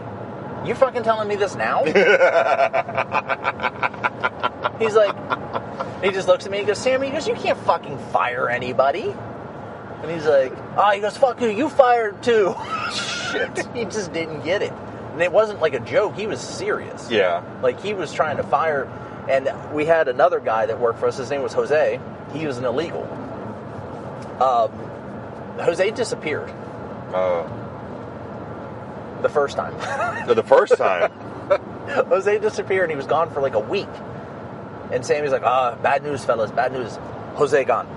you 0.65 0.75
fucking 0.75 1.03
telling 1.03 1.27
me 1.27 1.35
this 1.35 1.55
now? 1.55 1.83
He's 4.79 4.95
like, 4.95 5.15
he 6.03 6.11
just 6.11 6.27
looks 6.27 6.45
at 6.45 6.51
me. 6.51 6.59
He 6.59 6.65
goes, 6.65 6.79
Sammy, 6.79 7.07
he 7.07 7.13
goes, 7.13 7.27
you 7.27 7.35
can't 7.35 7.57
fucking 7.59 7.97
fire 8.11 8.49
anybody. 8.49 9.13
And 10.01 10.11
he's 10.11 10.25
like, 10.25 10.51
ah, 10.75 10.91
he 10.91 10.99
goes, 10.99 11.15
fuck 11.15 11.39
you, 11.39 11.49
you 11.49 11.69
fired 11.69 12.21
too. 12.21 12.53
Shit. 13.31 13.65
he 13.73 13.85
just 13.85 14.11
didn't 14.11 14.43
get 14.43 14.61
it. 14.61 14.73
And 15.13 15.21
it 15.21 15.31
wasn't 15.31 15.61
like 15.61 15.73
a 15.73 15.79
joke. 15.79 16.15
He 16.15 16.27
was 16.27 16.41
serious. 16.41 17.09
yeah. 17.09 17.41
Like 17.61 17.79
he 17.81 17.93
was 17.93 18.11
trying 18.11 18.35
to 18.37 18.43
fire, 18.43 18.85
and 19.29 19.49
we 19.73 19.85
had 19.85 20.09
another 20.09 20.41
guy 20.41 20.65
that 20.65 20.79
worked 20.79 20.99
for 20.99 21.07
us. 21.07 21.17
His 21.17 21.29
name 21.29 21.41
was 21.41 21.53
Jose. 21.53 21.99
He 22.33 22.45
was 22.45 22.57
an 22.57 22.65
illegal. 22.65 23.05
Um, 24.41 24.71
Jose 25.59 25.91
disappeared 25.91 26.49
Uh, 27.13 27.43
the 29.21 29.29
first 29.29 29.55
time. 29.55 29.73
the 30.27 30.43
first 30.43 30.77
time. 30.77 31.11
Jose 32.09 32.39
disappeared, 32.39 32.83
and 32.83 32.91
he 32.91 32.97
was 32.97 33.05
gone 33.05 33.29
for 33.31 33.41
like 33.41 33.53
a 33.53 33.59
week. 33.59 33.87
And 34.91 35.05
Sammy's 35.05 35.31
like, 35.31 35.43
"Ah, 35.43 35.75
bad 35.81 36.03
news, 36.03 36.23
fellas, 36.25 36.51
bad 36.51 36.71
news. 36.71 36.97
Jose 37.35 37.63
gone." 37.65 37.87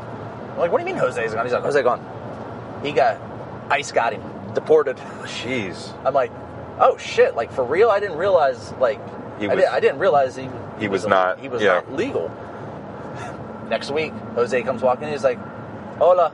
I'm 0.53 0.59
like, 0.59 0.71
"What 0.73 0.79
do 0.81 0.87
you 0.89 0.93
mean 0.95 1.01
Jose's 1.03 1.35
gone?" 1.35 1.45
He's 1.45 1.53
like, 1.53 1.63
"Jose 1.63 1.83
gone. 1.83 2.01
He 2.83 2.93
got 2.93 3.19
ICE 3.71 3.91
got 3.93 4.13
him 4.13 4.23
deported." 4.55 4.97
Jeez. 5.25 5.93
I'm 6.05 6.15
like, 6.15 6.33
"Oh 6.79 6.97
shit! 6.99 7.35
Like 7.37 7.53
for 7.53 7.65
real? 7.65 7.91
I 7.91 8.01
didn't 8.01 8.17
realize 8.19 8.73
like 8.81 8.99
He 9.41 9.47
I, 9.49 9.55
was- 9.55 9.65
did, 9.65 9.69
I 9.73 9.81
didn't 9.81 9.99
realize 9.99 10.37
he 10.37 10.49
He 10.79 10.89
was 10.89 11.05
a- 11.05 11.09
not- 11.09 11.39
he 11.41 11.49
was 11.49 11.63
yeah. 11.63 11.75
not 11.75 11.93
legal." 11.93 12.31
Next 13.69 13.91
week, 13.91 14.13
Jose 14.35 14.63
comes 14.63 14.83
walking. 14.83 15.05
in, 15.09 15.13
He's 15.13 15.25
like, 15.25 15.39
"Hola." 15.99 16.33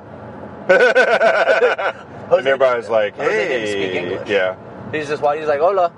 and 0.68 2.46
everybody's 2.46 2.88
like, 2.88 3.16
Jose 3.16 3.30
hey. 3.30 3.98
English. 3.98 4.28
Yeah. 4.28 4.56
He's 4.92 5.08
just 5.08 5.22
walking. 5.22 5.40
He's 5.40 5.48
like, 5.48 5.60
"Hola." 5.60 5.92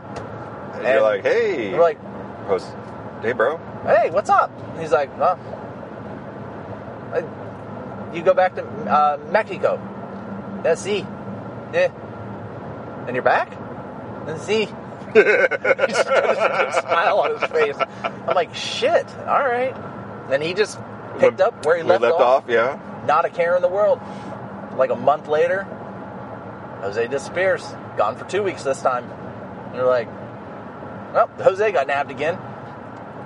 And 0.75 0.85
And 0.87 0.95
you're 0.95 1.03
like, 1.03 1.23
hey. 1.23 1.73
We're 1.73 1.81
like, 1.81 1.99
Host, 2.47 2.67
hey, 3.23 3.33
bro. 3.33 3.59
hey, 3.85 4.11
what's 4.11 4.29
up? 4.31 4.51
He's 4.79 4.91
like, 4.93 5.15
huh? 5.17 5.37
Uh, 7.15 7.23
You 8.13 8.23
go 8.23 8.35
back 8.35 8.55
to 8.57 8.65
uh, 8.65 9.19
Mexico. 9.31 9.79
Yeah, 10.65 10.75
see. 10.75 11.01
Yeah. 11.73 11.91
And 13.07 13.15
you're 13.15 13.23
back? 13.23 13.53
And 14.27 14.41
see, 14.41 14.67
got 14.67 15.15
this 15.15 16.77
smile 16.81 17.19
on 17.21 17.39
his 17.39 17.51
face. 17.51 17.77
I'm 18.03 18.35
like, 18.35 18.55
shit, 18.55 19.07
all 19.19 19.45
right. 19.45 19.77
And 20.31 20.43
he 20.43 20.55
just 20.55 20.79
picked 21.19 21.41
up 21.41 21.65
where 21.67 21.77
he 21.77 21.83
left, 21.83 22.03
left 22.03 22.21
off. 22.21 22.45
Yeah. 22.49 22.79
Not 23.07 23.25
a 23.25 23.31
care 23.31 23.57
in 23.57 23.63
the 23.63 23.69
world. 23.69 24.01
Like 24.77 24.91
a 24.91 24.97
month 24.97 25.29
later, 25.29 25.65
Jose 26.81 27.07
disappears. 27.09 27.63
Gone 27.97 28.17
for 28.17 28.25
two 28.25 28.43
weeks 28.43 28.63
this 28.63 28.81
time. 28.83 29.05
And 29.05 29.77
you're 29.77 29.87
like, 29.87 30.09
well, 31.15 31.29
Jose 31.39 31.73
got 31.73 31.87
nabbed 31.87 32.11
again. 32.11 32.35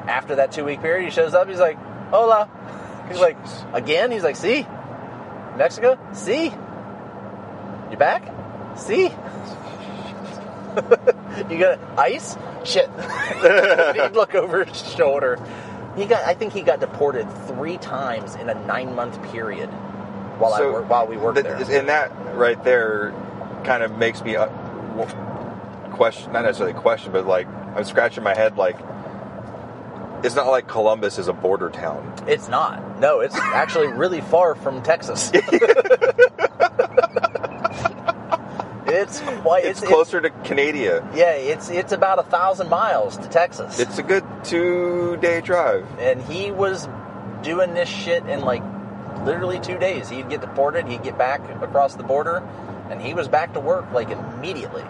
After 0.06 0.36
that 0.36 0.52
two 0.52 0.64
week 0.64 0.80
period, 0.80 1.04
he 1.04 1.10
shows 1.10 1.34
up. 1.34 1.48
He's 1.48 1.58
like, 1.58 1.78
hola. 2.10 2.48
He's 3.08 3.20
like, 3.20 3.36
again? 3.72 4.10
He's 4.10 4.22
like, 4.22 4.36
see? 4.36 4.66
Mexico? 5.56 5.98
See? 6.12 6.52
You 7.90 7.96
back? 7.96 8.22
See? 8.76 9.02
you 11.50 11.58
got 11.58 11.80
ice? 11.98 12.36
Shit. 12.64 12.90
He'd 13.96 14.14
look 14.14 14.34
over 14.34 14.64
his 14.64 14.92
shoulder. 14.92 15.38
He 15.98 16.06
got. 16.06 16.24
I 16.24 16.34
think 16.34 16.52
he 16.52 16.62
got 16.62 16.80
deported 16.80 17.28
three 17.46 17.76
times 17.78 18.34
in 18.36 18.48
a 18.48 18.54
nine 18.66 18.94
month 18.94 19.20
period 19.32 19.68
while 20.38 20.54
I 20.54 20.58
So, 20.58 20.72
wor- 20.72 20.82
while 20.82 21.06
we 21.06 21.16
worked 21.16 21.36
th- 21.36 21.46
there. 21.46 21.78
And 21.80 21.88
that 21.88 22.12
right 22.34 22.62
there 22.64 23.12
kind 23.64 23.82
of 23.82 23.98
makes 23.98 24.22
me 24.22 24.36
uh, 24.36 24.46
question, 25.92 26.32
not 26.32 26.44
necessarily 26.44 26.74
question, 26.74 27.12
but 27.12 27.26
like 27.26 27.46
I'm 27.48 27.84
scratching 27.84 28.22
my 28.22 28.34
head. 28.34 28.56
Like 28.56 28.78
it's 30.22 30.34
not 30.34 30.46
like 30.48 30.68
Columbus 30.68 31.18
is 31.18 31.28
a 31.28 31.32
border 31.32 31.70
town. 31.70 32.14
It's 32.26 32.48
not. 32.48 33.00
No, 33.00 33.20
it's 33.20 33.36
actually 33.36 33.88
really 33.88 34.20
far 34.20 34.54
from 34.54 34.82
Texas. 34.82 35.30
it's 38.88 39.20
quite. 39.20 39.64
It's, 39.64 39.80
It's, 39.80 39.88
closer 39.88 40.20
to 40.20 40.30
Canada. 40.30 41.08
yeah, 41.14 41.32
it's 41.32 41.68
it's 41.70 41.92
about 41.92 42.18
a 42.18 42.22
thousand 42.24 42.68
miles 42.68 43.16
to 43.18 43.28
Texas. 43.28 43.78
It's 43.78 43.98
a 43.98 44.02
good 44.02 44.24
two 44.44 45.16
day 45.18 45.40
drive. 45.40 45.86
and 45.98 46.22
he 46.22 46.50
was 46.50 46.88
doing 47.42 47.74
this 47.74 47.88
shit 47.88 48.26
in 48.26 48.40
like 48.40 48.62
literally 49.24 49.60
two 49.60 49.78
days. 49.78 50.08
He'd 50.08 50.28
get 50.28 50.40
deported, 50.40 50.86
he'd 50.88 51.02
get 51.02 51.16
back 51.18 51.40
across 51.62 51.94
the 51.94 52.02
border, 52.02 52.38
and 52.90 53.00
he 53.00 53.14
was 53.14 53.28
back 53.28 53.52
to 53.54 53.60
work 53.60 53.90
like 53.92 54.10
immediately. 54.10 54.84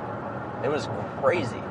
It 0.65 0.69
was 0.69 0.89
crazy. 1.21 1.63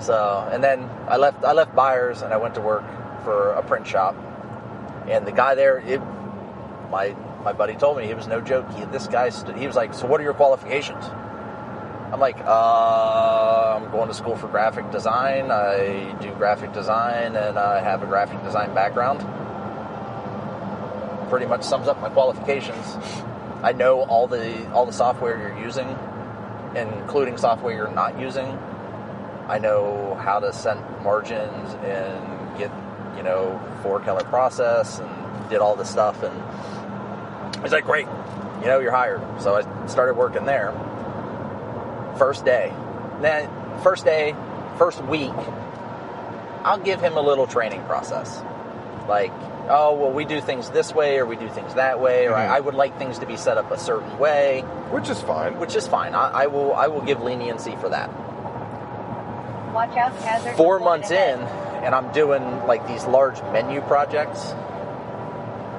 So, 0.00 0.48
and 0.52 0.62
then 0.62 0.88
I 1.08 1.16
left. 1.16 1.42
I 1.44 1.52
left 1.52 1.74
Byers 1.74 2.20
and 2.22 2.32
I 2.32 2.36
went 2.36 2.54
to 2.56 2.60
work 2.60 2.84
for 3.24 3.52
a 3.52 3.62
print 3.62 3.86
shop. 3.86 4.14
And 5.08 5.26
the 5.26 5.32
guy 5.32 5.54
there, 5.54 5.78
it, 5.78 6.00
my 6.90 7.16
my 7.46 7.52
buddy 7.52 7.76
told 7.76 7.96
me 7.96 8.04
he 8.04 8.14
was 8.14 8.26
no 8.26 8.40
joke. 8.40 8.68
He, 8.72 8.84
this 8.86 9.06
guy, 9.06 9.30
he 9.56 9.68
was 9.68 9.76
like, 9.76 9.94
"So 9.94 10.08
what 10.08 10.20
are 10.20 10.24
your 10.24 10.34
qualifications?" 10.34 11.04
I'm 12.12 12.18
like, 12.18 12.38
uh, 12.40 13.76
I'm 13.76 13.88
going 13.92 14.08
to 14.08 14.14
school 14.14 14.36
for 14.36 14.48
graphic 14.48 14.90
design. 14.90 15.52
I 15.52 16.16
do 16.20 16.34
graphic 16.34 16.72
design 16.72 17.36
and 17.36 17.56
I 17.56 17.80
have 17.80 18.02
a 18.02 18.06
graphic 18.06 18.42
design 18.42 18.74
background. 18.74 19.20
Pretty 21.30 21.46
much 21.46 21.62
sums 21.62 21.86
up 21.86 22.00
my 22.00 22.08
qualifications. 22.08 22.84
I 23.62 23.72
know 23.72 24.02
all 24.02 24.26
the 24.26 24.68
all 24.72 24.84
the 24.84 24.92
software 24.92 25.38
you're 25.38 25.64
using, 25.64 25.96
including 26.74 27.36
software 27.38 27.76
you're 27.76 27.92
not 27.92 28.18
using. 28.18 28.58
I 29.48 29.58
know 29.58 30.14
how 30.20 30.40
to 30.40 30.52
set 30.52 30.78
margins 31.04 31.74
and 31.84 32.58
get, 32.58 32.72
you 33.16 33.22
know, 33.22 33.60
four 33.84 34.00
color 34.00 34.24
process 34.24 34.98
and 34.98 35.48
did 35.48 35.60
all 35.60 35.76
this 35.76 35.90
stuff. 35.90 36.24
And 36.24 36.34
he's 37.62 37.72
like, 37.72 37.84
great, 37.84 38.06
you 38.60 38.66
know, 38.66 38.78
you're 38.80 38.92
hired. 38.92 39.20
So 39.40 39.54
I 39.56 39.86
started 39.86 40.14
working 40.16 40.44
there. 40.44 40.72
First 42.18 42.44
day. 42.44 42.72
Then, 43.20 43.48
first 43.82 44.04
day, 44.04 44.34
first 44.78 45.02
week, 45.04 45.32
I'll 46.64 46.78
give 46.78 47.00
him 47.00 47.16
a 47.16 47.20
little 47.20 47.46
training 47.46 47.82
process. 47.84 48.42
Like, 49.08 49.32
oh, 49.68 49.94
well, 49.94 50.10
we 50.10 50.24
do 50.24 50.40
things 50.40 50.70
this 50.70 50.94
way 50.94 51.18
or 51.18 51.26
we 51.26 51.36
do 51.36 51.48
things 51.48 51.74
that 51.74 52.00
way, 52.00 52.26
or 52.26 52.32
Mhm. 52.32 52.36
I, 52.48 52.56
I 52.56 52.60
would 52.60 52.74
like 52.74 52.98
things 52.98 53.18
to 53.20 53.26
be 53.26 53.36
set 53.36 53.56
up 53.58 53.70
a 53.70 53.78
certain 53.78 54.18
way, 54.18 54.62
Which 54.90 55.08
is 55.08 55.20
fine. 55.22 55.58
which 55.58 55.76
is 55.76 55.86
fine. 55.86 56.14
I, 56.14 56.30
I 56.42 56.46
will 56.46 56.74
I 56.74 56.88
will 56.88 57.02
give 57.02 57.22
leniency 57.22 57.76
for 57.76 57.88
that. 57.90 58.10
Watch 59.72 59.96
out, 59.96 60.12
hazard. 60.16 60.56
four 60.56 60.78
months 60.80 61.10
ahead. 61.10 61.38
in 61.40 61.44
and 61.84 61.94
I'm 61.94 62.10
doing 62.12 62.42
like 62.66 62.86
these 62.88 63.04
large 63.04 63.40
menu 63.52 63.80
projects 63.82 64.52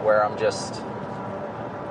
where 0.04 0.24
I'm 0.24 0.38
just 0.38 0.82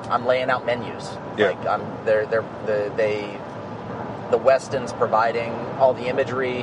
I'm 0.08 0.26
laying 0.26 0.50
out 0.50 0.66
menus. 0.66 1.08
Yeah. 1.36 1.50
Like 1.50 1.66
I'm 1.66 2.04
they're 2.04 2.26
they're 2.26 2.44
the 2.66 2.92
they 2.96 3.38
the 4.30 4.38
Weston's 4.38 4.92
providing 4.92 5.52
all 5.78 5.94
the 5.94 6.08
imagery, 6.08 6.62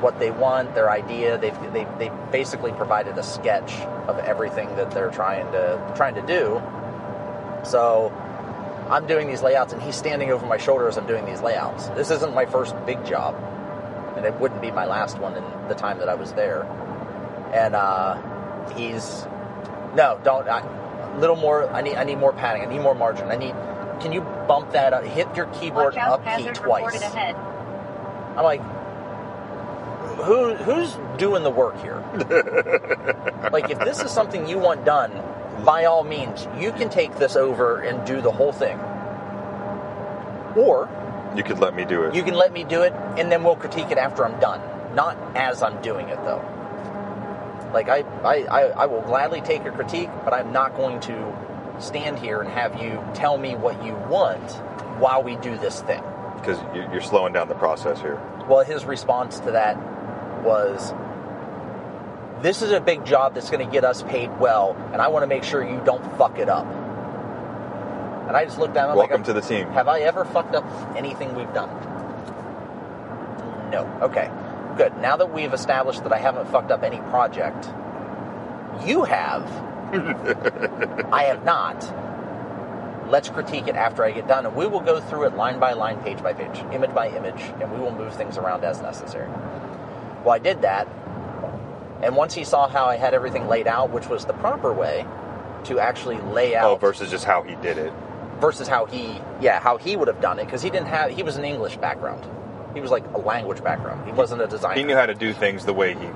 what 0.00 0.18
they 0.18 0.30
want, 0.30 0.74
their 0.74 0.90
idea. 0.90 1.38
They've 1.38 1.72
they 1.72 1.86
they 1.98 2.10
basically 2.30 2.72
provided 2.72 3.16
a 3.18 3.22
sketch 3.22 3.72
of 4.08 4.18
everything 4.18 4.68
that 4.76 4.90
they're 4.90 5.10
trying 5.10 5.50
to 5.52 5.92
trying 5.96 6.14
to 6.14 6.22
do. 6.22 6.62
So 7.64 8.12
I'm 8.90 9.06
doing 9.06 9.28
these 9.28 9.42
layouts 9.42 9.72
and 9.72 9.80
he's 9.80 9.96
standing 9.96 10.30
over 10.30 10.46
my 10.46 10.58
shoulder 10.58 10.88
as 10.88 10.98
I'm 10.98 11.06
doing 11.06 11.24
these 11.24 11.40
layouts. 11.40 11.88
This 11.88 12.10
isn't 12.10 12.34
my 12.34 12.46
first 12.46 12.74
big 12.84 13.04
job 13.06 13.34
and 14.16 14.26
it 14.26 14.34
wouldn't 14.40 14.60
be 14.60 14.70
my 14.70 14.86
last 14.86 15.18
one 15.18 15.36
in 15.36 15.68
the 15.68 15.74
time 15.74 15.98
that 15.98 16.08
I 16.08 16.14
was 16.14 16.32
there. 16.32 16.64
And 17.52 17.74
uh, 17.74 18.20
he's 18.74 19.26
no, 19.94 20.20
don't. 20.24 20.48
I, 20.48 20.60
little 21.18 21.36
more. 21.36 21.68
I 21.70 21.82
need. 21.82 21.96
I 21.96 22.04
need 22.04 22.18
more 22.18 22.32
padding. 22.32 22.62
I 22.62 22.66
need 22.66 22.80
more 22.80 22.94
margin. 22.94 23.28
I 23.28 23.36
need. 23.36 23.54
Can 24.00 24.12
you 24.12 24.22
bump 24.48 24.72
that 24.72 24.92
up? 24.92 25.04
Hit 25.04 25.34
your 25.36 25.46
keyboard 25.46 25.96
out, 25.96 26.20
up 26.26 26.38
key 26.38 26.48
twice. 26.52 27.00
ahead. 27.00 27.36
I'm 28.36 28.42
like, 28.44 28.60
who 30.24 30.54
who's 30.54 30.96
doing 31.18 31.42
the 31.44 31.50
work 31.50 31.80
here? 31.80 32.02
like, 33.52 33.70
if 33.70 33.78
this 33.78 34.00
is 34.00 34.10
something 34.10 34.48
you 34.48 34.58
want 34.58 34.84
done, 34.84 35.12
by 35.64 35.84
all 35.84 36.02
means, 36.04 36.46
you 36.58 36.72
can 36.72 36.88
take 36.90 37.16
this 37.16 37.36
over 37.36 37.78
and 37.80 38.04
do 38.06 38.20
the 38.20 38.32
whole 38.32 38.52
thing. 38.52 38.78
Or 40.56 40.88
You 41.36 41.42
could 41.42 41.58
let 41.58 41.74
me 41.74 41.84
do 41.84 42.02
it. 42.04 42.14
you 42.14 42.22
can 42.22 42.34
let 42.34 42.52
me 42.52 42.64
do 42.64 42.82
it, 42.82 42.92
and 43.18 43.30
then 43.30 43.42
we'll 43.42 43.56
critique 43.56 43.90
it 43.90 43.98
after 43.98 44.24
I'm 44.24 44.38
done, 44.40 44.60
not 44.94 45.16
as 45.36 45.62
I'm 45.62 45.80
doing 45.82 46.08
it, 46.08 46.18
though. 46.24 46.42
Like 47.74 47.88
I, 47.88 47.98
I, 48.22 48.44
I, 48.44 48.60
I 48.68 48.86
will 48.86 49.02
gladly 49.02 49.40
take 49.40 49.64
your 49.64 49.72
critique, 49.72 50.08
but 50.24 50.32
I'm 50.32 50.52
not 50.52 50.76
going 50.76 51.00
to 51.00 51.76
stand 51.80 52.18
here 52.18 52.40
and 52.40 52.48
have 52.48 52.80
you 52.80 53.02
tell 53.14 53.36
me 53.36 53.56
what 53.56 53.84
you 53.84 53.94
want 54.08 54.52
while 55.00 55.22
we 55.22 55.34
do 55.36 55.58
this 55.58 55.82
thing. 55.82 56.02
because 56.36 56.58
you're 56.74 57.00
slowing 57.00 57.32
down 57.32 57.48
the 57.48 57.54
process 57.54 58.00
here. 58.00 58.20
Well, 58.48 58.64
his 58.64 58.84
response 58.84 59.40
to 59.40 59.52
that 59.52 59.76
was, 60.44 60.92
"This 62.42 62.62
is 62.62 62.70
a 62.70 62.80
big 62.80 63.04
job 63.04 63.34
that's 63.34 63.50
going 63.50 63.64
to 63.64 63.72
get 63.72 63.84
us 63.84 64.02
paid 64.02 64.38
well, 64.38 64.76
and 64.92 65.00
I 65.00 65.08
want 65.08 65.22
to 65.22 65.26
make 65.26 65.42
sure 65.42 65.66
you 65.66 65.80
don't 65.84 66.04
fuck 66.18 66.38
it 66.38 66.48
up." 66.48 66.66
And 68.28 68.36
I 68.36 68.44
just 68.44 68.58
looked 68.58 68.76
at 68.76 68.88
him 68.88 68.96
Welcome 68.96 69.18
like, 69.18 69.26
to 69.26 69.32
the 69.32 69.40
team. 69.40 69.68
Have 69.68 69.88
I 69.88 70.00
ever 70.00 70.24
fucked 70.24 70.54
up 70.54 70.64
anything 70.96 71.34
we've 71.34 71.52
done? 71.52 71.70
No. 73.70 73.84
Okay. 74.02 74.30
Good. 74.76 74.96
Now 74.98 75.16
that 75.16 75.32
we've 75.32 75.52
established 75.52 76.02
that 76.02 76.12
I 76.12 76.18
haven't 76.18 76.48
fucked 76.48 76.70
up 76.70 76.82
any 76.82 76.98
project, 77.10 77.66
you 78.84 79.04
have. 79.04 79.42
I 81.12 81.24
have 81.24 81.44
not. 81.44 81.82
Let's 83.08 83.28
critique 83.28 83.68
it 83.68 83.76
after 83.76 84.02
I 84.04 84.10
get 84.10 84.26
done, 84.26 84.46
and 84.46 84.56
we 84.56 84.66
will 84.66 84.80
go 84.80 85.00
through 85.00 85.24
it 85.24 85.36
line 85.36 85.60
by 85.60 85.74
line, 85.74 86.02
page 86.02 86.22
by 86.22 86.32
page, 86.32 86.58
image 86.72 86.92
by 86.94 87.08
image, 87.08 87.40
and 87.60 87.70
we 87.70 87.78
will 87.78 87.94
move 87.94 88.14
things 88.14 88.38
around 88.38 88.64
as 88.64 88.80
necessary. 88.80 89.28
Well, 90.24 90.30
I 90.30 90.38
did 90.38 90.62
that, 90.62 90.88
and 92.02 92.16
once 92.16 92.34
he 92.34 92.44
saw 92.44 92.66
how 92.66 92.86
I 92.86 92.96
had 92.96 93.12
everything 93.14 93.46
laid 93.46 93.66
out, 93.68 93.90
which 93.90 94.08
was 94.08 94.24
the 94.24 94.32
proper 94.32 94.72
way 94.72 95.04
to 95.64 95.78
actually 95.78 96.16
lay 96.18 96.56
oh, 96.56 96.58
out 96.58 96.70
Oh, 96.72 96.76
versus 96.76 97.10
just 97.10 97.24
how 97.24 97.42
he 97.42 97.54
did 97.56 97.78
it. 97.78 97.92
versus 98.40 98.66
how 98.68 98.84
he 98.86 99.20
yeah 99.40 99.60
how 99.60 99.76
he 99.78 99.96
would 99.96 100.08
have 100.08 100.20
done 100.20 100.38
it 100.38 100.44
because 100.44 100.60
he 100.60 100.68
didn't 100.68 100.88
have 100.88 101.10
he 101.10 101.22
was 101.22 101.36
an 101.36 101.44
english 101.44 101.76
background 101.78 102.22
he 102.74 102.80
was 102.80 102.90
like 102.90 103.04
a 103.14 103.18
language 103.18 103.62
background 103.62 104.04
he 104.06 104.12
wasn't 104.12 104.40
a 104.40 104.46
designer 104.46 104.74
He 104.74 104.84
knew 104.84 104.96
how 104.96 105.06
to 105.06 105.14
do 105.14 105.32
things 105.32 105.64
the 105.64 105.74
way 105.74 105.94
he 105.94 106.08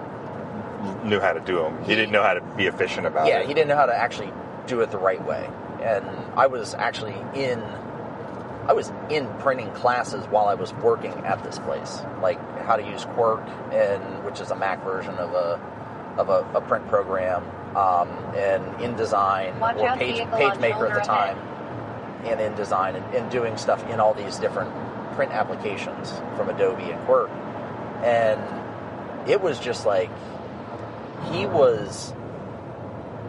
knew 1.08 1.18
how 1.18 1.32
to 1.32 1.40
do 1.40 1.56
them. 1.56 1.82
He 1.84 1.94
didn't 1.96 2.12
know 2.12 2.22
how 2.22 2.34
to 2.34 2.40
be 2.56 2.66
efficient 2.66 3.06
about 3.06 3.26
yeah 3.26 3.38
it. 3.38 3.42
Yeah, 3.42 3.48
he 3.48 3.54
didn't 3.54 3.68
know 3.68 3.76
how 3.76 3.86
to 3.86 3.94
actually 3.94 4.32
do 4.66 4.80
it 4.80 4.90
the 4.90 4.98
right 4.98 5.24
way 5.24 5.48
and 5.82 6.04
i 6.36 6.46
was 6.46 6.74
actually 6.74 7.14
in 7.34 7.58
i 8.66 8.72
was 8.72 8.92
in 9.10 9.26
printing 9.38 9.70
classes 9.72 10.24
while 10.26 10.46
i 10.46 10.54
was 10.54 10.72
working 10.74 11.12
at 11.24 11.42
this 11.44 11.58
place 11.60 12.00
like 12.20 12.38
how 12.60 12.76
to 12.76 12.84
use 12.84 13.04
Quark 13.06 13.40
and 13.72 14.24
which 14.24 14.40
is 14.40 14.50
a 14.50 14.56
mac 14.56 14.82
version 14.84 15.14
of 15.14 15.32
a 15.32 15.60
of 16.18 16.28
a, 16.28 16.46
a 16.54 16.60
print 16.60 16.86
program 16.88 17.44
um, 17.76 18.08
and 18.34 18.64
InDesign 18.78 19.58
Watch 19.60 19.76
or 19.76 19.96
page 19.96 20.16
vehicle 20.16 20.38
PageMaker 20.38 20.90
at 20.90 20.94
the 20.94 21.06
time 21.06 21.38
ahead. 22.24 22.40
and 22.40 22.56
InDesign 22.56 22.96
and, 22.96 23.14
and 23.14 23.30
doing 23.30 23.56
stuff 23.56 23.88
in 23.88 24.00
all 24.00 24.14
these 24.14 24.36
different 24.38 24.70
print 25.18 25.32
applications 25.32 26.12
from 26.36 26.48
Adobe 26.48 26.84
and 26.92 27.04
Quark. 27.04 27.28
And 28.04 28.40
it 29.28 29.40
was 29.40 29.58
just 29.58 29.84
like 29.84 30.10
he 31.32 31.44
was 31.44 32.14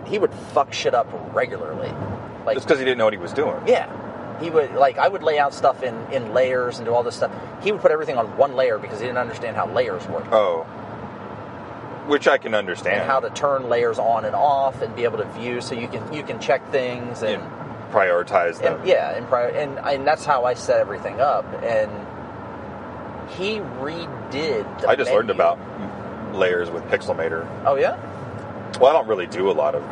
he 0.05 0.19
would 0.19 0.31
fuck 0.53 0.71
shit 0.71 0.93
up 0.93 1.07
regularly. 1.33 1.91
Like 2.45 2.55
Just 2.57 2.67
because 2.67 2.77
he 2.77 2.85
didn't 2.85 2.99
know 2.99 3.05
what 3.05 3.13
he 3.13 3.19
was 3.19 3.33
doing. 3.33 3.59
yeah. 3.67 3.89
He 4.39 4.51
would 4.51 4.75
like 4.75 4.99
I 4.99 5.07
would 5.07 5.23
lay 5.23 5.39
out 5.39 5.51
stuff 5.55 5.81
in 5.81 5.95
in 6.11 6.31
layers 6.31 6.77
and 6.77 6.85
do 6.85 6.93
all 6.93 7.01
this 7.01 7.15
stuff. 7.15 7.31
He 7.63 7.71
would 7.71 7.81
put 7.81 7.89
everything 7.91 8.17
on 8.17 8.37
one 8.37 8.55
layer 8.55 8.77
because 8.77 8.99
he 8.99 9.07
didn't 9.07 9.17
understand 9.17 9.57
how 9.57 9.67
layers 9.67 10.07
work. 10.07 10.27
Oh. 10.31 10.61
Which 12.07 12.27
I 12.27 12.37
can 12.37 12.53
understand. 12.53 13.01
and 13.01 13.09
how 13.09 13.19
to 13.19 13.31
turn 13.31 13.67
layers 13.67 13.97
on 13.97 14.25
and 14.25 14.35
off 14.35 14.83
and 14.83 14.95
be 14.95 15.05
able 15.05 15.17
to 15.17 15.25
view 15.25 15.59
so 15.59 15.73
you 15.73 15.87
can 15.87 16.13
you 16.13 16.21
can 16.21 16.39
check 16.39 16.61
things 16.71 17.23
and, 17.23 17.41
and 17.41 17.68
prioritize 17.91 18.59
them. 18.59 18.79
and 18.79 18.87
yeah 18.87 19.15
and, 19.15 19.27
prior, 19.27 19.47
and 19.47 19.77
and 19.79 20.05
that's 20.07 20.25
how 20.25 20.45
I 20.45 20.53
set 20.53 20.79
everything 20.79 21.19
up 21.19 21.45
and 21.63 21.89
he 23.31 23.57
redid 23.59 24.81
the 24.81 24.89
I 24.89 24.95
just 24.95 25.11
learned 25.11 25.29
about 25.29 25.57
layers 26.35 26.69
with 26.69 26.83
Pixelmator. 26.85 27.47
oh 27.65 27.75
yeah 27.75 27.97
Well, 28.79 28.89
I 28.89 28.93
don't 28.93 29.07
really 29.07 29.27
do 29.27 29.49
a 29.49 29.53
lot 29.53 29.75
of 29.75 29.83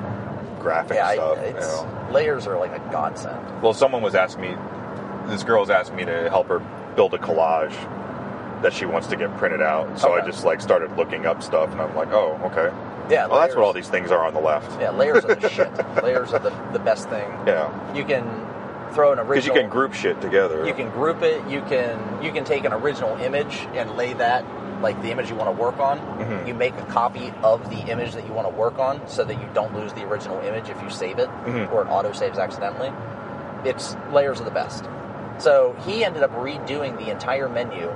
graphic 0.59 0.95
yeah 0.95 1.07
I- 1.07 1.15
stuff. 1.15 1.37
you 1.45 1.53
know. 1.53 2.09
layers 2.11 2.47
are 2.47 2.57
like 2.57 2.71
a 2.71 2.79
godsend 2.91 3.61
Well, 3.61 3.73
someone 3.73 4.01
was 4.01 4.15
asking 4.15 4.41
me, 4.41 4.55
this 5.27 5.43
girl 5.43 5.61
was 5.61 5.69
asking 5.69 5.97
me 5.97 6.05
to 6.05 6.29
help 6.29 6.47
her 6.47 6.59
build 6.95 7.13
a 7.13 7.17
collage 7.17 7.73
that 8.63 8.73
she 8.73 8.85
wants 8.85 9.05
to 9.07 9.15
get 9.15 9.35
printed 9.37 9.61
out. 9.61 9.99
So 9.99 10.13
I 10.13 10.25
just 10.25 10.43
like 10.43 10.61
started 10.61 10.97
looking 10.97 11.27
up 11.27 11.43
stuff, 11.43 11.71
and 11.71 11.79
I'm 11.79 11.95
like, 11.95 12.07
oh, 12.11 12.39
okay. 12.45 12.75
Yeah 13.09 13.27
Well, 13.27 13.39
that's 13.41 13.55
what 13.55 13.63
all 13.65 13.73
these 13.73 13.89
things 13.89 14.11
are 14.11 14.23
on 14.25 14.33
the 14.33 14.39
left. 14.39 14.79
yeah 14.81 14.91
layers 14.91 15.23
of 15.23 15.39
the 15.41 15.49
shit 15.55 15.71
layers 16.03 16.33
are 16.33 16.39
the, 16.39 16.49
the 16.73 16.79
best 16.79 17.09
thing 17.09 17.29
Yeah, 17.45 17.69
you 17.95 18.03
can 18.05 18.23
throw 18.93 19.11
an 19.11 19.19
original 19.19 19.33
because 19.35 19.45
you 19.45 19.53
can 19.53 19.69
group 19.69 19.93
shit 19.93 20.19
together. 20.21 20.65
you 20.65 20.73
can 20.73 20.89
group 20.91 21.21
it 21.21 21.45
you 21.49 21.61
can 21.61 22.23
you 22.23 22.31
can 22.31 22.43
take 22.45 22.63
an 22.63 22.73
original 22.73 23.15
image 23.17 23.67
and 23.73 23.95
lay 23.95 24.13
that 24.13 24.43
like 24.81 25.01
the 25.01 25.09
image 25.11 25.29
you 25.29 25.35
want 25.35 25.47
to 25.55 25.59
work 25.61 25.79
on 25.79 25.99
Mhm. 25.99 26.47
you 26.47 26.53
make 26.53 26.75
a 26.75 26.85
copy 26.85 27.33
of 27.43 27.69
the 27.69 27.79
image 27.91 28.13
that 28.13 28.25
you 28.27 28.33
want 28.33 28.47
to 28.47 28.53
work 28.53 28.77
on 28.79 29.01
so 29.07 29.23
that 29.23 29.35
you 29.41 29.49
don't 29.53 29.73
lose 29.75 29.91
the 29.93 30.03
original 30.03 30.39
image 30.41 30.69
if 30.69 30.81
you 30.81 30.89
save 30.89 31.17
it 31.19 31.29
Mhm. 31.45 31.71
or 31.71 31.81
it 31.83 31.87
auto 31.89 32.11
saves 32.11 32.37
accidentally 32.37 32.91
it's 33.65 33.95
layers 34.11 34.39
are 34.39 34.45
the 34.45 34.51
best 34.51 34.85
so 35.39 35.75
he 35.85 36.03
ended 36.05 36.23
up 36.23 36.31
redoing 36.35 36.97
the 36.97 37.09
entire 37.11 37.49
menu 37.49 37.89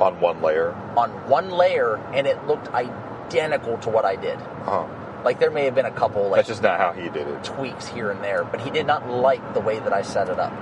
on 0.00 0.18
one 0.20 0.40
layer. 0.42 0.74
on 0.96 1.10
one 1.28 1.50
layer 1.50 1.96
and 2.14 2.26
it 2.26 2.46
looked 2.46 2.68
identical 2.68 3.11
to 3.30 3.88
what 3.90 4.04
i 4.04 4.14
did 4.16 4.38
Uh-huh. 4.38 4.86
like 5.24 5.38
there 5.40 5.50
may 5.50 5.64
have 5.64 5.74
been 5.74 5.86
a 5.86 5.90
couple 5.90 6.24
like 6.28 6.36
That's 6.36 6.48
just 6.48 6.62
not 6.62 6.78
how 6.78 6.92
he 6.92 7.08
did 7.08 7.26
it. 7.28 7.44
tweaks 7.44 7.86
here 7.88 8.10
and 8.10 8.22
there, 8.22 8.44
but 8.44 8.60
he 8.60 8.70
did 8.70 8.86
not 8.86 9.08
like 9.08 9.54
the 9.54 9.60
way 9.60 9.78
that 9.78 9.92
I 9.92 10.02
set 10.02 10.28
it 10.28 10.38
up. 10.38 10.52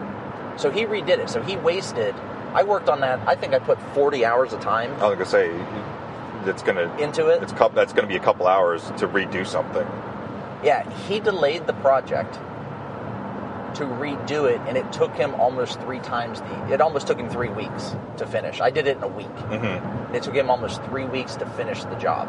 So 0.61 0.70
he 0.70 0.85
redid 0.85 1.18
it. 1.18 1.31
So 1.31 1.40
he 1.42 1.57
wasted. 1.57 2.14
I 2.53 2.62
worked 2.64 2.88
on 2.90 3.01
that. 3.01 3.18
I 3.27 3.35
think 3.37 3.55
I 3.55 3.59
put 3.59 3.81
40 3.94 4.25
hours 4.27 4.53
of 4.53 4.61
time 4.61 4.92
I 5.01 5.07
was 5.09 5.14
gonna 5.14 5.25
say, 5.27 5.49
that's 6.44 6.62
gonna 6.62 6.94
into 6.99 7.29
it. 7.29 7.42
it's 7.42 7.53
that's 7.75 7.92
gonna 7.94 8.09
be 8.09 8.16
a 8.16 8.20
couple 8.20 8.46
hours 8.46 8.83
to 8.99 9.09
redo 9.09 9.46
something. 9.46 9.87
Yeah, 10.62 10.88
he 11.09 11.20
delayed 11.20 11.66
the 11.66 11.73
project 11.75 12.38
to 13.76 13.85
redo 13.85 14.50
it, 14.50 14.61
and 14.66 14.76
it 14.76 14.92
took 14.92 15.14
him 15.14 15.35
almost 15.35 15.80
three 15.80 16.00
times 16.00 16.40
the. 16.40 16.72
It 16.74 16.80
almost 16.80 17.06
took 17.06 17.18
him 17.18 17.28
three 17.28 17.48
weeks 17.48 17.94
to 18.18 18.26
finish. 18.26 18.61
I 18.61 18.70
did 18.70 18.87
it 18.87 18.96
in 18.96 19.02
a 19.02 19.09
week. 19.09 19.26
Mm-hmm. 19.28 20.14
It 20.14 20.22
took 20.22 20.35
him 20.35 20.50
almost 20.50 20.83
three 20.85 21.04
weeks 21.06 21.37
to 21.37 21.46
finish 21.46 21.85
the 21.85 21.96
job. 21.96 22.28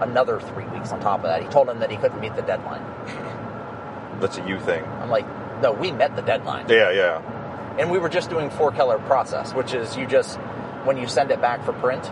Another 0.00 0.40
three 0.40 0.66
weeks 0.66 0.92
on 0.92 1.00
top 1.00 1.20
of 1.20 1.24
that. 1.24 1.42
He 1.42 1.48
told 1.48 1.68
him 1.68 1.78
that 1.80 1.90
he 1.90 1.96
couldn't 1.96 2.20
meet 2.20 2.34
the 2.36 2.42
deadline. 2.42 2.82
That's 4.20 4.38
a 4.38 4.46
you 4.46 4.58
thing. 4.60 4.84
I'm 4.84 5.10
like, 5.10 5.26
no, 5.62 5.72
we 5.72 5.90
met 5.92 6.16
the 6.16 6.22
deadline. 6.22 6.66
Yeah, 6.68 6.90
yeah. 6.90 7.76
and 7.78 7.90
we 7.90 7.98
were 7.98 8.08
just 8.08 8.30
doing 8.30 8.50
four 8.50 8.72
color 8.72 8.98
process 9.00 9.52
which 9.54 9.74
is 9.74 9.96
you 9.96 10.06
just 10.06 10.38
when 10.84 10.96
you 10.96 11.06
send 11.06 11.30
it 11.30 11.40
back 11.40 11.64
for 11.64 11.72
print 11.74 12.10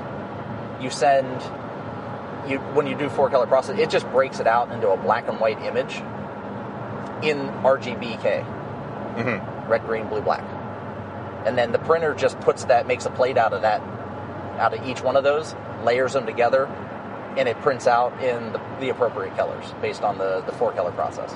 you 0.81 0.91
send 0.91 1.43
you 2.49 2.59
when 2.75 2.87
you 2.87 2.95
do 2.97 3.09
four 3.09 3.31
color 3.31 3.47
process 3.47 3.79
it 3.79 3.89
just 3.91 4.07
breaks 4.11 4.41
it 4.41 4.47
out 4.47 4.71
into 4.73 4.89
a 4.91 4.97
black 4.97 5.29
and 5.29 5.41
white 5.41 5.59
image 5.63 6.03
in 7.23 7.39
rgbk 7.63 8.45
Mm-hmm. 9.15 9.71
red 9.71 9.85
green 9.87 10.09
blue 10.09 10.21
black 10.21 10.43
and 11.47 11.57
then 11.57 11.71
the 11.71 11.79
printer 11.79 12.15
just 12.15 12.39
puts 12.41 12.65
that 12.65 12.87
makes 12.89 13.07
a 13.07 13.11
plate 13.11 13.39
out 13.39 13.53
of 13.53 13.63
that 13.63 13.81
out 14.59 14.75
of 14.75 14.85
each 14.89 15.03
one 15.03 15.17
of 15.17 15.23
those 15.23 15.55
layers 15.85 16.15
them 16.15 16.27
together 16.27 16.67
and 17.37 17.49
it 17.49 17.57
prints 17.61 17.87
out 17.87 18.13
in 18.23 18.53
the, 18.53 18.61
the 18.81 18.89
appropriate 18.89 19.37
colors 19.37 19.65
based 19.81 20.03
on 20.03 20.19
the, 20.19 20.41
the 20.47 20.53
four 20.53 20.73
color 20.73 20.91
process 20.93 21.33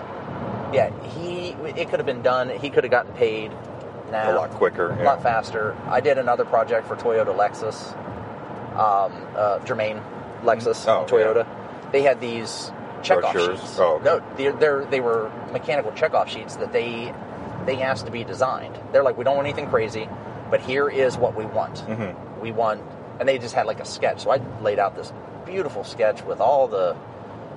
yeah 0.74 0.90
he 1.10 1.50
it 1.78 1.88
could 1.88 2.00
have 2.00 2.06
been 2.06 2.22
done 2.22 2.48
he 2.48 2.68
could 2.68 2.82
have 2.82 2.90
gotten 2.90 3.12
paid 3.12 3.52
now 4.10 4.32
A 4.32 4.34
lot 4.34 4.50
quicker. 4.50 4.88
a 4.90 4.96
Yeah. 4.98 5.04
lot 5.04 5.22
faster. 5.22 5.76
I 5.86 6.00
did 6.00 6.16
another 6.18 6.44
project 6.46 6.88
for 6.88 6.96
Toyota 6.96 7.26
Lexus, 7.36 7.92
um, 8.76 9.12
uh, 9.36 9.58
Germain 9.66 10.00
Lexus 10.42 10.88
Oh, 10.88 11.04
Toyota. 11.06 11.46
They 11.92 12.00
had 12.02 12.18
these 12.20 12.72
checkoff 13.02 13.32
Brochures? 13.32 13.60
sheets. 13.60 13.78
Oh, 13.78 13.94
okay. 13.96 14.04
No, 14.04 14.22
they're, 14.36 14.52
they're, 14.52 14.84
they 14.86 15.00
were 15.00 15.30
mechanical 15.52 15.92
checkoff 15.92 16.28
sheets 16.28 16.56
that 16.56 16.72
they 16.72 17.12
they 17.66 17.82
asked 17.82 18.06
to 18.06 18.12
be 18.12 18.24
designed. 18.24 18.78
They're 18.92 19.02
like, 19.02 19.18
we 19.18 19.24
don't 19.24 19.36
want 19.36 19.46
anything 19.46 19.68
crazy, 19.68 20.08
but 20.50 20.60
here 20.60 20.88
is 20.88 21.18
what 21.18 21.34
we 21.34 21.44
want. 21.44 21.76
Mhm. 21.86 22.40
We 22.40 22.50
want, 22.52 22.80
and 23.20 23.28
they 23.28 23.36
just 23.38 23.54
had 23.54 23.66
like 23.66 23.80
a 23.80 23.84
sketch. 23.84 24.22
So 24.22 24.30
I 24.30 24.40
laid 24.62 24.78
out 24.78 24.96
this 24.96 25.12
beautiful 25.44 25.84
sketch 25.84 26.22
with 26.24 26.40
all 26.40 26.66
the, 26.68 26.96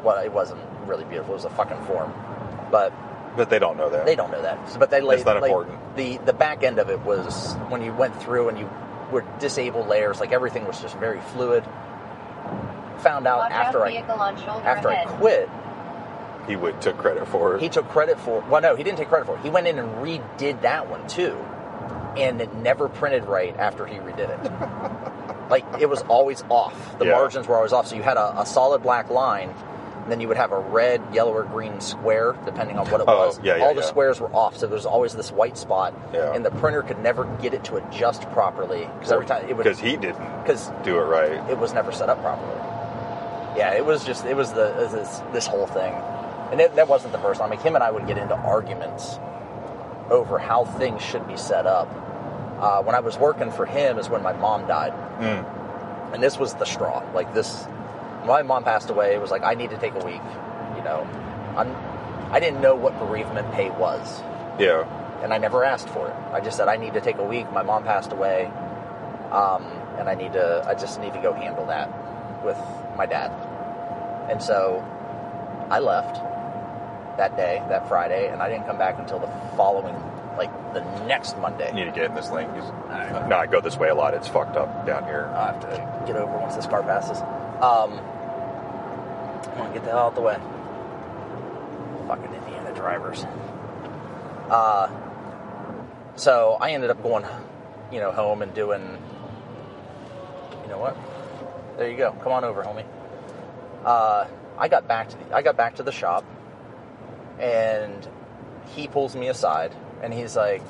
well, 0.03 0.17
it 0.23 0.31
wasn't 0.33 0.59
really 0.85 1.05
beautiful. 1.05 1.33
It 1.33 1.37
was 1.37 1.45
a 1.45 1.49
fucking 1.51 1.85
form, 1.85 2.13
but 2.71 2.91
But 3.37 3.49
they 3.49 3.59
don't 3.59 3.77
know 3.77 3.89
that. 3.89 4.05
they 4.05 4.15
don't 4.15 4.31
know 4.31 4.41
that, 4.41 4.69
So- 4.69 4.79
but 4.79 4.89
they 4.89 4.99
laid. 4.99 5.19
That's 5.19 5.25
not 5.27 5.41
laid- 5.41 5.49
important. 5.49 5.95
The 5.95 6.17
the 6.25 6.33
back 6.33 6.63
end 6.63 6.79
of 6.79 6.89
it 6.89 6.99
was 7.05 7.53
when 7.69 7.81
you 7.81 7.93
went 7.93 8.19
through 8.21 8.49
and 8.49 8.59
you 8.59 8.69
would 9.11 9.23
disable 9.39 9.85
layers, 9.85 10.19
like 10.19 10.31
everything 10.33 10.65
was 10.65 10.81
just 10.81 10.97
very 10.97 11.19
fluid. 11.33 11.63
Found 13.03 13.27
out 13.27 13.37
Watch 13.39 13.51
after 13.51 13.83
I 13.83 13.89
vehicle 13.91 14.15
on 14.15 14.35
shoulder 14.37 14.65
after 14.65 14.89
I 14.89 15.05
quit, 15.05 15.49
He 16.47 16.55
would 16.55 16.81
took 16.81 16.97
credit 16.97 17.27
for 17.27 17.55
it. 17.55 17.61
he 17.61 17.69
took 17.69 17.87
credit 17.89 18.19
for. 18.19 18.41
Well, 18.49 18.61
no, 18.61 18.75
he 18.75 18.83
didn't 18.83 18.97
take 18.97 19.09
credit 19.09 19.25
for 19.25 19.35
it. 19.35 19.41
He 19.41 19.49
went 19.49 19.67
in 19.67 19.79
and 19.79 19.89
redid 19.97 20.61
that 20.61 20.89
one 20.89 21.07
too, 21.07 21.35
and 22.17 22.41
it 22.41 22.53
never 22.55 22.89
printed 22.89 23.25
right 23.25 23.55
after 23.57 23.85
he 23.85 23.97
redid 23.97 24.29
it. 24.29 25.49
like 25.49 25.65
it 25.79 25.89
was 25.89 26.01
always 26.03 26.43
off. 26.49 26.97
The 26.99 27.05
Yeah. 27.05 27.11
margins 27.11 27.47
were 27.47 27.55
always 27.55 27.73
off. 27.73 27.87
So 27.87 27.95
you 27.95 28.03
had 28.03 28.17
a, 28.17 28.41
a 28.41 28.45
solid 28.45 28.81
black 28.83 29.09
line. 29.09 29.53
And 30.03 30.11
then 30.11 30.19
you 30.19 30.27
would 30.29 30.37
have 30.37 30.51
a 30.51 30.57
red, 30.59 30.99
yellow, 31.13 31.31
or 31.31 31.43
green 31.43 31.79
square, 31.79 32.35
depending 32.43 32.79
on 32.79 32.87
what 32.89 33.01
it 33.01 33.07
Oh, 33.07 33.27
was. 33.27 33.39
yeah, 33.43 33.57
yeah, 33.57 33.65
All 33.65 33.75
the 33.75 33.81
yeah. 33.81 33.85
squares 33.87 34.19
were 34.19 34.33
off, 34.35 34.57
so 34.57 34.65
there 34.65 34.73
was 34.73 34.87
always 34.87 35.13
this 35.13 35.31
white 35.31 35.59
spot, 35.59 35.93
Yeah. 36.11 36.33
and 36.33 36.43
the 36.43 36.49
printer 36.49 36.81
could 36.81 36.97
never 37.03 37.25
get 37.39 37.53
it 37.53 37.63
to 37.65 37.75
adjust 37.75 38.23
properly 38.31 38.89
because 38.97 39.11
every 39.11 39.27
time 39.27 39.45
it 39.47 39.55
would 39.55 39.63
because 39.63 39.79
he 39.79 39.97
didn't 39.97 40.17
because 40.41 40.71
do 40.83 40.97
it 40.97 41.03
right. 41.03 41.33
it 41.51 41.59
was 41.59 41.75
never 41.75 41.91
set 41.91 42.09
up 42.09 42.19
properly. 42.23 42.59
Yeah, 43.55 43.73
it 43.73 43.85
was 43.85 44.03
just 44.05 44.25
it 44.25 44.35
was 44.35 44.53
the 44.53 44.71
it 44.79 44.83
was 44.83 44.91
this 44.93 45.21
this 45.33 45.47
whole 45.47 45.67
thing, 45.67 45.93
and 46.51 46.61
it, 46.61 46.75
that 46.75 46.87
wasn't 46.87 47.11
the 47.11 47.19
first 47.19 47.39
time. 47.41 47.49
Like 47.49 47.61
him 47.61 47.75
and 47.75 47.83
I 47.83 47.91
would 47.91 48.07
get 48.07 48.17
into 48.17 48.35
arguments 48.35 49.19
over 50.09 50.37
how 50.39 50.65
things 50.65 51.01
should 51.01 51.27
be 51.27 51.37
set 51.37 51.65
up. 51.65 51.87
Uh, 52.59 52.81
when 52.83 52.95
I 52.95 52.99
was 52.99 53.17
working 53.17 53.51
for 53.51 53.65
him 53.65 53.97
is 53.97 54.07
when 54.09 54.21
my 54.23 54.33
mom 54.33 54.67
died, 54.67 54.93
Mm. 55.19 56.13
and 56.13 56.23
this 56.23 56.37
was 56.37 56.53
the 56.53 56.65
straw. 56.65 57.03
Like 57.13 57.33
this, 57.33 57.65
my 58.25 58.41
mom 58.43 58.63
passed 58.63 58.89
away. 58.89 59.15
It 59.15 59.21
was 59.21 59.31
like 59.31 59.43
I 59.43 59.53
need 59.55 59.71
to 59.71 59.77
take 59.77 59.95
a 59.95 60.05
week. 60.05 60.21
You 60.77 60.83
know, 60.83 61.07
I'm, 61.57 61.75
I 62.31 62.39
didn't 62.39 62.61
know 62.61 62.75
what 62.75 62.97
bereavement 62.99 63.51
pay 63.53 63.69
was 63.71 64.21
Yeah. 64.59 64.85
and 65.23 65.33
I 65.33 65.37
never 65.39 65.63
asked 65.65 65.89
for 65.89 66.07
it. 66.07 66.15
I 66.31 66.39
just 66.39 66.55
said 66.57 66.67
I 66.69 66.77
need 66.77 66.93
to 66.93 67.01
take 67.01 67.17
a 67.17 67.23
week. 67.23 67.51
My 67.51 67.63
mom 67.63 67.83
passed 67.83 68.11
away, 68.13 68.45
um, 69.31 69.63
and 69.97 70.07
I 70.07 70.15
need 70.15 70.33
to. 70.33 70.63
I 70.65 70.73
just 70.75 70.99
need 71.01 71.13
to 71.13 71.19
go 71.21 71.33
handle 71.33 71.65
that 71.67 71.89
with 72.43 72.57
my 72.97 73.05
dad. 73.05 73.31
And 74.29 74.41
so 74.41 74.83
I 75.69 75.79
left 75.79 76.15
that 77.17 77.35
day, 77.35 77.61
that 77.69 77.87
Friday, 77.87 78.29
and 78.29 78.41
I 78.41 78.49
didn't 78.49 78.65
come 78.65 78.77
back 78.77 78.99
until 78.99 79.19
the 79.19 79.27
following, 79.55 79.95
like 80.37 80.51
the 80.73 80.81
next 81.05 81.37
Monday. 81.37 81.69
You 81.69 81.85
need 81.85 81.85
to 81.85 81.91
get 81.91 82.05
in 82.05 82.15
this 82.15 82.31
lane. 82.31 82.49
Alright. 82.49 83.27
no, 83.29 83.35
I 83.37 83.47
go 83.47 83.61
this 83.61 83.77
way 83.77 83.89
a 83.89 83.95
lot. 83.95 84.13
It's 84.13 84.27
fucked 84.27 84.57
up 84.57 84.85
down 84.85 85.05
here. 85.05 85.31
I 85.35 85.51
have 85.51 85.61
to 85.61 86.03
get 86.07 86.15
over 86.15 86.37
once 86.37 86.55
this 86.55 86.65
car 86.65 86.83
passes. 86.83 87.19
Um, 87.61 87.99
want 89.57 89.73
to 89.73 89.79
get 89.79 89.83
the 89.85 89.91
hell 89.91 90.07
out 90.07 90.15
the 90.15 90.21
way. 90.21 90.37
Fucking 92.07 92.33
Indiana 92.33 92.73
drivers. 92.73 93.25
Uh, 94.49 94.89
so 96.15 96.57
I 96.59 96.71
ended 96.71 96.89
up 96.89 97.01
going, 97.01 97.25
you 97.91 97.99
know, 97.99 98.11
home 98.11 98.41
and 98.41 98.53
doing. 98.53 98.97
You 100.63 100.69
know 100.69 100.79
what? 100.79 100.97
There 101.81 101.89
you 101.89 101.97
go. 101.97 102.11
Come 102.21 102.31
on 102.31 102.43
over, 102.43 102.61
homie. 102.61 102.85
Uh, 103.83 104.27
I 104.55 104.67
got 104.67 104.87
back 104.87 105.09
to 105.09 105.17
the, 105.17 105.35
I 105.35 105.41
got 105.41 105.57
back 105.57 105.77
to 105.77 105.83
the 105.83 105.91
shop, 105.91 106.23
and 107.39 108.07
he 108.75 108.87
pulls 108.87 109.15
me 109.15 109.29
aside, 109.29 109.73
and 110.03 110.13
he's 110.13 110.35
like, 110.35 110.61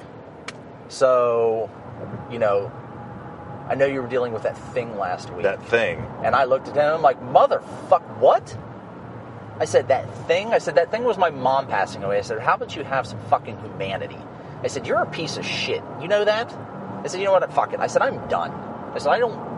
"So, 0.88 1.69
you 2.32 2.39
know, 2.39 2.71
I 3.67 3.76
know 3.76 3.88
you 3.88 4.02
were 4.02 4.08
dealing 4.08 4.32
with 4.32 4.43
that 4.43 4.58
thing 4.58 4.97
last 4.97 5.30
week. 5.34 5.43
That 5.43 5.62
thing. 5.65 6.02
And 6.24 6.34
I 6.34 6.45
looked 6.45 6.69
at 6.69 6.76
him 6.76 6.93
I'm 6.93 7.02
like, 7.02 7.21
motherfuck, 7.21 8.17
what? 8.17 8.58
I 9.60 9.65
said, 9.65 9.89
that 9.89 10.10
thing? 10.28 10.54
I 10.54 10.60
said, 10.60 10.76
that 10.76 10.91
thing 10.91 11.04
was 11.04 11.17
my 11.17 11.30
mom 11.30 11.67
passing 11.67 12.06
away. 12.06 12.19
I 12.19 12.21
said, 12.21 12.39
how 12.39 12.54
about 12.54 12.74
you 12.78 12.86
have 12.86 13.06
some 13.06 13.19
fucking 13.26 13.60
humanity? 13.60 14.17
I 14.63 14.67
said, 14.67 14.88
you're 14.88 15.02
a 15.02 15.06
piece 15.06 15.36
of 15.36 15.45
shit. 15.45 15.84
You 16.00 16.08
know 16.08 16.24
that? 16.24 16.54
I 17.04 17.08
said, 17.08 17.19
you 17.19 17.26
know 17.26 17.34
what? 17.34 17.52
Fuck 17.52 17.74
it. 17.74 17.82
I 17.82 17.88
said, 17.88 18.02
I'm 18.02 18.30
done. 18.30 18.52
I 18.52 18.97
said, 18.97 19.10
I 19.10 19.19
don't. 19.19 19.51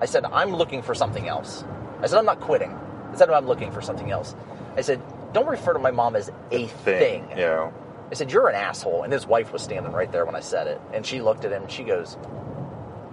I 0.00 0.06
said, 0.06 0.24
I'm 0.24 0.54
looking 0.54 0.82
for 0.82 0.94
something 0.94 1.28
else. 1.28 1.64
I 2.00 2.06
said, 2.06 2.18
I'm 2.18 2.24
not 2.24 2.40
quitting. 2.40 2.70
I 3.12 3.16
said, 3.16 3.28
I'm 3.30 3.46
looking 3.46 3.70
for 3.72 3.82
something 3.82 4.10
else. 4.10 4.34
I 4.76 4.80
said, 4.80 5.02
don't 5.32 5.46
refer 5.48 5.72
to 5.72 5.78
my 5.78 5.90
mom 5.90 6.16
as 6.16 6.28
a 6.50 6.66
thing. 6.66 6.68
thing. 6.68 7.28
Yeah. 7.36 7.70
I 8.10 8.14
said, 8.14 8.32
You're 8.32 8.48
an 8.48 8.56
asshole. 8.56 9.04
And 9.04 9.12
his 9.12 9.26
wife 9.26 9.52
was 9.52 9.62
standing 9.62 9.92
right 9.92 10.10
there 10.10 10.24
when 10.24 10.34
I 10.34 10.40
said 10.40 10.66
it. 10.66 10.80
And 10.92 11.06
she 11.06 11.20
looked 11.20 11.44
at 11.44 11.52
him 11.52 11.62
and 11.62 11.70
she 11.70 11.84
goes, 11.84 12.16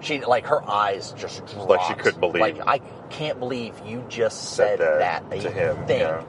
she 0.02 0.24
like 0.24 0.46
her 0.48 0.68
eyes 0.68 1.14
just 1.14 1.46
dropped. 1.48 1.70
Like 1.70 1.82
she 1.88 1.94
couldn't 1.96 2.20
believe. 2.20 2.42
Like 2.42 2.60
I 2.68 2.80
can't 3.10 3.40
believe 3.40 3.74
you 3.86 4.06
just 4.10 4.54
Said 4.56 4.80
said, 4.80 5.02
that 5.02 5.30
that, 5.30 5.42
to 5.42 5.52
him, 5.52 5.86
thing. 5.88 6.02
yeah. 6.02 6.24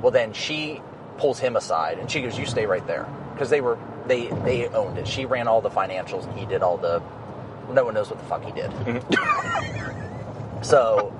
Well, 0.00 0.10
then 0.10 0.32
she 0.32 0.80
pulls 1.18 1.38
him 1.38 1.56
aside 1.56 1.98
and 1.98 2.10
she 2.10 2.22
goes, 2.22 2.38
"You 2.38 2.46
stay 2.46 2.64
right 2.66 2.86
there," 2.86 3.06
because 3.34 3.50
they 3.50 3.60
were 3.60 3.78
they 4.06 4.28
they 4.44 4.66
owned 4.68 4.98
it. 4.98 5.06
She 5.06 5.26
ran 5.26 5.46
all 5.46 5.60
the 5.60 5.70
financials 5.70 6.24
and 6.28 6.38
he 6.38 6.46
did 6.46 6.62
all 6.62 6.76
the. 6.78 7.02
No 7.70 7.84
one 7.84 7.94
knows 7.94 8.10
what 8.10 8.18
the 8.18 8.24
fuck 8.26 8.44
he 8.44 8.52
did. 8.52 8.70
so 10.62 11.12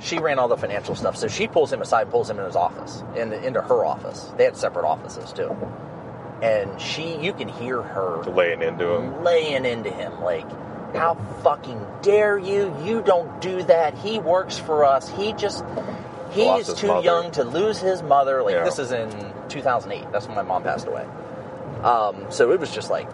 she 0.00 0.18
ran 0.18 0.38
all 0.38 0.48
the 0.48 0.56
financial 0.56 0.94
stuff. 0.94 1.16
So 1.16 1.28
she 1.28 1.46
pulls 1.46 1.72
him 1.72 1.80
aside, 1.82 2.10
pulls 2.10 2.28
him 2.30 2.38
in 2.38 2.44
his 2.44 2.56
office, 2.56 3.02
in, 3.16 3.32
into 3.32 3.60
her 3.60 3.84
office. 3.84 4.32
They 4.36 4.44
had 4.44 4.56
separate 4.56 4.86
offices 4.86 5.32
too. 5.32 5.54
And 6.42 6.80
she, 6.80 7.16
you 7.18 7.32
can 7.34 7.48
hear 7.48 7.82
her 7.82 8.22
Laying 8.24 8.62
into 8.62 8.88
him. 8.94 9.22
laying 9.22 9.64
into 9.66 9.90
him 9.90 10.20
like 10.22 10.46
how 10.94 11.14
fucking 11.44 11.80
dare 12.02 12.36
you 12.36 12.74
you 12.82 13.00
don't 13.02 13.40
do 13.40 13.62
that 13.62 13.94
he 13.94 14.18
works 14.18 14.58
for 14.58 14.84
us 14.84 15.08
he 15.08 15.32
just 15.34 15.64
he 16.32 16.44
Lost 16.46 16.68
is 16.70 16.74
too 16.74 16.88
mother. 16.88 17.04
young 17.04 17.30
to 17.32 17.44
lose 17.44 17.78
his 17.78 18.02
mother 18.02 18.42
like 18.42 18.54
Yeah. 18.54 18.64
this 18.64 18.80
is 18.80 18.90
in 18.90 19.08
2008 19.48 20.10
that's 20.10 20.26
when 20.26 20.34
my 20.34 20.42
mom 20.42 20.64
passed 20.64 20.88
away 20.88 21.06
um, 21.84 22.26
so 22.30 22.50
it 22.50 22.58
was 22.58 22.72
just 22.74 22.90
like 22.90 23.08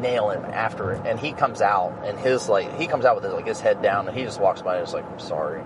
nailing 0.00 0.42
him 0.42 0.50
after 0.52 0.92
it 0.92 1.02
and 1.06 1.18
he 1.18 1.32
comes 1.32 1.60
out 1.60 1.92
and 2.04 2.18
his 2.18 2.48
like 2.48 2.72
he 2.78 2.86
comes 2.86 3.04
out 3.04 3.14
with 3.14 3.24
his 3.24 3.32
like 3.32 3.46
his 3.46 3.60
head 3.60 3.80
down 3.82 4.08
and 4.08 4.16
he 4.16 4.24
just 4.24 4.40
walks 4.40 4.62
by 4.62 4.76
and 4.76 4.86
is 4.86 4.94
like 4.94 5.04
i'm 5.10 5.18
sorry 5.18 5.62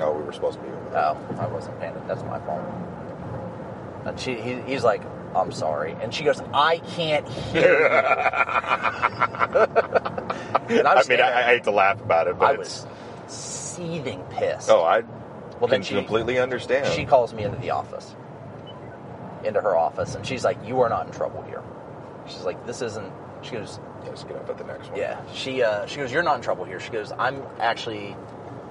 Oh, 0.00 0.12
we 0.12 0.22
were 0.22 0.32
supposed 0.32 0.58
to 0.58 0.64
be. 0.64 0.70
oh 0.94 1.16
i 1.40 1.46
wasn't 1.48 1.78
paying 1.80 1.94
it 1.94 2.06
that's 2.06 2.22
my 2.24 2.38
fault 2.40 2.62
and 4.06 4.18
she 4.18 4.40
he, 4.40 4.54
he's 4.62 4.84
like 4.84 5.02
i'm 5.34 5.50
sorry 5.52 5.94
and 6.00 6.14
she 6.14 6.24
goes 6.24 6.40
i 6.54 6.78
can't 6.78 7.28
hear 7.28 7.80
you 7.80 7.88
I 10.86 11.02
mean, 11.08 11.20
I, 11.20 11.38
I 11.38 11.42
hate 11.42 11.64
to 11.64 11.70
laugh 11.70 12.00
about 12.00 12.26
it, 12.28 12.38
but 12.38 12.44
I 12.44 12.50
it's, 12.52 12.58
was 12.58 12.86
seething 13.32 14.22
pissed. 14.30 14.68
Oh, 14.68 14.82
I 14.82 15.02
well, 15.60 15.68
then 15.68 15.82
she 15.82 15.94
completely 15.94 16.38
understand. 16.38 16.92
she 16.92 17.06
calls 17.06 17.32
me 17.32 17.44
into 17.44 17.58
the 17.58 17.70
office, 17.70 18.14
into 19.44 19.60
her 19.60 19.76
office, 19.76 20.14
and 20.14 20.26
she's 20.26 20.44
like, 20.44 20.58
"You 20.66 20.80
are 20.82 20.88
not 20.90 21.06
in 21.06 21.12
trouble 21.12 21.42
here." 21.42 21.62
She's 22.28 22.44
like, 22.44 22.66
"This 22.66 22.82
isn't." 22.82 23.12
She 23.42 23.52
goes, 23.52 23.78
Let's 24.04 24.24
get 24.24 24.36
up 24.36 24.48
at 24.48 24.58
the 24.58 24.64
next 24.64 24.88
one. 24.90 24.98
"Yeah." 24.98 25.20
She 25.32 25.62
uh, 25.62 25.86
she 25.86 25.96
goes, 25.98 26.12
"You're 26.12 26.22
not 26.22 26.36
in 26.36 26.42
trouble 26.42 26.64
here." 26.64 26.80
She 26.80 26.90
goes, 26.90 27.12
"I'm 27.18 27.42
actually." 27.60 28.16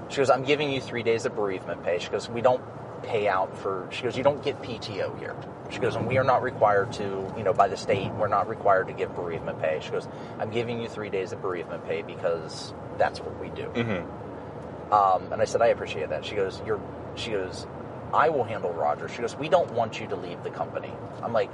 She 0.09 0.17
goes, 0.17 0.29
"I'm 0.29 0.43
giving 0.43 0.71
you 0.71 0.79
three 0.81 1.03
days 1.03 1.25
of 1.25 1.35
bereavement 1.35 1.83
pay." 1.83 1.99
She 1.99 2.09
goes, 2.09 2.29
"We 2.29 2.41
don't 2.41 2.63
pay 3.03 3.27
out 3.27 3.57
for." 3.57 3.87
She 3.91 4.03
goes, 4.03 4.17
"You 4.17 4.23
don't 4.23 4.43
get 4.43 4.61
PTO 4.61 5.17
here." 5.19 5.35
She 5.69 5.79
goes, 5.79 5.95
"And 5.95 6.07
we 6.07 6.17
are 6.17 6.23
not 6.23 6.41
required 6.43 6.93
to, 6.93 7.03
you 7.37 7.43
know, 7.43 7.53
by 7.53 7.67
the 7.67 7.77
state, 7.77 8.11
we're 8.13 8.29
not 8.29 8.47
required 8.47 8.87
to 8.87 8.93
give 8.93 9.15
bereavement 9.15 9.61
pay." 9.61 9.79
She 9.81 9.91
goes, 9.91 10.07
"I'm 10.39 10.49
giving 10.49 10.81
you 10.81 10.87
three 10.87 11.09
days 11.09 11.31
of 11.33 11.41
bereavement 11.41 11.85
pay 11.87 12.01
because 12.01 12.73
that's 12.97 13.19
what 13.19 13.39
we 13.39 13.49
do." 13.49 13.63
hmm 13.65 14.93
Um, 14.93 15.33
and 15.33 15.41
I 15.41 15.45
said, 15.45 15.61
I 15.61 15.67
appreciate 15.67 16.09
that. 16.09 16.23
She 16.23 16.35
goes, 16.35 16.61
You're, 16.65 16.79
she 17.15 17.31
goes, 17.31 17.67
I 18.13 18.29
will 18.29 18.45
handle 18.45 18.71
Roger. 18.71 19.09
She 19.09 19.19
goes, 19.21 19.35
We 19.35 19.49
don't 19.49 19.69
want 19.71 19.99
you 19.99 20.07
to 20.07 20.15
leave 20.15 20.41
the 20.43 20.49
company. 20.49 20.93
I'm 21.21 21.33
like, 21.33 21.49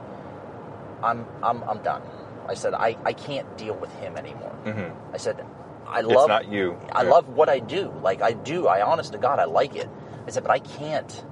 I'm, 1.04 1.26
I'm, 1.44 1.64
I'm 1.64 1.84
done. 1.84 2.02
I 2.48 2.56
said, 2.56 2.74
I, 2.74 2.98
I 3.06 3.14
can't 3.14 3.58
deal 3.58 3.76
with 3.76 3.94
him 4.00 4.18
anymore. 4.18 4.52
hmm 4.66 5.14
I 5.14 5.18
said, 5.18 5.46
I 5.88 6.00
It's 6.00 6.08
love, 6.08 6.28
not 6.30 6.48
you. 6.48 6.78
I 6.92 7.04
Yeah. 7.04 7.10
love 7.10 7.28
what 7.30 7.50
I 7.50 7.60
do. 7.60 7.94
Like 8.02 8.22
I 8.22 8.34
do. 8.34 8.68
I 8.68 8.82
honest 8.82 9.12
to 9.14 9.18
God, 9.20 9.40
I 9.40 9.46
like 9.46 9.76
it. 9.76 9.90
I 10.28 10.32
said, 10.32 10.44
but 10.44 10.52
I 10.52 10.60
can't. 10.60 11.26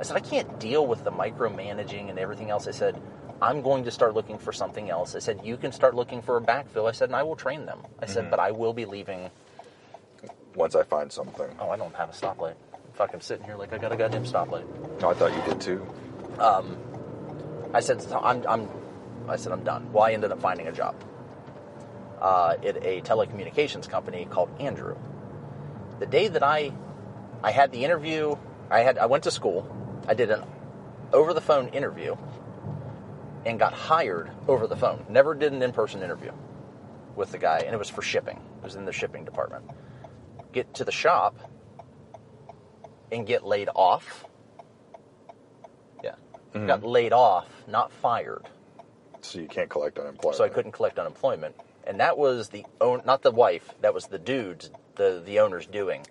I 0.00 0.02
said, 0.04 0.16
I 0.16 0.20
can't 0.20 0.58
deal 0.58 0.86
with 0.86 1.04
the 1.04 1.12
micromanaging 1.12 2.10
and 2.10 2.18
everything 2.18 2.50
else. 2.50 2.66
I 2.66 2.72
said, 2.72 3.00
I'm 3.42 3.62
going 3.62 3.84
to 3.84 3.90
start 3.90 4.14
looking 4.14 4.38
for 4.38 4.52
something 4.52 4.90
else. 4.90 5.14
I 5.14 5.20
said, 5.20 5.40
you 5.44 5.56
can 5.56 5.72
start 5.72 5.94
looking 5.94 6.22
for 6.22 6.36
a 6.36 6.40
backfill. 6.40 6.88
I 6.88 6.92
said, 6.92 7.08
and 7.10 7.16
I 7.16 7.22
will 7.22 7.36
train 7.36 7.66
them. 7.66 7.80
I 8.00 8.04
Mm-hmm. 8.04 8.12
said, 8.14 8.30
but 8.30 8.40
I 8.40 8.50
will 8.52 8.72
be 8.72 8.84
leaving 8.86 9.30
Once 10.54 10.74
I 10.76 10.82
find 10.84 11.10
something. 11.12 11.50
Oh, 11.60 11.70
I 11.70 11.76
don't 11.76 11.94
have 11.96 12.10
a 12.10 12.12
stoplight. 12.12 12.54
Fucking 12.94 13.20
sitting 13.20 13.44
here 13.44 13.56
like 13.56 13.72
I 13.72 13.78
got 13.78 13.92
a 13.92 13.96
goddamn 13.96 14.24
stoplight. 14.24 14.64
Oh, 15.02 15.08
I 15.10 15.14
thought 15.14 15.32
you 15.34 15.42
did 15.52 15.60
too. 15.60 15.86
Um, 16.38 16.76
I 17.72 17.80
said, 17.80 18.00
so 18.02 18.18
I'm, 18.22 18.44
I'm, 18.48 18.68
I 19.28 19.36
said, 19.36 19.52
I'm 19.52 19.64
done. 19.64 19.92
Well, 19.92 20.04
I 20.04 20.12
ended 20.12 20.32
up 20.32 20.40
finding 20.40 20.66
a 20.68 20.72
job 20.72 20.94
uh, 22.20 22.56
at 22.64 22.76
a 22.84 23.00
telecommunications 23.02 23.88
company 23.88 24.26
called 24.30 24.50
Andrew. 24.60 24.96
The 25.98 26.06
day 26.06 26.28
that 26.28 26.42
I, 26.42 26.72
I 27.42 27.50
had 27.50 27.72
the 27.72 27.84
interview, 27.84 28.36
I 28.70 28.80
had, 28.80 28.98
I 28.98 29.06
went 29.06 29.24
to 29.24 29.30
school. 29.30 29.66
I 30.08 30.14
did 30.14 30.30
an 30.30 30.42
over 31.12 31.32
the 31.32 31.40
phone 31.40 31.68
interview 31.68 32.16
and 33.46 33.58
got 33.58 33.72
hired 33.72 34.30
over 34.48 34.66
the 34.66 34.76
phone. 34.76 35.04
Never 35.08 35.34
did 35.34 35.52
an 35.52 35.62
in 35.62 35.72
person 35.72 36.02
interview 36.02 36.32
with 37.14 37.30
the 37.30 37.38
guy, 37.38 37.58
and 37.58 37.74
it 37.74 37.78
was 37.78 37.88
for 37.88 38.02
shipping. 38.02 38.40
It 38.58 38.64
was 38.64 38.74
in 38.74 38.84
the 38.84 38.92
shipping 38.92 39.24
department. 39.24 39.64
Get 40.52 40.74
to 40.74 40.84
the 40.84 40.92
shop 40.92 41.38
and 43.12 43.26
get 43.26 43.46
laid 43.46 43.68
off. 43.74 44.24
Yeah. 46.02 46.14
Mhm. 46.54 46.66
Got 46.66 46.82
laid 46.82 47.12
off, 47.12 47.46
not 47.68 47.92
fired. 47.92 48.48
So 49.24 49.38
you 49.40 49.48
can't 49.48 49.68
collect 49.70 49.98
unemployment. 49.98 50.36
So 50.36 50.44
I 50.44 50.48
couldn't 50.48 50.72
collect 50.72 50.98
unemployment. 50.98 51.54
And 51.86 52.00
that 52.00 52.16
was 52.18 52.48
the 52.48 52.64
own, 52.80 53.02
not 53.04 53.22
the 53.22 53.30
wife, 53.30 53.68
that 53.80 53.92
was 53.94 54.06
the 54.06 54.18
dude's, 54.18 54.70
the, 54.96 55.22
the 55.24 55.40
owner's 55.40 55.66
doing. 55.66 56.06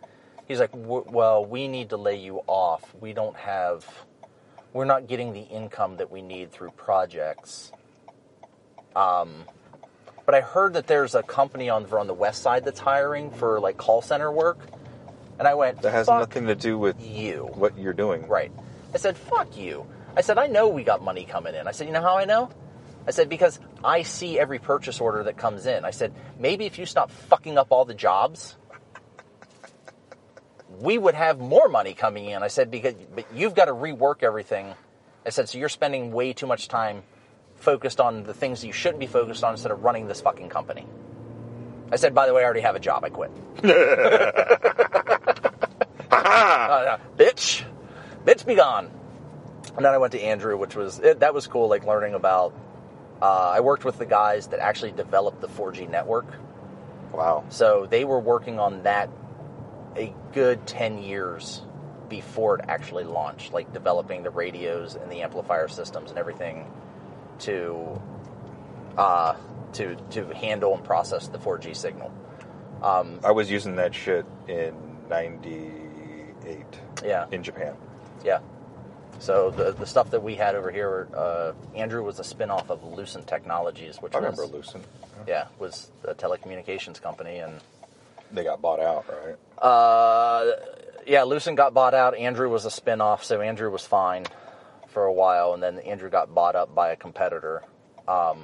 He's 0.47 0.59
like, 0.59 0.71
"W- 0.71 1.05
well, 1.07 1.45
we 1.45 1.67
need 1.67 1.89
to 1.89 1.97
lay 1.97 2.17
you 2.17 2.41
off. 2.47 2.83
We 2.99 3.13
don't 3.13 3.35
have, 3.37 3.85
we're 4.73 4.85
not 4.85 5.07
getting 5.07 5.33
the 5.33 5.41
income 5.41 5.97
that 5.97 6.11
we 6.11 6.21
need 6.21 6.51
through 6.51 6.71
projects. 6.71 7.71
Um, 8.95 9.45
but 10.25 10.35
I 10.35 10.41
heard 10.41 10.73
that 10.73 10.87
there's 10.87 11.15
a 11.15 11.23
company 11.23 11.69
on, 11.69 11.85
on 11.93 12.07
the 12.07 12.13
west 12.13 12.41
side 12.41 12.65
that's 12.65 12.79
hiring 12.79 13.31
for 13.31 13.59
like 13.59 13.77
call 13.77 14.01
center 14.01 14.31
work. 14.31 14.59
And 15.39 15.47
I 15.47 15.55
went, 15.55 15.81
That 15.81 15.91
has 15.91 16.07
"Fuck 16.07 16.19
nothing 16.19 16.47
to 16.47 16.55
do 16.55 16.77
with 16.77 17.01
you. 17.03 17.49
what 17.55 17.77
you're 17.77 17.93
doing. 17.93 18.27
Right. 18.27 18.51
I 18.93 18.97
said, 18.97 19.17
fuck 19.17 19.57
you. 19.57 19.85
I 20.15 20.21
said, 20.21 20.37
I 20.37 20.45
know 20.47 20.67
we 20.67 20.83
got 20.83 21.01
money 21.03 21.25
coming 21.25 21.55
in. 21.55 21.67
I 21.67 21.71
said, 21.71 21.87
you 21.87 21.93
know 21.93 22.01
how 22.03 22.17
I 22.17 22.25
know? 22.25 22.51
I 23.07 23.11
said, 23.11 23.29
because 23.29 23.59
I 23.83 24.03
see 24.03 24.39
every 24.39 24.59
purchase 24.59 25.01
order 25.01 25.23
that 25.23 25.37
comes 25.37 25.65
in. 25.65 25.83
I 25.83 25.91
said, 25.91 26.13
maybe 26.39 26.65
if 26.65 26.79
you 26.79 26.85
stop 26.85 27.11
fucking 27.11 27.57
up 27.57 27.67
all 27.71 27.85
the 27.85 27.93
jobs, 27.93 28.55
we 30.79 30.97
would 30.97 31.15
have 31.15 31.39
more 31.39 31.67
money 31.67 31.93
coming 31.93 32.25
in. 32.25 32.43
I 32.43 32.47
said, 32.47 32.71
because 32.71 32.95
but 33.13 33.25
you've 33.33 33.55
got 33.55 33.65
to 33.65 33.73
rework 33.73 34.23
everything. 34.23 34.73
I 35.25 35.29
said, 35.29 35.49
so 35.49 35.57
you're 35.57 35.69
spending 35.69 36.11
way 36.11 36.33
too 36.33 36.47
much 36.47 36.67
time 36.67 37.03
focused 37.55 37.99
on 37.99 38.23
the 38.23 38.33
things 38.33 38.61
that 38.61 38.67
you 38.67 38.73
shouldn't 38.73 38.99
be 38.99 39.07
focused 39.07 39.43
on 39.43 39.51
instead 39.51 39.71
of 39.71 39.83
running 39.83 40.07
this 40.07 40.21
fucking 40.21 40.49
company. 40.49 40.85
I 41.91 41.97
said, 41.97 42.15
by 42.15 42.25
the 42.25 42.33
way, 42.33 42.41
I 42.41 42.45
already 42.45 42.61
have 42.61 42.75
a 42.75 42.79
job. 42.79 43.03
I 43.03 43.09
quit. 43.09 43.31
Uh, 46.13 46.97
bitch, 47.17 47.63
bitch, 48.23 48.45
be 48.45 48.55
gone. 48.55 48.89
And 49.75 49.85
then 49.85 49.93
I 49.93 49.97
went 49.97 50.13
to 50.13 50.21
Andrew, 50.21 50.55
which 50.57 50.75
was 50.75 50.99
it, 50.99 51.21
that 51.21 51.33
was 51.33 51.47
cool. 51.47 51.67
Like 51.67 51.85
learning 51.85 52.13
about. 52.13 52.53
Uh, 53.21 53.51
I 53.55 53.59
worked 53.61 53.85
with 53.85 53.97
the 53.97 54.05
guys 54.05 54.47
that 54.47 54.59
actually 54.59 54.91
developed 54.91 55.41
the 55.41 55.47
4G 55.47 55.89
network, 55.89 56.25
Wow. 57.13 57.45
so 57.49 57.85
they 57.89 58.03
were 58.05 58.19
working 58.19 58.59
on 58.59 58.83
that 58.83 59.09
a 59.95 60.13
good 60.33 60.65
10 60.65 60.97
years 61.03 61.61
before 62.09 62.59
it 62.59 62.65
actually 62.67 63.03
launched, 63.05 63.53
like 63.53 63.71
developing 63.73 64.23
the 64.23 64.29
radios 64.29 64.95
and 64.95 65.11
the 65.11 65.21
amplifier 65.21 65.67
systems 65.67 66.09
and 66.09 66.19
everything 66.19 66.71
to 67.39 68.01
uh, 68.97 69.35
to 69.73 69.95
to 70.11 70.25
handle 70.35 70.75
and 70.75 70.83
process 70.83 71.27
the 71.27 71.39
4G 71.39 71.75
signal. 71.75 72.11
Um, 72.83 73.19
I 73.23 73.31
was 73.31 73.49
using 73.49 73.75
that 73.77 73.95
shit 73.95 74.25
in 74.47 74.73
'98 75.09 76.65
yeah, 77.03 77.25
in 77.31 77.41
Japan. 77.41 77.75
Yeah. 78.23 78.39
So 79.23 79.51
the 79.51 79.71
the 79.71 79.85
stuff 79.85 80.09
that 80.11 80.21
we 80.21 80.35
had 80.35 80.53
over 80.53 80.69
here, 80.69 81.07
uh, 81.15 81.53
Andrew 81.75 82.03
was 82.03 82.19
a 82.19 82.25
spin-off 82.25 82.69
of 82.69 82.83
Lucent 82.83 83.25
Technologies, 83.25 84.01
which 84.01 84.13
I 84.15 84.19
was 84.19 84.37
remember 84.37 84.57
Lucent. 84.57 84.83
yeah 85.25 85.47
was 85.59 85.89
a 86.03 86.13
telecommunications 86.13 87.01
company, 87.01 87.37
and 87.37 87.61
They 88.33 88.43
got 88.43 88.61
bought 88.61 88.81
out, 88.81 89.05
right? 89.07 89.37
uh, 89.65 90.51
yeah, 91.07 91.23
Lucent 91.23 91.55
got 91.55 91.73
bought 91.73 91.93
out. 91.93 92.17
Andrew 92.17 92.49
was 92.49 92.65
a 92.65 92.69
spin-off, 92.71 93.23
so 93.23 93.39
Andrew 93.39 93.71
was 93.71 93.85
fine 93.85 94.25
for 94.89 95.05
a 95.05 95.13
while, 95.13 95.53
and 95.53 95.63
then 95.63 95.79
Andrew 95.79 96.09
got 96.09 96.33
bought 96.35 96.57
up 96.57 96.75
by 96.75 96.89
a 96.91 96.97
competitor. 96.97 97.63
Um, 98.09 98.39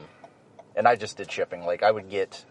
and 0.77 0.88
I 0.88 0.95
just 0.95 1.17
did 1.17 1.30
shipping. 1.30 1.65
Like 1.65 1.84
I 1.84 1.91
would 1.91 2.09
get 2.09 2.45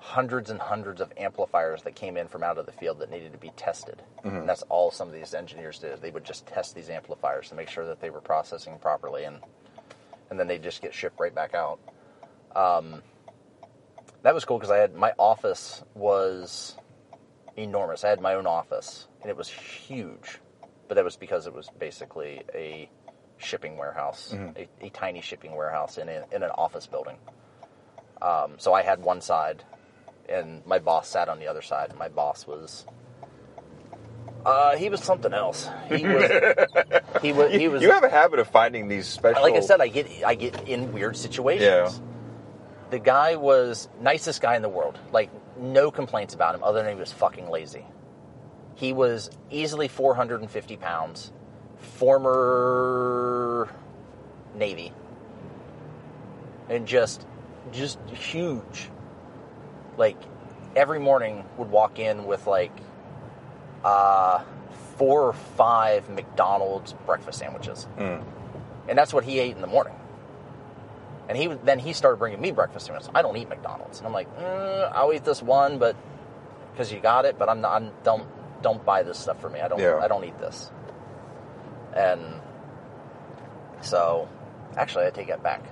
hundreds 0.00 0.50
and 0.50 0.60
hundreds 0.60 1.00
of 1.00 1.12
amplifiers 1.16 1.82
that 1.82 1.94
came 1.94 2.16
in 2.16 2.28
from 2.28 2.42
out 2.42 2.56
of 2.58 2.66
the 2.66 2.72
field 2.72 2.98
that 3.00 3.10
needed 3.10 3.32
to 3.32 3.38
be 3.38 3.50
tested. 3.56 4.00
And 4.24 4.48
that's 4.48 4.62
all 4.68 4.90
some 4.90 5.08
of 5.08 5.14
these 5.14 5.34
engineers 5.34 5.78
did. 5.78 6.00
They 6.00 6.10
would 6.10 6.24
just 6.24 6.46
test 6.46 6.74
these 6.74 6.88
amplifiers 6.90 7.48
to 7.48 7.54
make 7.54 7.68
sure 7.68 7.86
that 7.86 8.00
they 8.00 8.10
were 8.10 8.20
processing 8.20 8.78
properly, 8.78 9.24
and 9.24 9.38
and 10.30 10.38
then 10.38 10.46
they 10.46 10.58
just 10.58 10.82
get 10.82 10.94
shipped 10.94 11.18
right 11.18 11.34
back 11.34 11.54
out. 11.54 11.78
Um, 12.54 13.02
that 14.22 14.34
was 14.34 14.44
cool 14.44 14.58
because 14.58 14.70
I 14.70 14.78
had 14.78 14.94
my 14.94 15.12
office 15.18 15.82
was 15.94 16.76
enormous. 17.56 18.04
I 18.04 18.08
had 18.08 18.20
my 18.20 18.34
own 18.34 18.46
office, 18.46 19.06
and 19.22 19.30
it 19.30 19.36
was 19.36 19.48
huge. 19.48 20.38
But 20.88 20.94
that 20.94 21.04
was 21.04 21.16
because 21.16 21.46
it 21.46 21.54
was 21.54 21.68
basically 21.78 22.42
a 22.54 22.88
shipping 23.38 23.76
warehouse, 23.76 24.32
Mm-hmm. 24.34 24.62
a, 24.82 24.86
a 24.86 24.90
tiny 24.90 25.20
shipping 25.22 25.54
warehouse 25.54 25.98
in, 25.98 26.08
a, 26.08 26.24
in 26.32 26.42
an 26.42 26.50
office 26.50 26.86
building. 26.86 27.16
Um, 28.20 28.54
so 28.58 28.72
I 28.74 28.82
had 28.82 29.00
one 29.02 29.20
side, 29.20 29.62
and 30.28 30.64
my 30.66 30.78
boss 30.78 31.08
sat 31.08 31.28
on 31.28 31.38
the 31.38 31.46
other 31.48 31.62
side. 31.62 31.90
And 31.90 31.98
my 31.98 32.08
boss 32.08 32.46
was, 32.46 32.84
uh, 34.44 34.76
he 34.76 34.88
was 34.88 35.02
something 35.02 35.32
else. 35.32 35.68
He 35.88 36.04
was, 36.06 36.30
he 37.22 37.32
was, 37.32 37.52
he 37.52 37.68
was. 37.68 37.82
you 37.82 37.90
have 37.90 38.04
a 38.04 38.08
habit 38.08 38.38
of 38.38 38.48
finding 38.48 38.88
these 38.88 39.06
special. 39.06 39.42
like 39.42 39.54
I 39.54 39.60
said, 39.60 39.80
I 39.80 39.88
get 39.88 40.08
I 40.24 40.34
get 40.34 40.68
in 40.68 40.92
weird 40.92 41.16
situations. 41.16 41.64
Yeah. 41.64 41.90
The 42.90 42.98
guy 42.98 43.36
was 43.36 43.88
nicest 44.00 44.40
guy 44.40 44.56
in 44.56 44.62
the 44.62 44.68
world. 44.68 44.98
Like 45.12 45.30
no 45.58 45.90
complaints 45.90 46.34
about 46.34 46.54
him, 46.54 46.62
other 46.62 46.82
than 46.82 46.94
he 46.94 46.98
was 46.98 47.12
fucking 47.12 47.48
lazy. 47.48 47.84
He 48.76 48.92
was 48.92 49.30
easily 49.50 49.88
450 49.88 50.76
pounds, 50.76 51.32
former 51.98 53.68
Navy, 54.54 54.92
and 56.68 56.86
just 56.86 57.26
just 57.72 57.98
huge. 58.10 58.90
Like 59.98 60.16
every 60.74 60.98
morning 61.00 61.44
would 61.58 61.70
walk 61.70 61.98
in 61.98 62.24
with 62.24 62.46
like 62.46 62.72
uh, 63.84 64.42
four 64.96 65.22
or 65.24 65.32
five 65.34 66.08
McDonald's 66.08 66.94
breakfast 67.06 67.38
sandwiches 67.38 67.86
Mm. 67.98 68.22
and 68.88 68.96
that's 68.98 69.12
what 69.12 69.24
he 69.24 69.38
ate 69.38 69.54
in 69.54 69.60
the 69.60 69.66
morning. 69.68 69.94
And 71.28 71.36
he 71.36 71.46
then 71.48 71.78
he 71.78 71.92
started 71.92 72.16
bringing 72.16 72.40
me 72.40 72.52
breakfast 72.52 72.86
sandwiches. 72.86 73.10
I 73.14 73.20
don't 73.20 73.36
eat 73.36 73.50
McDonald's, 73.50 73.98
and 73.98 74.06
I'm 74.06 74.14
like, 74.14 74.34
mm, 74.38 74.92
I'll 74.94 75.12
eat 75.12 75.24
this 75.24 75.42
one, 75.42 75.76
but 75.78 75.94
because 76.72 76.90
you 76.90 77.00
got 77.00 77.26
it, 77.26 77.38
but 77.38 77.50
I'm 77.50 77.60
not. 77.60 77.72
I'm, 77.82 77.90
don't 78.02 78.26
don't 78.62 78.82
buy 78.82 79.02
this 79.02 79.18
stuff 79.18 79.38
for 79.40 79.50
me. 79.50 79.60
I 79.60 79.68
don't. 79.68 79.78
Yeah. 79.78 79.98
I 79.98 80.08
don't 80.08 80.24
eat 80.24 80.38
this. 80.38 80.70
And 81.94 82.22
so, 83.82 84.28
actually, 84.76 85.06
I 85.06 85.10
take 85.10 85.28
that 85.28 85.42
back. 85.42 85.62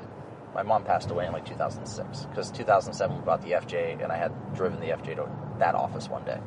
My 0.56 0.62
mom 0.62 0.84
passed 0.84 1.10
away 1.10 1.26
in 1.26 1.32
like 1.34 1.44
2006 1.44 2.24
because 2.24 2.50
2007 2.50 3.14
we 3.14 3.22
bought 3.22 3.42
the 3.42 3.50
FJ, 3.52 4.02
and 4.02 4.10
I 4.10 4.16
had 4.16 4.32
driven 4.54 4.80
the 4.80 4.86
FJ 4.86 5.16
to 5.16 5.28
that 5.58 5.74
office 5.74 6.08
one 6.08 6.24
day. 6.24 6.38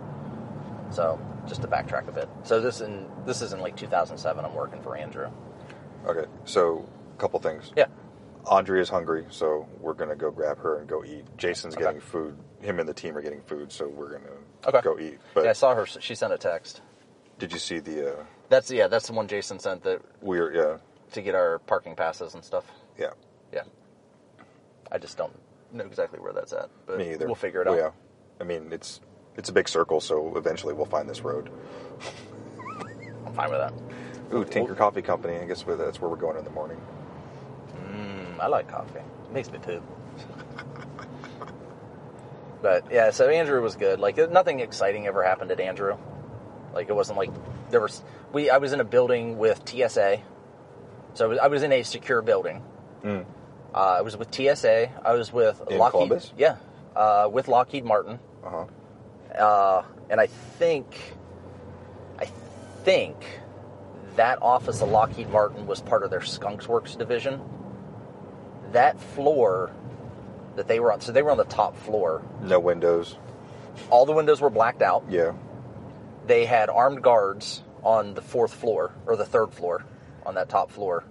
So 0.90 1.20
just 1.48 1.62
to 1.62 1.68
backtrack 1.68 2.08
a 2.08 2.12
bit. 2.12 2.28
So 2.42 2.60
this 2.60 2.82
in 2.82 3.06
this 3.28 3.44
is 3.44 3.54
in 3.54 3.60
like 3.60 3.76
2007. 3.78 4.44
I'm 4.44 4.56
working 4.56 4.82
for 4.82 4.98
Andrew. 4.98 5.30
Okay, 6.08 6.26
so 6.46 6.90
a 7.14 7.18
couple 7.20 7.40
things. 7.40 7.72
Yeah. 7.78 7.86
Andrea's 8.48 8.90
hungry, 8.90 9.26
so 9.30 9.68
we're 9.80 9.94
gonna 9.94 10.16
go 10.16 10.32
grab 10.32 10.58
her 10.58 10.80
and 10.80 10.88
go 10.90 11.06
eat. 11.06 11.26
Jason's 11.38 11.76
Okay. 11.76 11.84
getting 11.84 12.02
food. 12.02 12.36
Him 12.62 12.80
and 12.80 12.90
the 12.90 12.94
team 12.96 13.16
are 13.16 13.22
getting 13.22 13.42
food, 13.42 13.72
so 13.72 13.88
we're 13.88 14.14
gonna 14.14 14.32
Okay. 14.66 14.82
go 14.82 14.98
eat. 14.98 15.20
But 15.36 15.44
yeah, 15.44 15.52
I 15.52 15.54
saw 15.54 15.76
her. 15.76 15.86
She 15.86 16.16
sent 16.16 16.34
a 16.34 16.38
text. 16.40 16.82
did 17.38 17.54
you 17.54 17.60
see 17.60 17.78
the? 17.80 18.14
Uh, 18.20 18.24
That's 18.50 18.72
yeah. 18.72 18.88
That's 18.88 19.06
the 19.06 19.14
one 19.14 19.28
Jason 19.28 19.60
sent 19.60 19.84
that 19.84 20.02
we're 20.22 20.52
yeah 20.52 20.78
to 21.12 21.22
get 21.22 21.36
our 21.36 21.60
parking 21.60 21.96
passes 21.96 22.34
and 22.34 22.44
stuff. 22.44 22.66
Yeah. 22.98 23.12
I 24.92 24.98
just 24.98 25.18
don't 25.18 25.34
know 25.72 25.86
exactly 25.86 26.20
where 26.20 26.34
that's 26.34 26.54
at, 26.54 26.70
but 26.86 26.98
me 26.98 27.14
either. 27.14 27.26
we'll 27.26 27.36
figure 27.36 27.62
it 27.62 27.68
out. 27.68 27.78
Yeah, 27.78 27.92
I 28.40 28.44
mean 28.44 28.70
it's 28.72 29.02
it's 29.36 29.50
a 29.50 29.54
big 29.54 29.70
circle, 29.70 30.00
so 30.02 30.36
eventually 30.36 30.74
we'll 30.74 30.86
find 30.86 31.10
this 31.10 31.22
road. 31.22 31.50
I'm 33.26 33.34
fine 33.34 33.50
with 33.50 33.60
that. 33.60 33.74
Ooh, 34.34 34.46
Tinker 34.46 34.76
Coffee 34.76 35.02
Company. 35.02 35.38
I 35.38 35.46
guess 35.46 35.64
that's 35.64 36.02
where 36.02 36.10
we're 36.10 36.16
going 36.16 36.38
in 36.38 36.44
the 36.44 36.50
morning. 36.52 36.80
Mm, 37.76 38.40
I 38.40 38.48
like 38.48 38.68
coffee. 38.68 39.00
It 39.00 39.32
makes 39.32 39.52
me 39.52 39.60
poop. 39.60 39.84
but 42.62 42.86
yeah, 42.92 43.12
so 43.12 43.30
Andrew 43.30 43.62
was 43.62 43.76
good. 43.76 44.00
Like 44.00 44.18
nothing 44.32 44.60
exciting 44.60 45.08
ever 45.08 45.24
happened 45.24 45.52
at 45.52 45.60
Andrew. 45.60 45.98
Like 46.74 46.90
it 46.90 46.96
wasn't 46.96 47.18
like 47.18 47.32
there 47.70 47.82
was 47.82 48.04
we. 48.32 48.50
I 48.50 48.58
was 48.58 48.74
in 48.74 48.80
a 48.80 48.84
building 48.84 49.38
with 49.38 49.68
TSA, 49.68 50.20
so 51.14 51.26
I 51.26 51.28
was, 51.28 51.40
I 51.40 51.48
was 51.48 51.64
in 51.64 51.72
a 51.72 51.84
secure 51.84 52.22
building. 52.22 52.62
Mm. 53.04 53.26
Uh, 53.74 53.78
I 54.00 54.02
was 54.02 54.18
with 54.18 54.34
TSA. 54.34 54.90
I 55.06 55.14
was 55.14 55.32
with 55.32 55.62
In 55.70 55.78
Lockheed. 55.78 55.92
Columbus? 55.92 56.34
Yeah, 56.38 56.56
uh, 56.96 57.30
with 57.32 57.48
Lockheed 57.48 57.86
Martin. 57.86 58.20
Uh 58.44 58.50
huh. 58.50 59.44
Uh, 59.44 59.86
and 60.10 60.20
I 60.20 60.26
think, 60.28 60.96
I 62.18 62.26
think 62.84 63.16
that 64.16 64.42
office 64.42 64.82
of 64.82 64.90
Lockheed 64.90 65.30
Martin 65.30 65.68
was 65.68 65.82
part 65.82 66.04
of 66.04 66.10
their 66.10 66.22
Skunks 66.24 66.68
Works 66.68 66.96
division. 66.96 67.40
That 68.72 69.00
floor 69.00 69.72
that 70.56 70.68
they 70.68 70.80
were 70.80 70.92
on, 70.92 71.02
so 71.02 71.12
they 71.12 71.22
were 71.22 71.32
on 71.32 71.38
the 71.38 71.44
top 71.46 71.78
floor. 71.78 72.24
No 72.42 72.60
windows. 72.60 73.18
All 73.92 74.06
the 74.06 74.12
windows 74.12 74.42
were 74.42 74.50
blacked 74.50 74.82
out. 74.82 75.06
Yeah. 75.10 75.34
They 76.28 76.46
had 76.46 76.70
armed 76.70 77.02
guards 77.02 77.64
on 77.84 78.14
the 78.14 78.22
fourth 78.22 78.54
floor 78.54 78.92
or 79.06 79.16
the 79.16 79.26
third 79.26 79.54
floor 79.54 79.86
on 80.26 80.36
that 80.36 80.50
top 80.50 80.70
floor. 80.72 81.04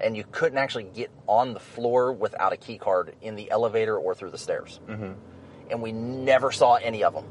And 0.00 0.16
you 0.16 0.24
couldn't 0.32 0.58
actually 0.58 0.84
get 0.84 1.10
on 1.26 1.54
the 1.54 1.60
floor 1.60 2.12
without 2.12 2.52
a 2.52 2.56
key 2.56 2.78
card 2.78 3.14
in 3.22 3.36
the 3.36 3.50
elevator 3.50 3.96
or 3.96 4.14
through 4.14 4.30
the 4.30 4.38
stairs. 4.38 4.80
Mm-hmm. 4.88 5.12
And 5.70 5.82
we 5.82 5.92
never 5.92 6.50
saw 6.50 6.74
any 6.74 7.04
of 7.04 7.14
them. 7.14 7.24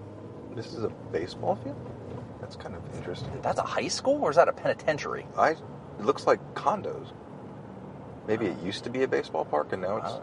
This 0.55 0.74
is 0.74 0.84
a 0.84 0.89
baseball 1.11 1.55
field. 1.57 1.76
That's 2.39 2.55
kind 2.55 2.76
of 2.76 2.82
interesting. 2.95 3.32
That's 3.41 3.59
a 3.59 3.64
high 3.64 3.88
school 3.88 4.22
or 4.24 4.30
is 4.30 4.36
that 4.38 4.47
a 4.47 4.53
penitentiary? 4.53 5.26
I. 5.38 5.51
It 5.51 6.05
looks 6.05 6.26
like 6.26 6.39
condos. 6.55 7.11
Maybe 8.28 8.47
it 8.47 8.57
used 8.61 8.84
to 8.86 8.89
be 8.89 9.03
a 9.03 9.07
baseball 9.07 9.45
park, 9.45 9.74
and 9.74 9.82
now 9.82 9.97
it's 9.97 10.07
Uh, 10.07 10.22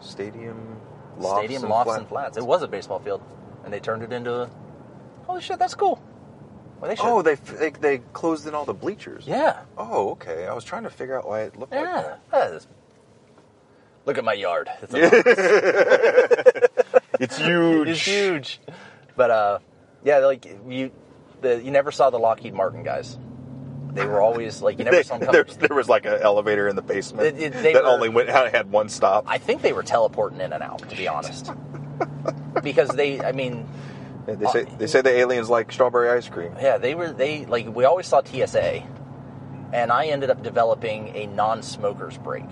stadium 0.00 0.80
lofts 1.18 1.38
Stadium 1.40 1.62
and 1.62 1.70
lofts 1.70 1.88
flat- 1.90 1.98
and 2.00 2.08
flats. 2.08 2.36
It 2.36 2.46
was 2.46 2.62
a 2.62 2.68
baseball 2.68 2.98
field, 2.98 3.22
and 3.64 3.72
they 3.72 3.80
turned 3.80 4.02
it 4.02 4.12
into. 4.12 4.42
a... 4.42 4.50
Holy 5.26 5.40
shit, 5.40 5.58
that's 5.58 5.74
cool. 5.74 6.00
Well, 6.80 6.88
they 6.90 6.96
should. 6.96 7.06
Oh, 7.06 7.22
they, 7.22 7.34
they 7.36 7.70
they 7.70 7.98
closed 8.12 8.46
in 8.46 8.54
all 8.54 8.64
the 8.64 8.74
bleachers. 8.74 9.24
yeah, 9.26 9.60
Oh, 9.78 10.10
okay. 10.10 10.46
I 10.46 10.52
was 10.54 10.64
trying 10.64 10.82
to 10.84 10.90
figure 10.90 11.16
out 11.18 11.26
why 11.26 11.42
it 11.42 11.56
looked 11.58 11.72
like 11.72 11.80
yeah. 11.82 12.02
that. 12.02 12.20
That 12.30 12.52
is- 12.54 12.66
Look 14.06 14.18
at 14.18 14.24
my 14.24 14.34
yard. 14.34 14.68
It's, 14.82 14.92
a 14.92 14.98
It's 17.20 17.38
huge. 17.38 17.88
it's 17.88 18.00
huge. 18.06 18.60
But 19.16 19.30
uh, 19.30 19.58
yeah, 20.04 20.18
like 20.18 20.44
you, 20.68 20.90
the 21.40 21.62
you 21.62 21.70
never 21.70 21.90
saw 21.90 22.10
the 22.10 22.18
Lockheed 22.18 22.52
Martin 22.54 22.82
guys. 22.82 23.16
They 23.92 24.04
were 24.04 24.20
always 24.20 24.60
like 24.60 24.78
you 24.78 24.84
never 24.84 24.96
They- 24.98 25.02
saw 25.04 25.16
them 25.18 25.30
there, 25.32 25.44
come. 25.44 25.56
there 25.58 25.76
was 25.76 25.88
like 25.88 26.04
an 26.04 26.20
elevator 26.20 26.68
in 26.68 26.76
the 26.76 26.82
basement 26.82 27.38
It- 27.38 27.42
it- 27.54 27.62
they 27.62 27.72
that 27.72 27.84
were- 27.84 27.88
only 27.88 28.08
went 28.10 28.28
had 28.28 28.54
had 28.54 28.70
one 28.70 28.88
stop. 28.90 29.24
I 29.26 29.38
think 29.38 29.62
they 29.62 29.72
were 29.72 29.82
teleporting 29.84 30.40
in 30.40 30.52
and 30.52 30.62
out, 30.62 30.80
to 30.90 30.96
be 30.96 31.08
honest. 31.08 31.50
because 32.62 32.88
they, 32.90 33.20
I 33.20 33.32
mean, 33.32 33.66
Yeah, 34.26 34.34
they 34.36 34.46
say 34.46 34.64
they 34.78 34.86
say 34.86 35.00
the 35.02 35.10
aliens 35.10 35.50
like 35.50 35.70
strawberry 35.72 36.10
ice 36.10 36.28
cream. 36.28 36.54
Yeah, 36.60 36.78
they 36.78 36.94
were 36.94 37.12
they 37.12 37.44
like 37.46 37.66
we 37.74 37.84
always 37.84 38.06
saw 38.06 38.22
TSA, 38.22 38.82
and 39.72 39.92
I 39.92 40.06
ended 40.06 40.30
up 40.30 40.42
developing 40.42 41.14
a 41.14 41.26
non-smokers 41.26 42.18
break 42.18 42.44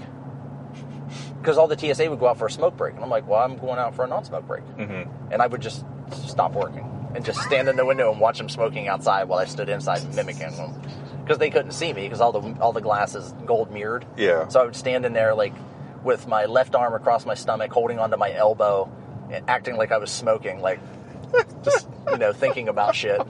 because 1.40 1.58
all 1.58 1.66
the 1.66 1.78
TSA 1.78 2.08
would 2.08 2.20
go 2.20 2.28
out 2.28 2.38
for 2.38 2.46
a 2.46 2.50
smoke 2.50 2.76
break, 2.76 2.94
and 2.94 3.02
I'm 3.02 3.10
like, 3.10 3.26
well, 3.26 3.40
I'm 3.40 3.56
going 3.56 3.78
out 3.78 3.94
for 3.94 4.04
a 4.04 4.08
non-smoke 4.08 4.46
break, 4.46 4.64
Mm-hmm. 4.76 5.32
and 5.32 5.42
I 5.42 5.46
would 5.46 5.60
just 5.60 5.84
stop 6.26 6.52
working 6.52 6.88
and 7.14 7.24
just 7.24 7.40
stand 7.42 7.68
in 7.68 7.76
the 7.76 7.84
window 7.84 8.10
and 8.10 8.20
watch 8.20 8.38
them 8.38 8.48
smoking 8.48 8.88
outside 8.88 9.24
while 9.24 9.38
I 9.38 9.44
stood 9.44 9.68
inside 9.68 10.02
mimicking 10.14 10.56
them 10.56 10.80
because 11.22 11.38
they 11.38 11.50
couldn't 11.50 11.72
see 11.72 11.92
me 11.92 12.02
because 12.02 12.20
all 12.20 12.32
the 12.32 12.60
all 12.60 12.72
the 12.72 12.80
glass 12.80 13.14
is 13.14 13.32
gold 13.46 13.70
mirrored. 13.70 14.06
Yeah. 14.16 14.48
So 14.48 14.60
I 14.60 14.64
would 14.64 14.76
stand 14.76 15.04
in 15.04 15.12
there 15.12 15.34
like 15.34 15.52
with 16.04 16.26
my 16.26 16.46
left 16.46 16.74
arm 16.74 16.94
across 16.94 17.26
my 17.26 17.34
stomach, 17.34 17.70
holding 17.72 17.98
onto 17.98 18.16
my 18.16 18.32
elbow, 18.32 18.90
and 19.30 19.44
acting 19.48 19.76
like 19.76 19.92
I 19.92 19.98
was 19.98 20.10
smoking, 20.10 20.60
like 20.60 20.80
just 21.62 21.88
you 22.10 22.18
know 22.18 22.32
thinking 22.32 22.68
about 22.68 22.94
shit, 22.94 23.20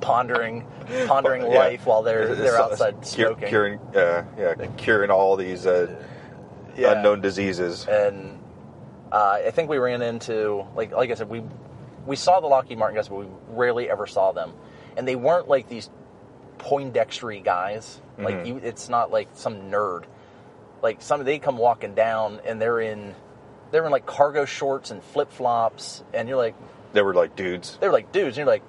pondering, 0.00 0.64
pondering 1.06 1.42
Yeah. 1.42 1.58
life 1.58 1.86
while 1.86 2.02
they're 2.02 2.28
It's, 2.28 2.40
they're 2.40 2.58
outside 2.60 3.06
smoking. 3.06 3.48
curing, 3.48 3.78
uh, 3.94 4.24
yeah, 4.38 4.54
curing 4.76 5.10
all 5.10 5.36
these 5.36 5.66
uh, 5.66 5.88
Yeah. 6.76 6.92
unknown 6.92 7.20
diseases. 7.20 7.86
and 7.88 8.38
uh, 9.12 9.38
I 9.46 9.50
think 9.52 9.70
we 9.70 9.78
ran 9.78 10.02
into 10.02 10.64
like 10.74 10.92
like 10.92 11.10
I 11.10 11.14
said 11.14 11.28
we 11.28 11.42
we 12.06 12.16
saw 12.16 12.40
the 12.40 12.46
Lockheed 12.46 12.78
Martin 12.78 12.96
guys, 12.96 13.08
but 13.08 13.16
we 13.16 13.26
rarely 13.50 13.90
ever 13.90 14.06
saw 14.06 14.32
them, 14.32 14.52
and 14.96 15.06
they 15.08 15.16
weren't 15.16 15.48
like 15.48 15.68
these 15.68 15.90
Poindextery 16.58 17.42
guys. 17.42 18.00
Like 18.18 18.36
Mhm. 18.36 18.46
you, 18.46 18.56
it's 18.62 18.88
not 18.88 19.10
like 19.10 19.28
some 19.34 19.70
nerd. 19.70 20.04
Like 20.82 21.02
some 21.02 21.22
they 21.24 21.38
come 21.38 21.58
walking 21.58 21.94
down 21.94 22.40
and 22.46 22.60
they're 22.60 22.80
in 22.80 23.14
they're 23.70 23.84
in 23.84 23.92
like 23.92 24.06
cargo 24.06 24.44
shorts 24.44 24.90
and 24.90 25.02
flip 25.02 25.30
flops, 25.32 26.02
and 26.14 26.28
you're 26.28 26.38
like 26.38 26.54
They 26.92 27.02
were 27.02 27.14
like 27.14 27.36
dudes. 27.36 27.76
They 27.80 27.86
were 27.86 27.92
like 27.92 28.12
dudes, 28.12 28.36
and 28.38 28.38
you're 28.38 28.46
like, 28.46 28.62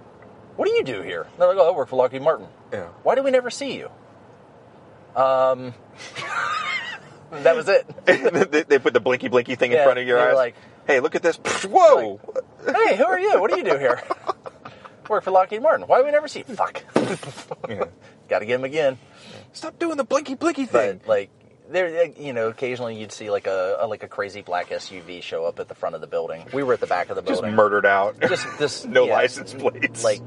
what 0.56 0.68
do 0.68 0.74
you 0.74 0.84
do 0.84 1.02
here? 1.02 1.22
And 1.24 1.32
they're 1.40 1.48
like, 1.50 1.58
oh, 1.58 1.72
I 1.72 1.76
work 1.76 1.90
for 1.90 1.96
Lockheed 1.98 2.22
Martin. 2.22 2.48
Yeah. 2.74 2.88
Why 3.04 3.16
do 3.16 3.24
we 3.24 3.32
never 3.32 3.50
see 3.50 3.78
you? 3.78 3.90
Um, 5.16 5.74
that 7.32 7.56
was 7.56 7.68
it. 7.70 7.86
they, 8.06 8.64
they 8.64 8.80
put 8.80 8.94
the 8.94 9.00
blinky 9.00 9.28
blinky 9.28 9.56
thing 9.56 9.72
in 9.72 9.84
front 9.84 10.00
of 10.00 10.08
your 10.08 10.18
they 10.18 10.24
were 10.26 10.30
eyes. 10.32 10.36
like- 10.36 10.56
hey, 10.88 11.00
look 11.00 11.16
at 11.16 11.22
this. 11.24 11.36
Whoa. 11.70 12.20
hey, 12.66 12.96
who 12.98 13.06
are 13.06 13.20
you? 13.20 13.40
What 13.40 13.52
do 13.52 13.58
you 13.58 13.64
do 13.64 13.78
here? 13.78 14.02
Work 15.10 15.24
for 15.24 15.32
Lockheed 15.32 15.62
Martin. 15.62 15.88
Why 15.88 16.00
do 16.00 16.06
we 16.06 16.12
never 16.12 16.28
see 16.28 16.44
you? 16.48 16.56
Fuck. 16.56 16.84
Yeah. 17.70 17.86
Got 18.28 18.40
to 18.40 18.46
get 18.46 18.56
him 18.56 18.64
again. 18.66 18.98
Stop 19.54 19.80
doing 19.80 19.96
the 19.98 20.04
blinky 20.04 20.36
blinky 20.36 20.66
thing. 20.66 21.00
But 21.00 21.08
like, 21.10 21.30
there, 21.70 22.06
you 22.18 22.34
know, 22.34 22.48
occasionally 22.48 22.96
you'd 23.00 23.12
see 23.12 23.30
like 23.30 23.48
a, 23.48 23.78
a 23.82 23.88
like 23.88 24.04
a 24.04 24.08
crazy 24.08 24.42
black 24.42 24.70
SUV 24.70 25.22
show 25.22 25.46
up 25.46 25.60
at 25.60 25.68
the 25.68 25.76
front 25.76 25.96
of 25.96 26.02
the 26.02 26.08
building. 26.08 26.44
We 26.54 26.64
were 26.64 26.74
at 26.74 26.80
the 26.80 26.88
back 26.88 27.10
of 27.10 27.16
the 27.16 27.22
building, 27.22 27.44
Just 27.52 27.56
murdered 27.56 27.86
out. 27.86 28.20
Just 28.22 28.46
this 28.58 28.86
no 28.86 29.06
yeah, 29.08 29.14
license 29.14 29.54
plates. 29.54 30.04
like 30.04 30.22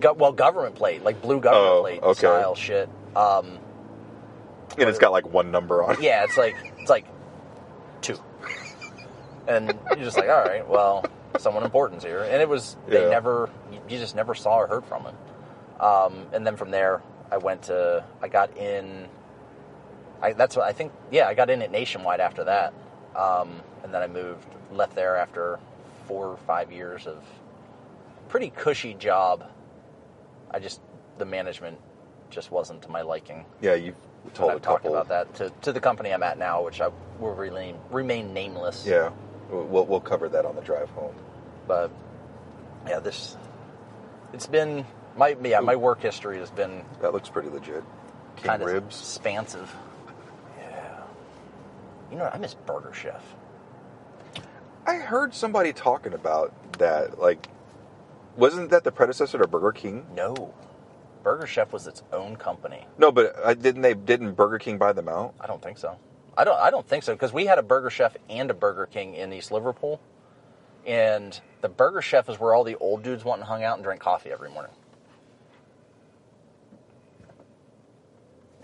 go, 0.00 0.12
well 0.12 0.32
government 0.32 0.74
plate 0.74 1.02
like 1.04 1.20
blue 1.22 1.40
government 1.40 1.74
Oh, 1.76 1.80
plate 1.82 2.02
okay. 2.02 2.12
style 2.18 2.54
shit 2.54 2.88
um 3.16 3.58
And 4.78 4.88
it's 4.88 4.98
got 4.98 5.12
like 5.12 5.26
one 5.28 5.50
number 5.50 5.82
on 5.82 5.94
it. 5.94 6.00
yeah, 6.00 6.24
it's 6.24 6.36
like 6.36 6.56
it's 6.78 6.90
like 6.90 7.06
two, 8.00 8.18
and 9.46 9.68
you're 9.90 10.04
just 10.04 10.16
like, 10.16 10.28
all 10.28 10.42
right, 10.42 10.68
well, 10.68 11.04
someone 11.38 11.62
important's 11.64 12.04
here, 12.04 12.22
and 12.22 12.40
it 12.42 12.48
was 12.48 12.76
they 12.86 13.02
Yeah. 13.02 13.10
never, 13.10 13.50
you 13.72 13.80
you 13.88 13.98
just 13.98 14.14
never 14.14 14.34
saw 14.34 14.56
or 14.58 14.66
heard 14.66 14.84
from 14.84 15.04
him. 15.04 15.14
Um, 15.80 16.26
and 16.32 16.46
then 16.46 16.56
from 16.56 16.70
there, 16.70 17.02
I 17.30 17.38
went 17.38 17.62
to, 17.64 18.04
I 18.22 18.28
got 18.28 18.56
in, 18.56 19.08
I 20.22 20.32
that's 20.32 20.56
what 20.56 20.66
I 20.66 20.72
think, 20.72 20.92
yeah, 21.10 21.26
I 21.26 21.34
got 21.34 21.50
in 21.50 21.62
at 21.62 21.70
Nationwide 21.70 22.20
after 22.20 22.44
that, 22.44 22.72
um, 23.14 23.60
and 23.82 23.92
then 23.92 24.02
I 24.02 24.06
moved, 24.06 24.46
left 24.72 24.94
there 24.94 25.16
after 25.16 25.58
four 26.06 26.28
or 26.28 26.36
five 26.46 26.72
years 26.72 27.06
of 27.06 27.22
pretty 28.28 28.50
cushy 28.50 28.94
job. 28.94 29.50
I 30.50 30.58
just 30.58 30.80
the 31.18 31.24
management 31.24 31.78
just 32.30 32.50
wasn't 32.50 32.82
to 32.82 32.88
my 32.88 33.02
liking. 33.02 33.44
Yeah, 33.60 33.74
you've 33.74 33.94
told 34.34 34.52
a 34.52 34.58
talked 34.58 34.86
about 34.86 35.08
that 35.08 35.34
to, 35.36 35.50
to 35.62 35.72
the 35.72 35.80
company 35.80 36.12
I'm 36.12 36.22
at 36.22 36.38
now, 36.38 36.64
which 36.64 36.80
I 36.80 36.90
will 37.18 37.34
remain 37.34 37.76
remain 37.90 38.32
nameless. 38.32 38.86
Yeah, 38.86 39.10
we'll 39.50 39.86
we'll 39.86 40.00
cover 40.00 40.28
that 40.30 40.44
on 40.44 40.56
the 40.56 40.62
drive 40.62 40.90
home. 40.90 41.14
But 41.66 41.90
yeah, 42.86 43.00
this 43.00 43.36
it's 44.32 44.46
been 44.46 44.84
my 45.16 45.36
yeah 45.42 45.60
my 45.60 45.76
work 45.76 46.02
history 46.02 46.38
has 46.38 46.50
been 46.50 46.84
That 47.00 47.12
looks 47.12 47.28
pretty 47.28 47.48
legit. 47.48 47.84
King 48.36 48.46
kind 48.46 48.62
of 48.62 48.68
ribs. 48.68 48.98
expansive. 48.98 49.74
You 52.10 52.18
know, 52.18 52.24
what? 52.24 52.34
I 52.34 52.38
miss 52.38 52.54
Burger 52.54 52.92
Chef. 52.92 53.22
I 54.86 54.96
heard 54.96 55.34
somebody 55.34 55.72
talking 55.72 56.12
about 56.12 56.52
that. 56.78 57.18
Like, 57.18 57.48
wasn't 58.36 58.70
that 58.70 58.84
the 58.84 58.92
predecessor 58.92 59.38
to 59.38 59.46
Burger 59.46 59.72
King? 59.72 60.06
No, 60.14 60.54
Burger 61.22 61.46
Chef 61.46 61.72
was 61.72 61.86
its 61.86 62.02
own 62.12 62.36
company. 62.36 62.86
No, 62.98 63.10
but 63.10 63.34
uh, 63.42 63.54
didn't 63.54 63.82
they? 63.82 63.94
Didn't 63.94 64.32
Burger 64.32 64.58
King 64.58 64.78
buy 64.78 64.92
them 64.92 65.08
out? 65.08 65.34
I 65.40 65.46
don't 65.46 65.62
think 65.62 65.78
so. 65.78 65.98
I 66.36 66.44
don't. 66.44 66.58
I 66.58 66.70
don't 66.70 66.86
think 66.86 67.02
so 67.02 67.14
because 67.14 67.32
we 67.32 67.46
had 67.46 67.58
a 67.58 67.62
Burger 67.62 67.90
Chef 67.90 68.16
and 68.28 68.50
a 68.50 68.54
Burger 68.54 68.86
King 68.86 69.14
in 69.14 69.32
East 69.32 69.50
Liverpool, 69.50 70.00
and 70.86 71.40
the 71.62 71.68
Burger 71.68 72.02
Chef 72.02 72.28
is 72.28 72.38
where 72.38 72.54
all 72.54 72.64
the 72.64 72.76
old 72.76 73.02
dudes 73.02 73.24
went 73.24 73.38
and 73.38 73.48
hung 73.48 73.64
out 73.64 73.76
and 73.76 73.84
drank 73.84 74.00
coffee 74.00 74.30
every 74.30 74.50
morning. 74.50 74.72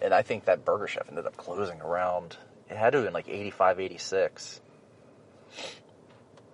And 0.03 0.15
I 0.15 0.23
think 0.23 0.45
that 0.47 0.65
Burger 0.65 0.87
Chef 0.87 1.09
ended 1.09 1.27
up 1.27 1.37
closing 1.37 1.81
around. 1.81 2.37
It 2.71 2.77
had 2.77 2.91
to 2.91 2.99
have 2.99 3.07
been 3.07 3.15
like 3.15 3.29
85, 3.29 3.81
86. 3.81 4.61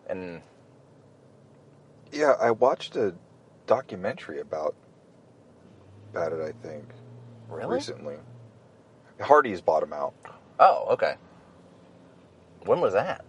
And 0.08 0.40
Yeah, 2.10 2.32
I 2.40 2.52
watched 2.52 2.96
a 2.96 3.14
documentary 3.66 4.40
about 4.40 4.74
about 6.12 6.32
it. 6.32 6.40
I 6.40 6.52
think 6.66 6.84
really? 7.48 7.74
recently. 7.74 8.16
Hardee's 9.20 9.60
bought 9.60 9.80
them 9.80 9.92
out. 9.92 10.14
Oh, 10.58 10.86
okay. 10.92 11.16
When 12.64 12.80
was 12.80 12.94
that? 12.94 13.24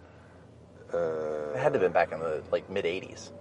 Uh, 0.92 1.52
It 1.54 1.58
had 1.58 1.72
to 1.74 1.78
have 1.78 1.80
been 1.80 1.92
back 1.92 2.12
in 2.12 2.20
the 2.20 2.42
like 2.50 2.70
mid 2.70 2.84
'80s. 2.86 3.32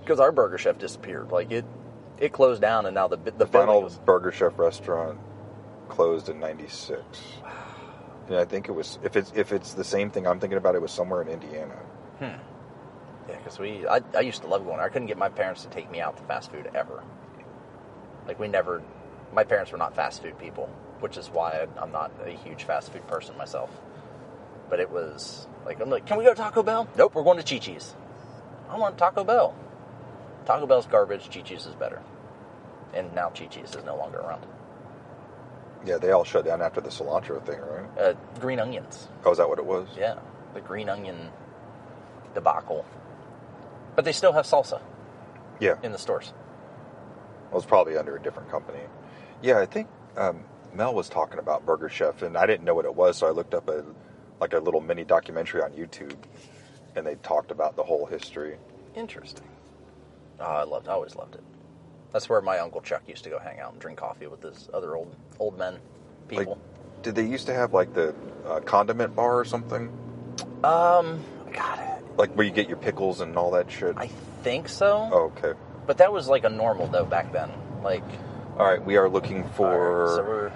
Because 0.00 0.20
our 0.20 0.30
Burger 0.30 0.58
Chef 0.58 0.78
disappeared. 0.78 1.32
Like 1.32 1.50
it, 1.50 1.64
it 2.18 2.32
closed 2.32 2.60
down, 2.60 2.86
and 2.86 2.94
now 2.94 3.08
the 3.08 3.16
the, 3.16 3.30
the 3.32 3.46
final 3.46 3.82
was- 3.82 3.98
Burger 3.98 4.30
Chef 4.30 4.56
restaurant 4.58 5.18
closed 5.88 6.28
in 6.28 6.40
'96. 6.40 7.02
Yeah, 8.30 8.40
I 8.40 8.44
think 8.44 8.68
it 8.68 8.72
was. 8.72 8.98
If 9.02 9.16
it's 9.16 9.32
if 9.34 9.52
it's 9.52 9.74
the 9.74 9.84
same 9.84 10.10
thing 10.10 10.26
I'm 10.26 10.40
thinking 10.40 10.58
about, 10.58 10.74
it 10.74 10.82
was 10.82 10.92
somewhere 10.92 11.22
in 11.22 11.28
Indiana. 11.28 11.74
Hmm. 12.18 12.38
Yeah, 13.28 13.36
because 13.38 13.58
we, 13.58 13.86
I, 13.86 14.00
I 14.14 14.20
used 14.20 14.42
to 14.42 14.48
love 14.48 14.64
going. 14.64 14.80
I 14.80 14.88
couldn't 14.88 15.08
get 15.08 15.16
my 15.16 15.28
parents 15.30 15.62
to 15.62 15.70
take 15.70 15.90
me 15.90 16.00
out 16.00 16.16
to 16.18 16.22
fast 16.24 16.50
food 16.50 16.70
ever. 16.74 17.02
Like 18.26 18.38
we 18.38 18.48
never, 18.48 18.82
my 19.32 19.44
parents 19.44 19.72
were 19.72 19.78
not 19.78 19.94
fast 19.96 20.22
food 20.22 20.38
people, 20.38 20.68
which 21.00 21.16
is 21.16 21.28
why 21.28 21.66
I'm 21.80 21.92
not 21.92 22.12
a 22.24 22.30
huge 22.30 22.64
fast 22.64 22.92
food 22.92 23.06
person 23.06 23.36
myself. 23.36 23.70
But 24.68 24.80
it 24.80 24.90
was 24.90 25.46
like 25.64 25.80
I'm 25.80 25.90
like, 25.90 26.06
can 26.06 26.18
we 26.18 26.24
go 26.24 26.30
to 26.30 26.36
Taco 26.36 26.62
Bell? 26.62 26.88
Nope, 26.96 27.14
we're 27.14 27.24
going 27.24 27.42
to 27.42 27.44
Chi 27.44 27.58
Chi's. 27.58 27.94
I 28.68 28.78
want 28.78 28.98
Taco 28.98 29.24
Bell. 29.24 29.54
Taco 30.46 30.66
Bell's 30.66 30.86
garbage. 30.86 31.30
Chi 31.32 31.40
Chi's 31.40 31.66
is 31.66 31.74
better. 31.74 32.02
And 32.92 33.14
now 33.14 33.30
Chi 33.30 33.46
Chi's 33.46 33.74
is 33.74 33.84
no 33.84 33.96
longer 33.96 34.18
around. 34.18 34.44
Yeah, 35.84 35.98
they 35.98 36.10
all 36.12 36.24
shut 36.24 36.44
down 36.44 36.62
after 36.62 36.80
the 36.80 36.88
cilantro 36.88 37.44
thing, 37.44 37.60
right? 37.60 37.98
Uh, 37.98 38.14
green 38.40 38.58
onions. 38.58 39.08
Oh, 39.24 39.32
is 39.32 39.38
that 39.38 39.48
what 39.48 39.58
it 39.58 39.66
was? 39.66 39.86
Yeah, 39.98 40.18
the 40.54 40.60
green 40.60 40.88
onion 40.88 41.30
debacle. 42.34 42.84
But 43.94 44.04
they 44.04 44.12
still 44.12 44.32
have 44.32 44.46
salsa 44.46 44.80
Yeah. 45.60 45.76
in 45.82 45.92
the 45.92 45.98
stores. 45.98 46.32
It 47.50 47.54
was 47.54 47.64
probably 47.66 47.96
under 47.96 48.16
a 48.16 48.22
different 48.22 48.50
company. 48.50 48.80
Yeah, 49.42 49.58
I 49.60 49.66
think 49.66 49.88
um, 50.16 50.44
Mel 50.72 50.94
was 50.94 51.08
talking 51.08 51.38
about 51.38 51.64
Burger 51.66 51.88
Chef, 51.88 52.22
and 52.22 52.36
I 52.36 52.46
didn't 52.46 52.64
know 52.64 52.74
what 52.74 52.86
it 52.86 52.94
was, 52.94 53.18
so 53.18 53.26
I 53.26 53.30
looked 53.30 53.54
up 53.54 53.68
a 53.68 53.84
like 54.40 54.52
a 54.52 54.58
little 54.58 54.80
mini 54.80 55.04
documentary 55.04 55.62
on 55.62 55.70
YouTube, 55.72 56.16
and 56.96 57.06
they 57.06 57.14
talked 57.16 57.50
about 57.52 57.76
the 57.76 57.84
whole 57.84 58.04
history. 58.06 58.56
Interesting. 58.96 59.46
Oh, 60.40 60.44
I 60.44 60.64
loved. 60.64 60.88
I 60.88 60.92
always 60.92 61.14
loved 61.14 61.36
it. 61.36 61.44
That's 62.14 62.28
where 62.28 62.40
my 62.40 62.60
uncle 62.60 62.80
Chuck 62.80 63.02
used 63.08 63.24
to 63.24 63.30
go 63.30 63.40
hang 63.40 63.58
out 63.58 63.72
and 63.72 63.80
drink 63.80 63.98
coffee 63.98 64.28
with 64.28 64.40
his 64.40 64.70
other 64.72 64.94
old 64.94 65.12
old 65.40 65.58
men 65.58 65.80
people. 66.28 66.52
Like, 66.52 67.02
did 67.02 67.16
they 67.16 67.26
used 67.26 67.46
to 67.46 67.54
have 67.54 67.74
like 67.74 67.92
the 67.92 68.14
uh, 68.46 68.60
condiment 68.60 69.16
bar 69.16 69.36
or 69.36 69.44
something, 69.44 69.92
um, 70.62 71.20
God, 71.52 72.02
like 72.16 72.32
where 72.36 72.46
you 72.46 72.52
get 72.52 72.68
your 72.68 72.76
pickles 72.76 73.20
and 73.20 73.36
all 73.36 73.50
that 73.50 73.68
shit? 73.68 73.96
I 73.98 74.06
think 74.44 74.68
so. 74.68 75.10
Oh, 75.12 75.32
okay. 75.36 75.58
But 75.88 75.98
that 75.98 76.12
was 76.12 76.28
like 76.28 76.44
a 76.44 76.48
normal 76.48 76.86
though 76.86 77.04
back 77.04 77.32
then. 77.32 77.50
Like 77.82 78.04
All 78.58 78.64
right, 78.64 78.82
we 78.82 78.96
are 78.96 79.08
looking 79.08 79.38
all 79.38 79.42
right, 79.42 79.54
for 79.56 80.12
so 80.14 80.22
we're 80.22 80.52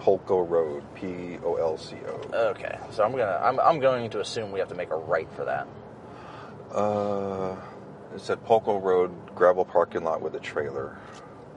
Polco 0.00 0.48
Road, 0.48 0.84
P 0.94 1.36
O 1.44 1.56
L 1.56 1.76
C 1.76 1.96
O. 2.08 2.48
okay. 2.48 2.78
So 2.92 3.04
I'm 3.04 3.10
gonna 3.12 3.40
I'm 3.42 3.60
I'm 3.60 3.78
going 3.78 4.08
to 4.08 4.20
assume 4.20 4.52
we 4.52 4.58
have 4.58 4.70
to 4.70 4.74
make 4.74 4.90
a 4.90 4.96
right 4.96 5.28
for 5.36 5.44
that. 5.44 5.68
Uh, 6.72 7.56
it 8.14 8.20
said 8.20 8.44
Polco 8.44 8.80
Road 8.80 9.10
gravel 9.34 9.64
parking 9.64 10.04
lot 10.04 10.22
with 10.22 10.34
a 10.34 10.40
trailer. 10.40 10.96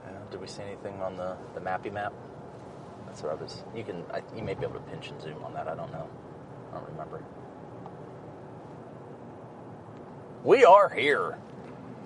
Uh, 0.04 0.10
did 0.30 0.40
we 0.40 0.46
see 0.46 0.62
anything 0.62 1.00
on 1.00 1.16
the 1.16 1.36
the 1.54 1.60
mappy 1.60 1.92
map? 1.92 2.12
That's 3.06 3.22
what 3.22 3.32
I 3.32 3.34
was. 3.36 3.62
You 3.74 3.84
can. 3.84 4.04
I, 4.12 4.22
you 4.36 4.42
may 4.42 4.54
be 4.54 4.64
able 4.64 4.74
to 4.74 4.80
pinch 4.80 5.10
and 5.10 5.20
zoom 5.22 5.42
on 5.44 5.54
that. 5.54 5.68
I 5.68 5.74
don't 5.74 5.92
know. 5.92 6.08
I 6.72 6.74
don't 6.78 6.88
remember. 6.90 7.22
We 10.44 10.64
are 10.64 10.88
here. 10.88 11.38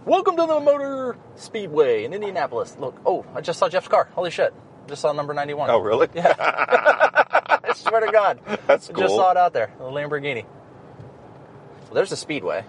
Welcome 0.05 0.37
to 0.37 0.47
the 0.47 0.61
Motor 0.61 1.17
Speedway 1.37 2.05
in 2.05 2.13
Indianapolis. 2.13 2.77
Look. 2.79 3.01
Oh, 3.07 3.25
I 3.35 3.41
just 3.41 3.59
saw 3.59 3.69
Jeff's 3.69 3.89
car. 3.89 4.09
Holy 4.15 4.31
shit! 4.31 4.53
Just 4.87 5.03
saw 5.03 5.13
number 5.13 5.33
ninety-one. 5.33 5.71
Oh, 5.71 5.79
really? 5.79 6.09
Yeah. 6.15 6.35
I 6.39 7.73
swear 7.75 8.01
to 8.05 8.13
God. 8.13 8.41
That's 8.67 8.91
I 8.91 8.93
cool. 8.93 9.03
Just 9.05 9.15
saw 9.15 9.31
it 9.31 9.37
out 9.37 9.53
there. 9.55 9.73
The 9.79 9.85
Lamborghini. 9.85 10.45
Well, 11.85 11.95
there's 11.95 12.11
the 12.11 12.17
Speedway. 12.17 12.65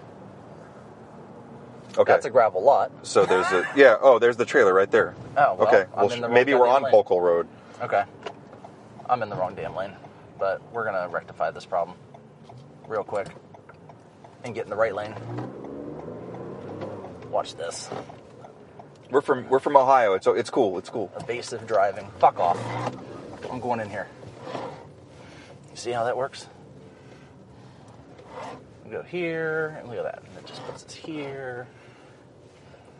Okay. 1.96 2.12
That's 2.12 2.26
a 2.26 2.30
gravel 2.30 2.62
lot. 2.62 2.90
so 3.06 3.24
there's 3.24 3.46
a 3.52 3.66
yeah. 3.76 3.96
Oh, 4.00 4.18
there's 4.18 4.36
the 4.36 4.44
trailer 4.44 4.74
right 4.74 4.90
there. 4.90 5.14
Oh, 5.36 5.54
well, 5.54 5.68
okay. 5.68 5.84
I'm 5.94 6.06
Well, 6.06 6.10
in 6.12 6.20
the 6.22 6.28
sh- 6.28 6.32
maybe 6.32 6.54
we're 6.54 6.66
on 6.66 6.82
lane. 6.82 6.92
Road. 7.08 7.48
Okay. 7.80 8.04
I'm 9.08 9.22
in 9.22 9.28
the 9.28 9.36
wrong 9.36 9.54
damn 9.54 9.76
lane, 9.76 9.92
but 10.38 10.60
we're 10.72 10.84
gonna 10.84 11.08
rectify 11.08 11.50
this 11.50 11.64
problem 11.66 11.96
real 12.88 13.04
quick 13.04 13.28
and 14.44 14.54
get 14.54 14.64
in 14.64 14.70
the 14.70 14.76
right 14.76 14.94
lane. 14.94 15.14
Watch 17.30 17.54
this. 17.56 17.88
We're 19.10 19.20
from 19.20 19.48
we're 19.48 19.60
from 19.60 19.76
Ohio. 19.76 20.14
It's 20.14 20.26
it's 20.26 20.50
cool. 20.50 20.78
It's 20.78 20.88
cool. 20.88 21.12
Evasive 21.16 21.66
driving. 21.66 22.10
Fuck 22.18 22.38
off. 22.40 22.58
I'm 23.50 23.60
going 23.60 23.80
in 23.80 23.88
here. 23.90 24.08
You 25.70 25.76
see 25.76 25.90
how 25.92 26.04
that 26.04 26.16
works? 26.16 26.48
We 28.84 28.90
go 28.90 29.02
here, 29.02 29.76
and 29.80 29.88
look 29.88 29.98
at 29.98 30.04
that. 30.04 30.22
And 30.28 30.38
it 30.38 30.46
just 30.46 30.62
puts 30.64 30.84
us 30.84 30.94
here. 30.94 31.66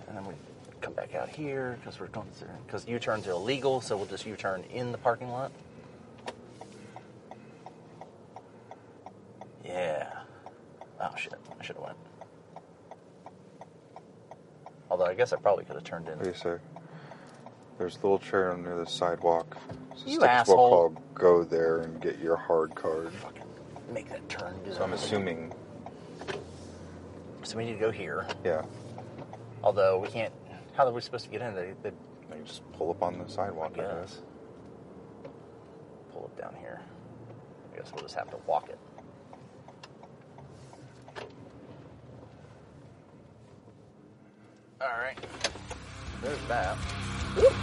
And 0.08 0.16
then 0.16 0.24
we 0.26 0.34
come 0.80 0.92
back 0.94 1.14
out 1.14 1.28
here 1.28 1.78
because 1.80 1.98
we're 2.00 2.08
going 2.08 2.30
through. 2.32 2.48
Because 2.66 2.86
U 2.86 2.98
turns 2.98 3.26
are 3.26 3.32
illegal, 3.32 3.80
so 3.80 3.96
we'll 3.96 4.06
just 4.06 4.26
U 4.26 4.36
turn 4.36 4.64
in 4.72 4.92
the 4.92 4.98
parking 4.98 5.30
lot. 5.30 5.50
Yeah. 9.64 10.10
Oh 11.00 11.10
shit! 11.16 11.34
I 11.58 11.64
should 11.64 11.76
have 11.76 11.84
went. 11.84 11.96
Although 14.90 15.06
I 15.06 15.14
guess 15.14 15.32
I 15.32 15.36
probably 15.36 15.64
could 15.64 15.74
have 15.74 15.84
turned 15.84 16.08
in. 16.08 16.14
What 16.18 16.24
do 16.24 16.30
you 16.30 16.36
say? 16.36 16.56
There's 17.78 17.94
a 17.96 18.00
little 18.00 18.18
chair 18.20 18.56
near 18.56 18.76
the 18.78 18.86
sidewalk. 18.86 19.56
So 19.96 20.02
You 20.06 20.22
asshole. 20.22 20.56
call, 20.56 21.02
go 21.14 21.42
there 21.42 21.78
and 21.80 22.00
get 22.00 22.18
your 22.20 22.36
hard 22.36 22.74
card. 22.74 23.12
Fucking 23.14 23.42
make 23.92 24.08
that 24.10 24.28
turn. 24.28 24.54
So 24.70 24.84
I'm 24.84 24.92
assuming, 24.92 25.52
So 27.42 27.56
we 27.56 27.64
need 27.64 27.72
to 27.72 27.78
go 27.80 27.90
here. 27.90 28.26
yeah, 28.44 28.62
Although 29.64 29.98
we 29.98 30.08
can't. 30.08 30.32
How 30.74 30.86
are 30.86 30.92
we 30.92 31.00
supposed 31.00 31.24
to 31.24 31.30
get 31.30 31.40
in? 31.40 31.54
They, 31.54 31.72
they 31.82 31.88
you 32.36 32.44
just 32.44 32.70
pull 32.72 32.90
up 32.90 33.02
on 33.02 33.18
the 33.18 33.26
sidewalk. 33.26 33.72
I 33.74 33.76
guess. 33.76 33.92
guess. 33.92 34.22
pull 36.12 36.30
it 36.36 36.40
down 36.40 36.54
here. 36.60 36.82
I 37.72 37.78
guess 37.78 37.90
we'll 37.94 38.02
just 38.02 38.14
have 38.14 38.30
to 38.30 38.36
walk 38.46 38.68
it. 38.68 38.78
All 44.82 44.88
right. 44.98 45.18
There's 46.22 46.38
that. 46.48 46.76
Whoop. 47.36 47.54